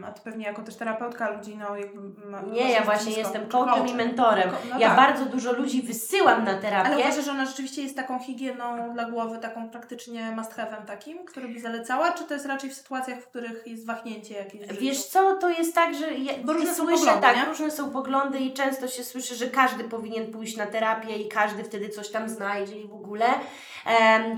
a 0.08 0.12
ty 0.12 0.22
pewnie 0.22 0.46
jako 0.46 0.64
też 0.64 0.76
terapeutka 0.76 1.30
ludzi, 1.30 1.58
no 1.58 1.78
jakby... 1.78 2.30
Ma, 2.30 2.42
Nie, 2.42 2.72
ja 2.72 2.84
właśnie 2.84 3.14
jestem 3.14 3.50
coachem 3.50 3.88
i 3.88 3.94
mentorem. 3.94 4.50
Ko- 4.50 4.58
no 4.70 4.80
ja 4.80 4.88
tak. 4.88 4.98
bardzo 4.98 5.26
dużo 5.26 5.54
ludzi 5.54 5.82
wysyłam 5.82 6.44
na 6.44 6.54
terapię. 6.54 6.90
Ale 6.90 7.00
uważasz, 7.00 7.26
że 7.26 7.32
ona 7.32 7.46
rzeczywiście 7.46 7.84
jest 7.84 7.96
taką 7.96 8.20
higieną 8.20 8.94
dla 8.94 9.10
głowy, 9.10 9.38
taką 9.38 9.70
praktycznie 9.70 10.32
must 10.32 10.56
have'em 10.56 10.86
takim, 10.86 11.26
który 11.26 11.48
by 11.48 11.60
zalecała, 11.60 12.12
czy 12.12 12.24
to 12.24 12.34
jest 12.34 12.46
raczej 12.46 12.70
w 12.70 12.74
sytuacjach, 12.74 13.20
w 13.20 13.28
których 13.28 13.68
jest 13.68 13.86
wahnięcie 13.86 14.36
jakieś 14.36 14.80
Wiesz 14.80 15.06
co, 15.06 15.34
to 15.34 15.50
jest 15.50 15.76
tak, 15.76 15.96
że 15.96 16.14
ja 16.14 16.34
Bo 16.44 16.54
różne 16.54 16.74
są 16.74 16.84
słyszę, 16.84 16.98
poglądy, 16.98 17.22
tak, 17.22 17.38
nie? 17.38 17.46
różne 17.46 17.72
są 17.72 17.92
poglądy 17.92 18.40
i 18.40 18.54
często 18.54 18.88
się 18.88 19.04
słyszy, 19.04 19.36
że 19.36 19.48
każdy 19.48 19.84
powinien 19.84 20.32
pójść 20.32 20.58
na 20.58 20.66
terapię 20.66 21.18
i 21.18 21.28
każdy 21.28 21.64
wtedy 21.64 21.90
coś 21.90 22.12
tam 22.12 22.30
znajdzie 22.30 22.80
i 22.80 22.88
w 22.88 22.94
ogóle. 22.94 23.26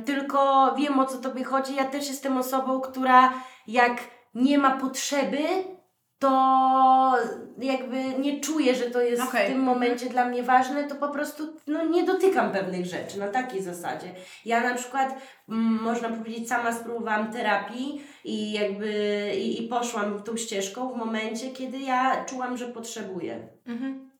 Tylko 0.05 0.73
wiem 0.77 0.99
o 0.99 1.05
co 1.05 1.17
tobie 1.17 1.43
chodzi. 1.43 1.75
Ja 1.75 1.85
też 1.85 2.07
jestem 2.07 2.37
osobą, 2.37 2.81
która 2.81 3.33
jak 3.67 3.97
nie 4.33 4.57
ma 4.57 4.77
potrzeby, 4.77 5.39
to 6.19 7.13
jakby 7.57 8.03
nie 8.19 8.41
czuję, 8.41 8.75
że 8.75 8.91
to 8.91 9.01
jest 9.01 9.23
Okej. 9.23 9.45
w 9.45 9.49
tym 9.49 9.59
momencie 9.59 10.09
dla 10.09 10.25
mnie 10.25 10.43
ważne, 10.43 10.83
to 10.83 10.95
po 10.95 11.09
prostu 11.09 11.43
no, 11.67 11.85
nie 11.85 12.03
dotykam 12.03 12.51
pewnych 12.51 12.85
rzeczy 12.85 13.19
na 13.19 13.27
takiej 13.27 13.61
zasadzie. 13.61 14.11
Ja 14.45 14.69
na 14.69 14.75
przykład, 14.75 15.21
mm, 15.49 15.83
można 15.83 16.09
powiedzieć, 16.09 16.49
sama 16.49 16.73
spróbowałam 16.73 17.31
terapii 17.31 18.01
i 18.23 18.51
jakby 18.51 19.31
i, 19.37 19.65
i 19.65 19.67
poszłam 19.67 20.23
tą 20.23 20.37
ścieżką 20.37 20.93
w 20.93 20.97
momencie, 20.97 21.51
kiedy 21.51 21.79
ja 21.79 22.25
czułam, 22.25 22.57
że 22.57 22.67
potrzebuję. 22.67 23.47
Mhm. 23.65 24.11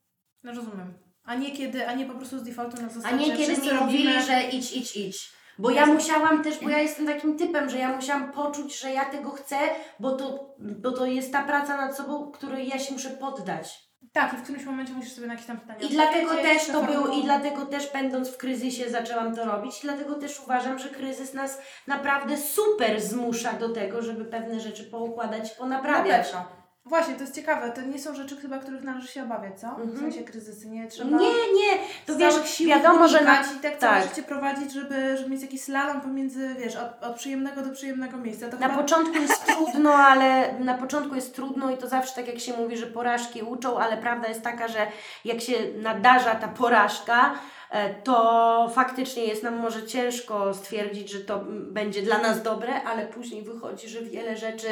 No 0.44 0.54
rozumiem. 0.54 1.07
A 1.28 1.36
nie 1.36 1.52
kiedy, 1.52 1.88
a 1.88 1.94
nie 1.94 2.06
po 2.06 2.13
prostu 2.13 2.40
z 2.40 2.44
defaultu 2.44 2.82
na 2.82 2.88
A 2.88 2.90
zasadzie, 2.90 3.16
nie 3.18 3.38
kiedy 3.38 3.52
mi 3.62 3.74
mówili, 3.74 4.04
robimy- 4.08 4.22
że 4.24 4.42
idź, 4.44 4.74
idź, 4.74 4.96
idź. 4.98 5.32
Bo 5.60 5.70
ja 5.70 5.86
musiałam 5.86 6.44
też, 6.44 6.60
bo 6.60 6.70
ja 6.70 6.80
jestem 6.80 7.08
takim 7.08 7.38
typem, 7.38 7.70
że 7.70 7.78
ja 7.78 7.96
musiałam 7.96 8.32
poczuć, 8.32 8.80
że 8.80 8.92
ja 8.92 9.06
tego 9.06 9.32
chcę, 9.32 9.56
bo 10.00 10.12
to, 10.12 10.56
bo 10.60 10.92
to 10.92 11.06
jest 11.06 11.32
ta 11.32 11.44
praca 11.44 11.78
nad 11.78 11.98
sobą, 11.98 12.32
której 12.32 12.68
ja 12.68 12.80
się 12.80 12.94
muszę 12.94 13.10
poddać. 13.10 13.88
Tak, 14.13 14.34
i 14.34 14.38
w 14.38 14.44
którymś 14.44 14.66
momencie 14.66 14.94
musisz 14.94 15.13
sobie 15.13 15.28
na 15.28 15.34
jakieś 15.34 15.48
tam 15.48 15.60
pytania 15.60 15.80
I 15.80 15.90
dlatego 15.90 16.36
też 16.36 16.68
to 16.68 16.84
był, 16.84 17.08
i 17.08 17.24
dlatego 17.24 17.66
też 17.66 17.92
będąc 17.94 18.30
w 18.30 18.38
kryzysie 18.38 18.90
zaczęłam 18.90 19.36
to 19.36 19.46
robić. 19.46 19.78
I 19.80 19.82
dlatego 19.82 20.16
też 20.16 20.40
uważam, 20.40 20.80
że 20.80 20.90
kryzys 20.90 21.34
nas 21.34 21.62
naprawdę 21.88 22.38
super 22.38 23.02
zmusza 23.02 23.54
do 23.54 23.70
tego, 23.70 24.02
żeby 24.02 24.26
pewne 24.26 24.60
rzeczy 24.60 24.84
poukładać, 24.84 25.50
Na 25.50 25.56
ponaprawiać. 25.58 26.28
pewno. 26.28 26.66
Właśnie, 26.89 27.15
to 27.15 27.21
jest 27.21 27.36
ciekawe. 27.36 27.71
To 27.71 27.82
nie 27.82 28.00
są 28.00 28.15
rzeczy 28.15 28.38
chyba, 28.38 28.60
których 28.60 28.84
należy 28.84 29.08
się 29.08 29.23
obawiać, 29.23 29.60
co? 29.60 29.67
W 29.67 29.82
Mhm. 29.82 30.00
sensie 30.00 30.23
kryzysy. 30.23 30.67
Nie 30.67 30.88
trzeba 30.88 31.17
Nie, 31.17 31.28
nie, 31.30 31.78
to 32.06 32.15
wiesz, 32.15 32.50
sił 32.50 32.67
wiadomo, 32.69 33.08
że 33.08 33.21
na, 33.23 33.41
i 33.41 33.60
tak 33.62 33.78
tak. 33.78 34.04
życie 34.10 34.23
prowadzić, 34.23 34.73
żeby, 34.73 35.17
żeby 35.17 35.30
mieć 35.30 35.41
jakiś 35.41 35.62
slalom 35.62 36.02
pomiędzy, 36.02 36.56
wiesz, 36.60 36.76
od, 36.76 37.04
od 37.04 37.15
przyjemnego 37.15 37.62
do 37.62 37.69
przyjemnego 37.69 38.17
miejsca. 38.17 38.50
To 38.50 38.58
Na 38.58 38.67
chyba... 38.69 38.82
początku 38.82 39.15
jest 39.17 39.45
trudno, 39.56 39.93
ale 39.93 40.54
na 40.60 40.73
początku 40.73 41.15
jest 41.15 41.36
trudno 41.36 41.71
i 41.71 41.78
to 41.78 41.88
zawsze 41.88 42.15
tak 42.15 42.28
jak 42.28 42.39
się 42.39 42.54
mówi, 42.58 42.78
że 42.78 42.88
porażki 42.88 43.41
uczą, 43.41 43.80
ale 43.80 43.97
prawda 43.97 44.28
jest 44.28 44.41
taka, 44.41 44.67
że 44.67 44.88
jak 45.26 45.41
się 45.41 45.54
nadarza 45.82 46.36
ta 46.36 46.47
porażka, 46.47 47.34
e, 47.71 47.93
to 47.93 48.71
faktycznie 48.76 49.23
jest 49.26 49.43
nam 49.43 49.56
może 49.56 49.86
ciężko 49.88 50.54
stwierdzić, 50.54 51.10
że 51.12 51.19
to 51.19 51.39
będzie 51.50 52.02
dla 52.02 52.17
nas 52.17 52.41
dobre, 52.43 52.84
ale 52.84 53.06
później 53.06 53.41
wychodzi, 53.41 53.89
że 53.89 54.02
wiele 54.02 54.38
rzeczy 54.38 54.67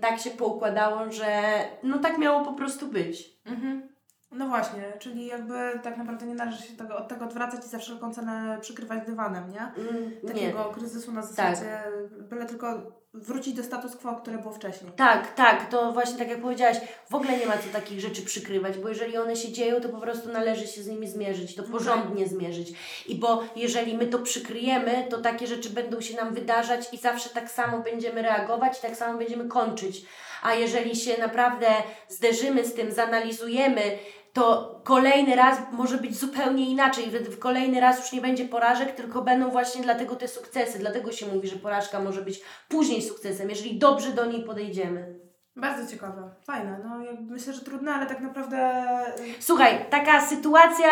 tak 0.00 0.18
się 0.20 0.30
poukładało, 0.30 1.12
że 1.12 1.42
no 1.82 1.98
tak 1.98 2.18
miało 2.18 2.44
po 2.44 2.52
prostu 2.52 2.86
być. 2.88 3.40
Mhm. 3.44 3.88
No 4.30 4.48
właśnie, 4.48 4.92
czyli 4.98 5.26
jakby 5.26 5.54
tak 5.82 5.96
naprawdę 5.98 6.26
nie 6.26 6.34
należy 6.34 6.62
się 6.62 6.76
tego, 6.76 6.96
od 6.96 7.08
tego 7.08 7.24
odwracać 7.24 7.64
i 7.66 7.68
za 7.68 7.78
wszelką 7.78 8.14
cenę 8.14 8.58
przykrywać 8.60 9.06
dywanem, 9.06 9.50
nie? 9.50 9.60
Mm, 9.60 10.12
Takiego 10.26 10.64
kryzysu 10.64 11.12
na 11.12 11.22
Tak. 11.22 11.30
zasadzie, 11.30 11.82
byle 12.20 12.46
tylko 12.46 12.66
wrócić 13.14 13.54
do 13.54 13.62
status 13.62 13.96
quo, 13.96 14.14
które 14.14 14.38
było 14.38 14.54
wcześniej. 14.54 14.92
Tak, 14.96 15.34
tak, 15.34 15.70
to 15.70 15.92
właśnie 15.92 16.18
tak 16.18 16.28
jak 16.28 16.40
powiedziałaś, 16.40 16.76
w 17.10 17.14
ogóle 17.14 17.38
nie 17.38 17.46
ma 17.46 17.58
co 17.58 17.68
takich 17.72 18.00
rzeczy 18.00 18.22
przykrywać, 18.22 18.78
bo 18.78 18.88
jeżeli 18.88 19.18
one 19.18 19.36
się 19.36 19.52
dzieją, 19.52 19.80
to 19.80 19.88
po 19.88 20.00
prostu 20.00 20.28
należy 20.28 20.66
się 20.66 20.82
z 20.82 20.86
nimi 20.86 21.08
zmierzyć, 21.08 21.54
to 21.54 21.62
porządnie 21.62 22.28
zmierzyć. 22.28 22.72
I 23.06 23.14
bo 23.14 23.44
jeżeli 23.56 23.96
my 23.96 24.06
to 24.06 24.18
przykryjemy, 24.18 25.06
to 25.10 25.18
takie 25.18 25.46
rzeczy 25.46 25.70
będą 25.70 26.00
się 26.00 26.16
nam 26.16 26.34
wydarzać 26.34 26.94
i 26.94 26.96
zawsze 26.96 27.30
tak 27.30 27.50
samo 27.50 27.78
będziemy 27.78 28.22
reagować 28.22 28.78
i 28.78 28.82
tak 28.82 28.96
samo 28.96 29.18
będziemy 29.18 29.48
kończyć. 29.48 30.02
A 30.42 30.54
jeżeli 30.54 30.96
się 30.96 31.20
naprawdę 31.20 31.66
zderzymy 32.08 32.64
z 32.64 32.74
tym, 32.74 32.92
zanalizujemy, 32.92 33.98
to 34.38 34.80
kolejny 34.84 35.36
raz 35.36 35.58
może 35.72 35.98
być 35.98 36.18
zupełnie 36.18 36.70
inaczej. 36.70 37.08
Wtedy 37.08 37.30
w 37.30 37.38
kolejny 37.38 37.80
raz 37.80 37.98
już 37.98 38.12
nie 38.12 38.20
będzie 38.20 38.44
porażek, 38.44 38.92
tylko 38.94 39.22
będą 39.22 39.50
właśnie 39.50 39.82
dlatego 39.82 40.16
te 40.16 40.28
sukcesy. 40.28 40.78
Dlatego 40.78 41.12
się 41.12 41.26
mówi, 41.26 41.48
że 41.48 41.56
porażka 41.56 42.00
może 42.00 42.22
być 42.22 42.40
później 42.68 43.02
sukcesem, 43.02 43.50
jeżeli 43.50 43.78
dobrze 43.78 44.12
do 44.12 44.26
niej 44.26 44.44
podejdziemy. 44.44 45.27
Bardzo 45.58 45.90
ciekawe, 45.90 46.30
fajne. 46.44 46.78
No 46.84 46.98
myślę, 47.30 47.52
że 47.52 47.60
trudne, 47.60 47.94
ale 47.94 48.06
tak 48.06 48.20
naprawdę 48.20 48.80
y, 49.20 49.42
Słuchaj, 49.42 49.84
taka 49.90 50.26
sytuacja 50.26 50.88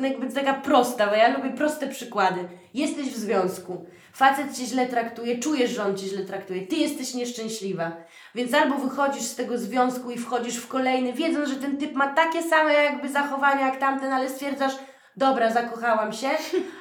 jakby 0.00 0.32
taka 0.32 0.54
prosta, 0.54 1.06
bo 1.06 1.14
ja 1.14 1.36
lubię 1.36 1.50
proste 1.50 1.88
przykłady. 1.88 2.48
Jesteś 2.74 3.06
w 3.06 3.16
związku, 3.16 3.86
facet 4.12 4.56
cię 4.56 4.66
źle 4.66 4.86
traktuje, 4.86 5.38
czujesz, 5.38 5.70
że 5.70 5.84
on 5.84 5.96
cię 5.96 6.06
źle 6.06 6.24
traktuje, 6.24 6.66
ty 6.66 6.76
jesteś 6.76 7.14
nieszczęśliwa. 7.14 7.92
Więc 8.34 8.54
albo 8.54 8.78
wychodzisz 8.78 9.22
z 9.22 9.36
tego 9.36 9.58
związku 9.58 10.10
i 10.10 10.18
wchodzisz 10.18 10.56
w 10.56 10.68
kolejny, 10.68 11.12
wiedząc, 11.12 11.48
że 11.48 11.56
ten 11.56 11.76
typ 11.76 11.94
ma 11.94 12.14
takie 12.14 12.42
same 12.42 12.74
jakby 12.74 13.08
zachowania 13.08 13.66
jak 13.66 13.80
tamten, 13.80 14.12
ale 14.12 14.28
stwierdzasz, 14.28 14.74
dobra, 15.16 15.52
zakochałam 15.52 16.12
się, 16.12 16.28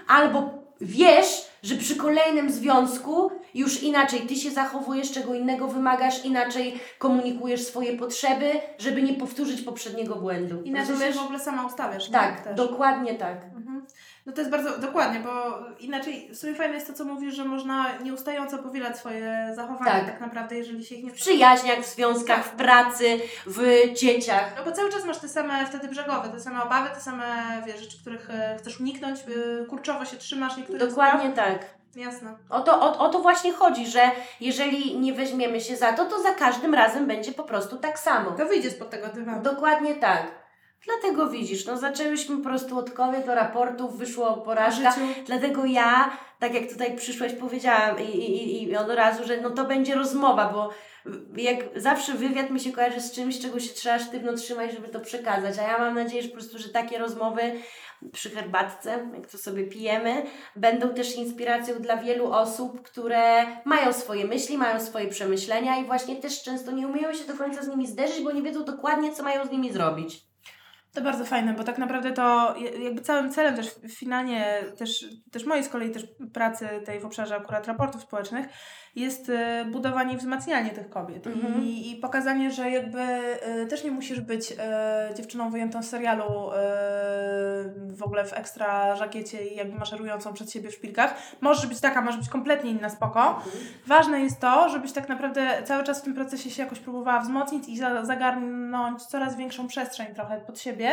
albo 0.07 0.49
wiesz, 0.81 1.45
że 1.65 1.75
przy 1.75 1.95
kolejnym 1.95 2.51
związku 2.51 3.31
już 3.53 3.83
inaczej 3.83 4.21
ty 4.21 4.35
się 4.35 4.51
zachowujesz, 4.51 5.11
czego 5.11 5.33
innego 5.33 5.67
wymagasz, 5.67 6.25
inaczej 6.25 6.79
komunikujesz 6.99 7.63
swoje 7.63 7.97
potrzeby, 7.97 8.51
żeby 8.77 9.01
nie 9.03 9.13
powtórzyć 9.13 9.61
poprzedniego 9.61 10.15
błędu. 10.15 10.61
inaczej 10.61 10.91
Rozumiesz? 10.91 11.15
się 11.15 11.21
w 11.21 11.23
ogóle 11.23 11.39
sama 11.39 11.65
ustawiasz. 11.65 12.09
Tak, 12.09 12.43
Też. 12.43 12.57
dokładnie 12.57 13.13
tak. 13.13 13.43
Mhm. 13.43 13.74
No 14.25 14.33
to 14.33 14.41
jest 14.41 14.51
bardzo, 14.51 14.77
dokładnie, 14.77 15.19
bo 15.19 15.59
inaczej 15.79 16.29
w 16.33 16.37
sumie 16.37 16.55
fajne 16.55 16.75
jest 16.75 16.87
to, 16.87 16.93
co 16.93 17.05
mówisz, 17.05 17.35
że 17.35 17.45
można 17.45 17.85
nieustająco 18.03 18.57
powielać 18.57 18.97
swoje 18.97 19.51
zachowania 19.55 19.91
Tak. 19.91 20.05
tak, 20.05 20.21
naprawdę, 20.21 20.55
jeżeli 20.55 20.85
się 20.85 20.95
ich 20.95 21.03
nie 21.03 21.11
W 21.11 21.13
przyjaźniach, 21.13 21.79
w 21.79 21.85
związkach, 21.85 22.45
w 22.45 22.49
pracy, 22.49 23.19
w 23.45 23.83
dzieciach. 23.93 24.53
No 24.57 24.63
bo 24.63 24.71
cały 24.71 24.89
czas 24.91 25.05
masz 25.05 25.17
te 25.17 25.27
same 25.29 25.65
wtedy 25.65 25.87
brzegowe, 25.87 26.29
te 26.29 26.39
same 26.39 26.63
obawy, 26.63 26.89
te 26.89 26.99
same 26.99 27.23
wiesz, 27.67 27.79
rzeczy, 27.81 27.97
których 28.01 28.29
e, 28.29 28.57
chcesz 28.59 28.79
uniknąć, 28.79 29.19
y, 29.19 29.65
kurczowo 29.69 30.05
się 30.05 30.17
trzymasz 30.17 30.57
niektórych 30.57 30.89
Dokładnie 30.89 31.31
spraw. 31.31 31.47
tak. 31.47 31.65
Jasne. 31.95 32.35
O 32.49 32.61
to, 32.61 32.81
o, 32.81 32.97
o 32.97 33.09
to 33.09 33.19
właśnie 33.19 33.53
chodzi, 33.53 33.87
że 33.87 34.01
jeżeli 34.41 34.99
nie 34.99 35.13
weźmiemy 35.13 35.61
się 35.61 35.75
za 35.75 35.93
to, 35.93 36.05
to 36.05 36.21
za 36.21 36.33
każdym 36.33 36.73
razem 36.73 37.07
będzie 37.07 37.31
po 37.31 37.43
prostu 37.43 37.77
tak 37.77 37.99
samo. 37.99 38.31
To 38.31 38.45
wyjdzie 38.45 38.71
spod 38.71 38.89
tego 38.89 39.07
dywanu. 39.07 39.43
Dokładnie 39.43 39.95
tak. 39.95 40.44
Dlatego 40.85 41.29
widzisz, 41.29 41.65
no 41.65 41.77
zaczęłyśmy 41.77 42.37
po 42.37 42.43
prostu 42.43 42.77
od 42.77 42.91
kobiet, 42.91 43.25
do 43.25 43.35
raportów, 43.35 43.97
wyszło 43.97 44.33
porażka. 44.33 44.95
Dlatego 45.25 45.65
ja, 45.65 46.17
tak 46.39 46.53
jak 46.53 46.71
tutaj 46.71 46.95
przyszłaś, 46.97 47.33
powiedziałam 47.33 47.99
i, 47.99 48.17
i, 48.17 48.63
i 48.63 48.77
od 48.77 48.89
razu, 48.89 49.23
że 49.23 49.41
no 49.41 49.49
to 49.49 49.65
będzie 49.65 49.95
rozmowa, 49.95 50.53
bo 50.53 50.69
jak 51.37 51.57
zawsze 51.75 52.13
wywiad 52.13 52.49
mi 52.49 52.59
się 52.59 52.71
kojarzy 52.71 53.01
z 53.01 53.11
czymś, 53.11 53.39
czego 53.39 53.59
się 53.59 53.73
trzeba 53.73 53.99
sztywno 53.99 54.33
trzymać, 54.33 54.71
żeby 54.71 54.87
to 54.87 54.99
przekazać. 54.99 55.59
A 55.59 55.61
ja 55.61 55.77
mam 55.77 55.95
nadzieję, 55.95 56.21
że 56.21 56.29
po 56.29 56.33
prostu, 56.33 56.59
że 56.59 56.69
takie 56.69 56.97
rozmowy 56.97 57.41
przy 58.11 58.29
herbatce, 58.29 59.09
jak 59.13 59.27
to 59.27 59.37
sobie 59.37 59.63
pijemy, 59.63 60.25
będą 60.55 60.89
też 60.89 61.15
inspiracją 61.15 61.75
dla 61.79 61.97
wielu 61.97 62.31
osób, 62.31 62.81
które 62.81 63.45
mają 63.65 63.93
swoje 63.93 64.25
myśli, 64.25 64.57
mają 64.57 64.79
swoje 64.79 65.07
przemyślenia 65.07 65.77
i 65.77 65.85
właśnie 65.85 66.15
też 66.15 66.43
często 66.43 66.71
nie 66.71 66.87
umieją 66.87 67.13
się 67.13 67.23
do 67.23 67.33
końca 67.33 67.63
z 67.63 67.67
nimi 67.67 67.87
zderzyć, 67.87 68.21
bo 68.23 68.31
nie 68.31 68.41
wiedzą 68.41 68.63
dokładnie, 68.63 69.13
co 69.13 69.23
mają 69.23 69.45
z 69.45 69.51
nimi 69.51 69.71
zrobić. 69.71 70.34
To 70.95 71.01
bardzo 71.01 71.25
fajne, 71.25 71.53
bo 71.53 71.63
tak 71.63 71.77
naprawdę 71.77 72.11
to 72.11 72.55
jakby 72.83 73.01
całym 73.01 73.31
celem 73.31 73.55
też 73.55 73.67
finalnie, 73.89 74.63
też, 74.77 75.05
też 75.31 75.45
mojej 75.45 75.63
z 75.63 75.69
kolei 75.69 75.91
też 75.91 76.07
pracy 76.33 76.67
tej 76.85 76.99
w 76.99 77.05
obszarze 77.05 77.35
akurat 77.35 77.67
raportów 77.67 78.01
społecznych 78.01 78.45
jest 78.95 79.29
e, 79.29 79.65
budowanie 79.65 80.13
i 80.13 80.17
wzmacnianie 80.17 80.69
tych 80.69 80.89
kobiet 80.89 81.27
Mhm. 81.27 81.63
I, 81.63 81.91
i 81.91 81.95
pokazanie, 81.95 82.51
że 82.51 82.71
jakby 82.71 83.01
e, 83.01 83.65
też 83.65 83.83
nie 83.83 83.91
musisz 83.91 84.19
być 84.19 84.53
e, 84.59 85.09
dziewczyną 85.17 85.49
wyjętą 85.49 85.83
z 85.83 85.89
serialu 85.89 86.25
w 87.87 88.03
ogóle 88.03 88.25
w 88.25 88.33
ekstra 88.33 88.95
żakiecie 88.95 89.47
i 89.47 89.55
jakby 89.55 89.79
maszerującą 89.79 90.33
przed 90.33 90.51
siebie 90.51 90.69
w 90.69 90.73
szpilkach. 90.73 91.15
Możesz 91.41 91.67
być 91.67 91.79
taka, 91.79 92.01
możesz 92.01 92.19
być 92.19 92.29
kompletnie 92.29 92.71
inna, 92.71 92.89
spoko. 92.89 93.43
Ważne 93.87 94.21
jest 94.21 94.39
to, 94.39 94.69
żebyś 94.69 94.91
tak 94.91 95.09
naprawdę 95.09 95.63
cały 95.63 95.83
czas 95.83 96.01
w 96.01 96.03
tym 96.03 96.13
procesie 96.13 96.49
się 96.49 96.63
jakoś 96.63 96.79
próbowała 96.79 97.19
wzmocnić 97.19 97.69
i 97.69 97.77
za, 97.77 98.05
zagarnąć 98.05 99.03
coraz 99.03 99.37
większą 99.37 99.67
przestrzeń 99.67 100.15
trochę 100.15 100.41
pod 100.41 100.59
siebie. 100.59 100.89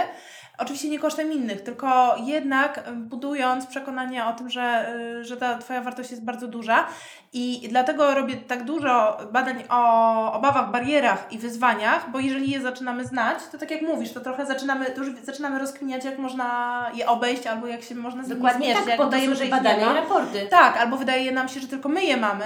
Oczywiście 0.58 0.88
nie 0.88 0.98
kosztem 0.98 1.32
innych, 1.32 1.60
tylko 1.60 2.16
jednak 2.24 2.88
y, 2.88 2.92
budując 2.92 3.66
przekonanie 3.66 4.26
o 4.26 4.32
tym, 4.32 4.50
że, 4.50 4.94
y, 5.20 5.24
że 5.24 5.36
ta 5.36 5.58
Twoja 5.58 5.80
wartość 5.80 6.10
jest 6.10 6.24
bardzo 6.24 6.48
duża. 6.48 6.86
I 7.32 7.66
dlatego 7.68 7.91
robię 7.96 8.36
tak 8.36 8.64
dużo 8.64 9.18
badań 9.32 9.64
o 9.68 10.32
obawach, 10.32 10.70
barierach 10.70 11.26
i 11.30 11.38
wyzwaniach, 11.38 12.10
bo 12.10 12.20
jeżeli 12.20 12.50
je 12.50 12.60
zaczynamy 12.60 13.04
znać, 13.04 13.38
to 13.52 13.58
tak 13.58 13.70
jak 13.70 13.82
mówisz, 13.82 14.12
to 14.12 14.20
trochę 14.20 14.46
zaczynamy, 14.46 14.86
to 14.86 15.02
już 15.04 15.14
zaczynamy 15.22 15.58
rozkminiać, 15.58 16.04
jak 16.04 16.18
można 16.18 16.86
je 16.94 17.06
obejść 17.06 17.46
albo 17.46 17.66
jak 17.66 17.82
się 17.82 17.94
można 17.94 18.24
z 18.24 18.28
nimi 18.28 18.40
Dokładnie 18.40 18.66
zmierzyć. 18.66 18.86
tak, 18.86 18.96
podajemy, 18.96 19.36
że 19.36 19.44
badania 19.44 19.92
i 19.92 19.94
raporty. 19.94 20.46
Tak, 20.50 20.76
albo 20.76 20.96
wydaje 20.96 21.32
nam 21.32 21.48
się, 21.48 21.60
że 21.60 21.68
tylko 21.68 21.88
my 21.88 22.04
je 22.04 22.16
mamy, 22.16 22.44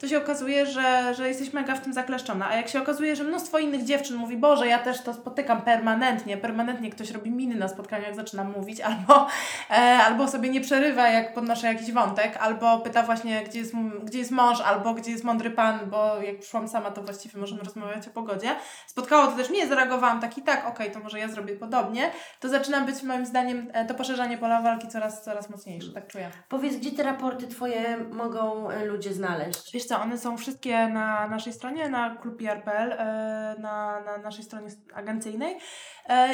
to 0.00 0.08
się 0.08 0.18
okazuje, 0.18 0.66
że, 0.66 1.14
że 1.14 1.28
jesteś 1.28 1.52
mega 1.52 1.74
w 1.74 1.80
tym 1.80 1.92
zakleszczona. 1.92 2.48
A 2.48 2.56
jak 2.56 2.68
się 2.68 2.82
okazuje, 2.82 3.16
że 3.16 3.24
mnóstwo 3.24 3.58
innych 3.58 3.84
dziewczyn 3.84 4.16
mówi, 4.16 4.36
Boże, 4.36 4.66
ja 4.66 4.78
też 4.78 5.02
to 5.02 5.14
spotykam 5.14 5.62
permanentnie, 5.62 6.36
permanentnie 6.36 6.90
ktoś 6.90 7.10
robi 7.10 7.30
miny 7.30 7.54
na 7.54 7.68
spotkaniu, 7.68 8.04
jak 8.04 8.14
zaczynam 8.14 8.52
mówić, 8.56 8.80
albo, 8.88 9.26
e, 9.70 9.74
albo 10.06 10.28
sobie 10.28 10.48
nie 10.48 10.60
przerywa, 10.60 11.08
jak 11.08 11.34
podnoszę 11.34 11.66
jakiś 11.66 11.92
wątek, 11.92 12.36
albo 12.40 12.78
pyta 12.78 13.02
właśnie, 13.02 13.42
gdzie 13.44 13.58
jest, 13.58 13.72
gdzie 14.02 14.18
jest 14.18 14.30
mąż, 14.30 14.60
albo 14.60 14.87
gdzie 14.94 15.10
jest 15.10 15.24
mądry 15.24 15.50
pan, 15.50 15.90
bo 15.90 16.22
jak 16.22 16.38
przyszłam 16.38 16.68
sama, 16.68 16.90
to 16.90 17.02
właściwie 17.02 17.40
możemy 17.40 17.62
rozmawiać 17.62 18.08
o 18.08 18.10
pogodzie. 18.10 18.56
Spotkało 18.86 19.26
to 19.26 19.36
też 19.36 19.50
mnie, 19.50 19.66
zareagowałam 19.66 20.20
tak 20.20 20.38
i 20.38 20.42
tak, 20.42 20.68
okej, 20.68 20.90
to 20.90 21.00
może 21.00 21.18
ja 21.18 21.28
zrobię 21.28 21.56
podobnie. 21.56 22.10
To 22.40 22.48
zaczynam 22.48 22.86
być 22.86 23.02
moim 23.02 23.26
zdaniem 23.26 23.70
e, 23.72 23.84
to 23.84 23.94
poszerzanie 23.94 24.38
pola 24.38 24.62
walki 24.62 24.88
coraz, 24.88 25.24
coraz 25.24 25.50
mocniejsze, 25.50 25.92
tak 25.92 26.06
czuję. 26.06 26.30
Powiedz, 26.48 26.76
gdzie 26.76 26.92
te 26.92 27.02
raporty 27.02 27.48
Twoje 27.48 27.96
mogą 28.10 28.70
e, 28.70 28.84
ludzie 28.84 29.14
znaleźć? 29.14 29.72
Wiesz 29.72 29.84
co, 29.84 30.00
one 30.00 30.18
są 30.18 30.36
wszystkie 30.36 30.88
na 30.88 31.28
naszej 31.28 31.52
stronie, 31.52 31.88
na 31.88 32.16
klub.pl, 32.16 32.92
e, 32.92 33.54
na, 33.58 34.00
na 34.00 34.18
naszej 34.18 34.44
stronie 34.44 34.68
agencyjnej 34.94 35.58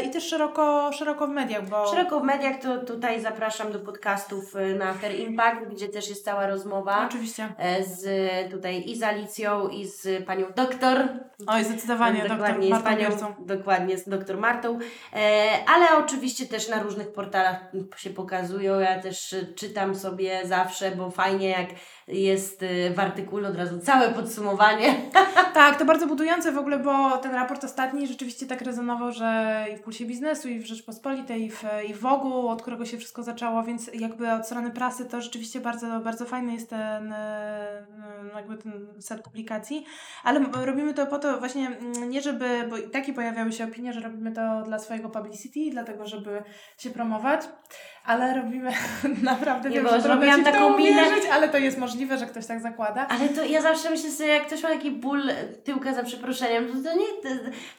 i 0.07 0.11
też 0.11 0.29
szeroko, 0.29 0.93
szeroko 0.93 1.27
w 1.27 1.31
mediach, 1.31 1.69
bo... 1.69 1.87
Szeroko 1.87 2.21
w 2.21 2.23
mediach 2.23 2.61
to 2.61 2.79
tutaj 2.79 3.21
zapraszam 3.21 3.73
do 3.73 3.79
podcastów 3.79 4.55
na 4.79 4.95
Fair 4.95 5.21
Impact, 5.21 5.61
gdzie 5.71 5.89
też 5.89 6.09
jest 6.09 6.25
cała 6.25 6.47
rozmowa 6.47 7.07
Oczywiście. 7.07 7.49
z 7.87 8.05
tutaj 8.51 8.83
i 8.87 8.97
z 8.97 9.03
Alicją, 9.03 9.69
i 9.69 9.87
z 9.87 10.27
panią 10.27 10.47
doktor. 10.57 11.09
Oj, 11.47 11.65
zdecydowanie, 11.65 12.19
doktor 12.19 12.37
dokładnie, 12.37 12.67
z 12.67 12.71
Martą 12.71 12.85
panią, 12.85 12.99
Biercą. 12.99 13.35
dokładnie 13.39 13.99
z 13.99 14.09
doktor 14.09 14.39
Martą, 14.39 14.79
e, 15.13 15.49
ale 15.67 16.05
oczywiście 16.05 16.47
też 16.47 16.69
na 16.69 16.83
różnych 16.83 17.13
portalach 17.13 17.61
się 17.97 18.11
pokazują. 18.11 18.79
Ja 18.79 19.03
też 19.03 19.37
czytam 19.57 19.95
sobie 19.95 20.47
zawsze, 20.47 20.91
bo 20.91 21.11
fajnie 21.11 21.49
jak 21.49 21.69
jest 22.09 22.63
e, 22.63 22.91
w 22.91 23.01
artykule 23.01 23.49
od 23.49 23.57
razu 23.57 23.79
całe 23.79 24.11
podsumowanie. 24.11 24.95
Tak, 25.55 25.79
to 25.79 25.85
bardzo 25.85 26.07
budujące 26.07 26.53
w 26.53 26.59
ogóle, 26.59 26.79
bo 26.79 27.19
ten 27.19 27.35
raport 27.35 27.65
ostatni 27.65 28.07
rzeczywiście 28.07 28.47
tak 28.47 28.61
rezonował, 28.61 29.13
że 29.13 29.67
i 29.75 29.77
w 29.77 29.81
Pulsie 29.81 30.07
Biznesu, 30.07 30.49
i 30.49 30.59
w 30.59 30.67
Rzeczpospolitej, 30.67 31.43
i 31.43 31.51
w, 31.51 31.65
i 31.89 31.95
w 31.95 32.01
Wogu, 32.01 32.49
od 32.49 32.63
którego 32.63 32.85
się 32.85 32.99
wszystko 32.99 33.23
zaczęło, 33.23 33.63
więc 33.63 33.91
jakby 33.95 34.33
od 34.33 34.47
strony 34.47 34.71
prasy 34.71 35.05
to 35.05 35.21
rzeczywiście 35.21 35.61
bardzo, 35.61 36.01
bardzo 36.01 36.25
fajny 36.25 36.53
jest 36.53 36.71
ten, 36.71 37.13
e, 37.13 37.87
no 38.33 38.39
jakby 38.39 38.57
ten 38.57 38.87
set 39.01 39.23
publikacji, 39.23 39.87
ale 40.25 40.41
robimy 40.53 40.95
to 40.95 41.07
po 41.07 41.19
to 41.19 41.39
właśnie 41.39 41.67
mm, 41.67 42.11
nie 42.11 42.23
żeby, 42.23 42.67
bo 42.71 42.77
i 42.77 42.91
takie 42.91 43.13
pojawiały 43.13 43.53
się 43.53 43.65
opinie, 43.65 43.93
że 43.93 44.01
robimy 44.01 44.33
to 44.33 44.63
dla 44.63 44.79
swojego 44.79 45.09
publicity, 45.09 45.61
dlatego 45.71 46.07
żeby 46.07 46.43
się 46.79 46.91
promować, 46.91 47.41
ale 48.05 48.35
robimy 48.35 48.71
naprawdę, 49.23 49.69
Nie, 49.71 49.77
wiem, 49.77 49.85
bo 49.85 50.01
że 50.01 50.45
taką 50.45 50.79
minę. 50.79 51.03
ale 51.33 51.49
to 51.49 51.59
jest 51.59 51.79
możliwe. 51.79 52.19
że 52.19 52.27
ktoś 52.27 52.47
tak 52.47 52.61
zakłada. 52.61 53.07
Ale 53.09 53.29
to 53.29 53.45
ja 53.45 53.63
zawsze 53.63 53.91
myślę 53.91 54.11
sobie, 54.11 54.29
jak 54.29 54.47
ktoś 54.47 54.63
ma 54.63 54.69
taki 54.69 54.91
ból 54.91 55.23
tyłka 55.65 55.95
za 55.95 56.03
przeproszeniem, 56.03 56.67
to, 56.67 56.91
to, 56.91 56.97
nie, 56.97 57.07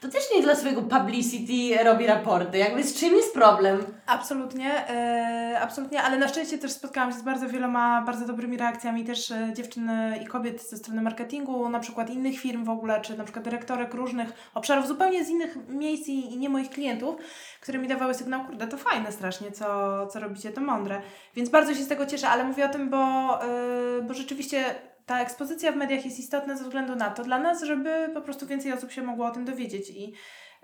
to, 0.02 0.08
też 0.08 0.24
nie 0.36 0.42
dla 0.42 0.56
swojego 0.56 0.82
publicity 0.82 1.84
robi 1.84 2.08
raporty. 2.08 2.58
Jakby 2.58 2.84
z 2.84 3.00
czym 3.00 3.16
jest 3.16 3.34
problem? 3.34 3.84
Absolutnie, 4.08 4.90
e, 4.90 5.60
absolutnie, 5.62 6.04
ale 6.04 6.18
na 6.18 6.28
szczęście 6.28 6.58
też 6.58 6.72
spotkałam 6.72 7.12
się 7.12 7.18
z 7.20 7.22
bardzo 7.22 7.50
wieloma 7.50 8.02
bardzo 8.02 8.26
dobrymi 8.26 8.58
reakcjami 8.58 9.04
też 9.04 9.32
e, 9.32 9.54
dziewczyn 9.54 9.90
e, 9.90 10.20
i 10.24 10.26
kobiet 10.26 10.70
ze 10.70 10.78
strony 10.78 11.02
marketingu, 11.02 11.70
na 11.70 11.80
przykład 11.80 12.10
innych 12.10 12.40
firm 12.40 12.64
w 12.64 12.70
ogóle, 12.70 13.02
czy 13.02 13.18
na 13.18 13.24
przykład 13.24 13.46
dyrektorek 13.46 13.94
różnych 13.94 14.34
obszarów, 14.54 14.88
zupełnie 14.88 15.26
z 15.26 15.30
innych 15.30 15.58
miejsc 15.70 16.08
i, 16.08 16.34
i 16.34 16.38
nie 16.38 16.50
moich 16.50 16.70
klientów, 16.70 17.16
które 17.62 17.80
mi 17.80 17.88
dawały 17.88 18.14
sygnał, 18.14 18.46
kurde, 18.46 18.68
to 18.68 18.78
fajne 18.78 19.12
strasznie, 19.12 19.52
co, 19.52 20.08
co 20.16 20.20
robicie, 20.20 20.52
to 20.52 20.62
mądre. 20.62 21.02
Więc 21.36 21.50
bardzo 21.50 21.74
się 21.74 21.84
z 21.84 21.88
tego 21.88 22.06
cieszę, 22.06 22.30
ale 22.30 22.44
mówię 22.44 22.66
o 22.66 22.70
tym, 22.70 22.90
bo, 22.90 22.98
e, 23.44 24.02
bo 24.02 24.14
rzeczywiście 24.14 24.76
ta 25.06 25.22
ekspozycja 25.22 25.72
w 25.72 25.76
mediach 25.76 26.06
jest 26.06 26.20
istotna 26.20 26.58
ze 26.58 26.64
względu 26.64 26.96
na 26.96 27.10
to 27.10 27.24
dla 27.24 27.40
nas, 27.40 27.64
żeby 27.64 28.10
po 28.14 28.22
prostu 28.22 28.48
więcej 28.48 28.74
osób 28.74 28.92
się 28.92 29.02
mogło 29.02 29.26
o 29.26 29.32
tym 29.32 29.46
dowiedzieć 29.46 29.90
i 29.90 30.14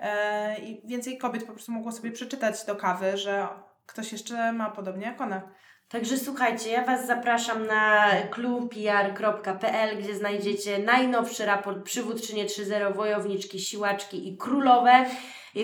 E, 0.02 0.60
i 0.60 0.88
więcej 0.88 1.18
kobiet 1.18 1.44
po 1.44 1.54
prostu 1.54 1.72
mogło 1.72 1.92
sobie 1.92 2.12
przeczytać 2.12 2.66
do 2.66 2.76
kawy, 2.76 3.18
że 3.18 3.48
ktoś 3.86 4.12
jeszcze 4.12 4.52
ma 4.52 4.70
podobnie 4.70 5.06
jak 5.06 5.22
ona. 5.22 5.42
Także 5.90 6.18
słuchajcie, 6.18 6.70
ja 6.70 6.86
Was 6.86 7.08
zapraszam 7.08 7.68
na 7.68 8.12
klubpr.pl, 8.32 9.98
gdzie 9.98 10.16
znajdziecie 10.16 10.80
najnowszy 10.80 11.46
raport 11.46 11.84
Przywódczynie 11.84 12.46
3.0 12.46 12.96
Wojowniczki, 12.96 13.60
Siłaczki 13.60 14.28
i 14.28 14.38
Królowe, 14.38 15.06
y, 15.06 15.08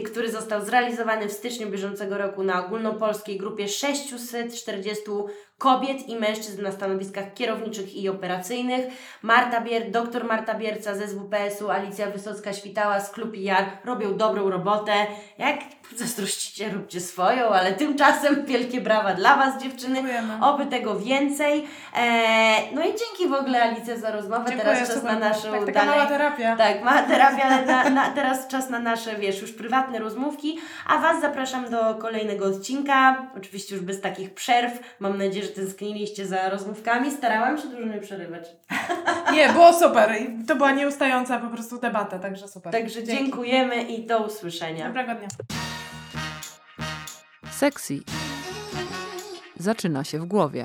który 0.06 0.32
został 0.32 0.66
zrealizowany 0.66 1.28
w 1.28 1.32
styczniu 1.32 1.70
bieżącego 1.70 2.18
roku 2.18 2.44
na 2.44 2.66
ogólnopolskiej 2.66 3.38
grupie 3.38 3.68
640 3.68 5.04
kobiet 5.58 6.10
i 6.10 6.16
mężczyzn 6.16 6.64
na 6.64 6.72
stanowiskach 6.72 7.34
kierowniczych 7.34 7.96
i 7.96 8.10
operacyjnych. 8.10 8.86
Marta 9.22 9.62
Bier, 9.62 9.92
dr 9.92 10.26
Marta 10.26 10.54
Bierca 10.54 10.96
z 10.96 11.10
SWPS-u, 11.10 11.70
Alicja 11.70 12.12
Wysocka-Świtała 12.12 13.02
z 13.02 13.10
Klub 13.10 13.32
PR 13.32 13.66
robią 13.86 14.18
dobrą 14.18 14.50
robotę. 14.50 14.94
Jak 15.38 15.60
zazdrościcie, 15.96 16.70
róbcie 16.70 17.00
swoją, 17.00 17.48
ale 17.50 17.74
tymczasem 17.74 18.46
wielkie 18.46 18.82
brawa 18.82 19.14
dla 19.14 19.36
Was 19.36 19.64
dziewczyny. 19.64 19.96
Dziękujemy. 19.96 20.34
Oby 20.42 20.66
tego 20.66 21.00
więcej. 21.00 21.68
Eee, 21.96 22.76
no 22.76 22.82
i 22.82 22.86
dzięki 22.86 23.28
w 23.30 23.34
ogóle 23.34 23.62
Alicja 23.62 23.98
za 23.98 24.12
rozmowę. 24.12 24.46
Dziękuję, 24.50 24.74
teraz 24.74 24.90
czas 24.90 25.04
na 25.04 25.20
naszą 25.20 25.52
tak, 25.52 25.66
taka 25.66 25.72
dalej. 25.72 25.96
mała 25.96 26.06
terapia. 26.06 26.56
Tak, 26.56 26.84
ma 26.84 27.04
terapia, 27.14 27.44
ale 27.44 27.66
na, 27.66 27.90
na, 27.90 28.10
teraz 28.12 28.48
czas 28.48 28.70
na 28.70 28.80
nasze, 28.80 29.16
wiesz, 29.16 29.42
już 29.42 29.52
prywatne 29.52 30.00
rozmówki. 30.00 30.60
A 30.88 30.98
Was 30.98 31.22
zapraszam 31.22 31.70
do 31.70 31.96
kolejnego 31.96 32.46
odcinka. 32.46 33.28
Oczywiście 33.38 33.76
już 33.76 33.84
bez 33.84 34.02
takich 34.02 34.34
przerw. 34.34 34.80
Mam 35.00 35.18
nadzieję, 35.18 35.46
że 35.46 35.52
tęskniliście 35.52 36.26
za 36.26 36.50
rozmówkami. 36.50 37.12
Starałam 37.12 37.58
się 37.58 37.68
dużo 37.68 37.86
nie 37.86 38.00
przerywać. 38.02 38.44
Nie, 39.34 39.50
było 39.50 39.74
super. 39.74 40.16
To 40.48 40.56
była 40.56 40.72
nieustająca 40.72 41.40
po 41.40 41.48
prostu 41.48 41.78
debata, 41.80 42.20
także 42.20 42.48
super. 42.48 42.72
Także 42.72 43.04
Dzięki. 43.04 43.24
dziękujemy 43.24 43.84
i 43.84 44.06
do 44.06 44.20
usłyszenia. 44.20 44.88
Dobrego 44.88 45.16
dnia. 45.16 45.28
Sexy 47.58 47.99
zaczyna 49.60 50.03
się 50.03 50.20
w 50.20 50.26
głowie. 50.26 50.64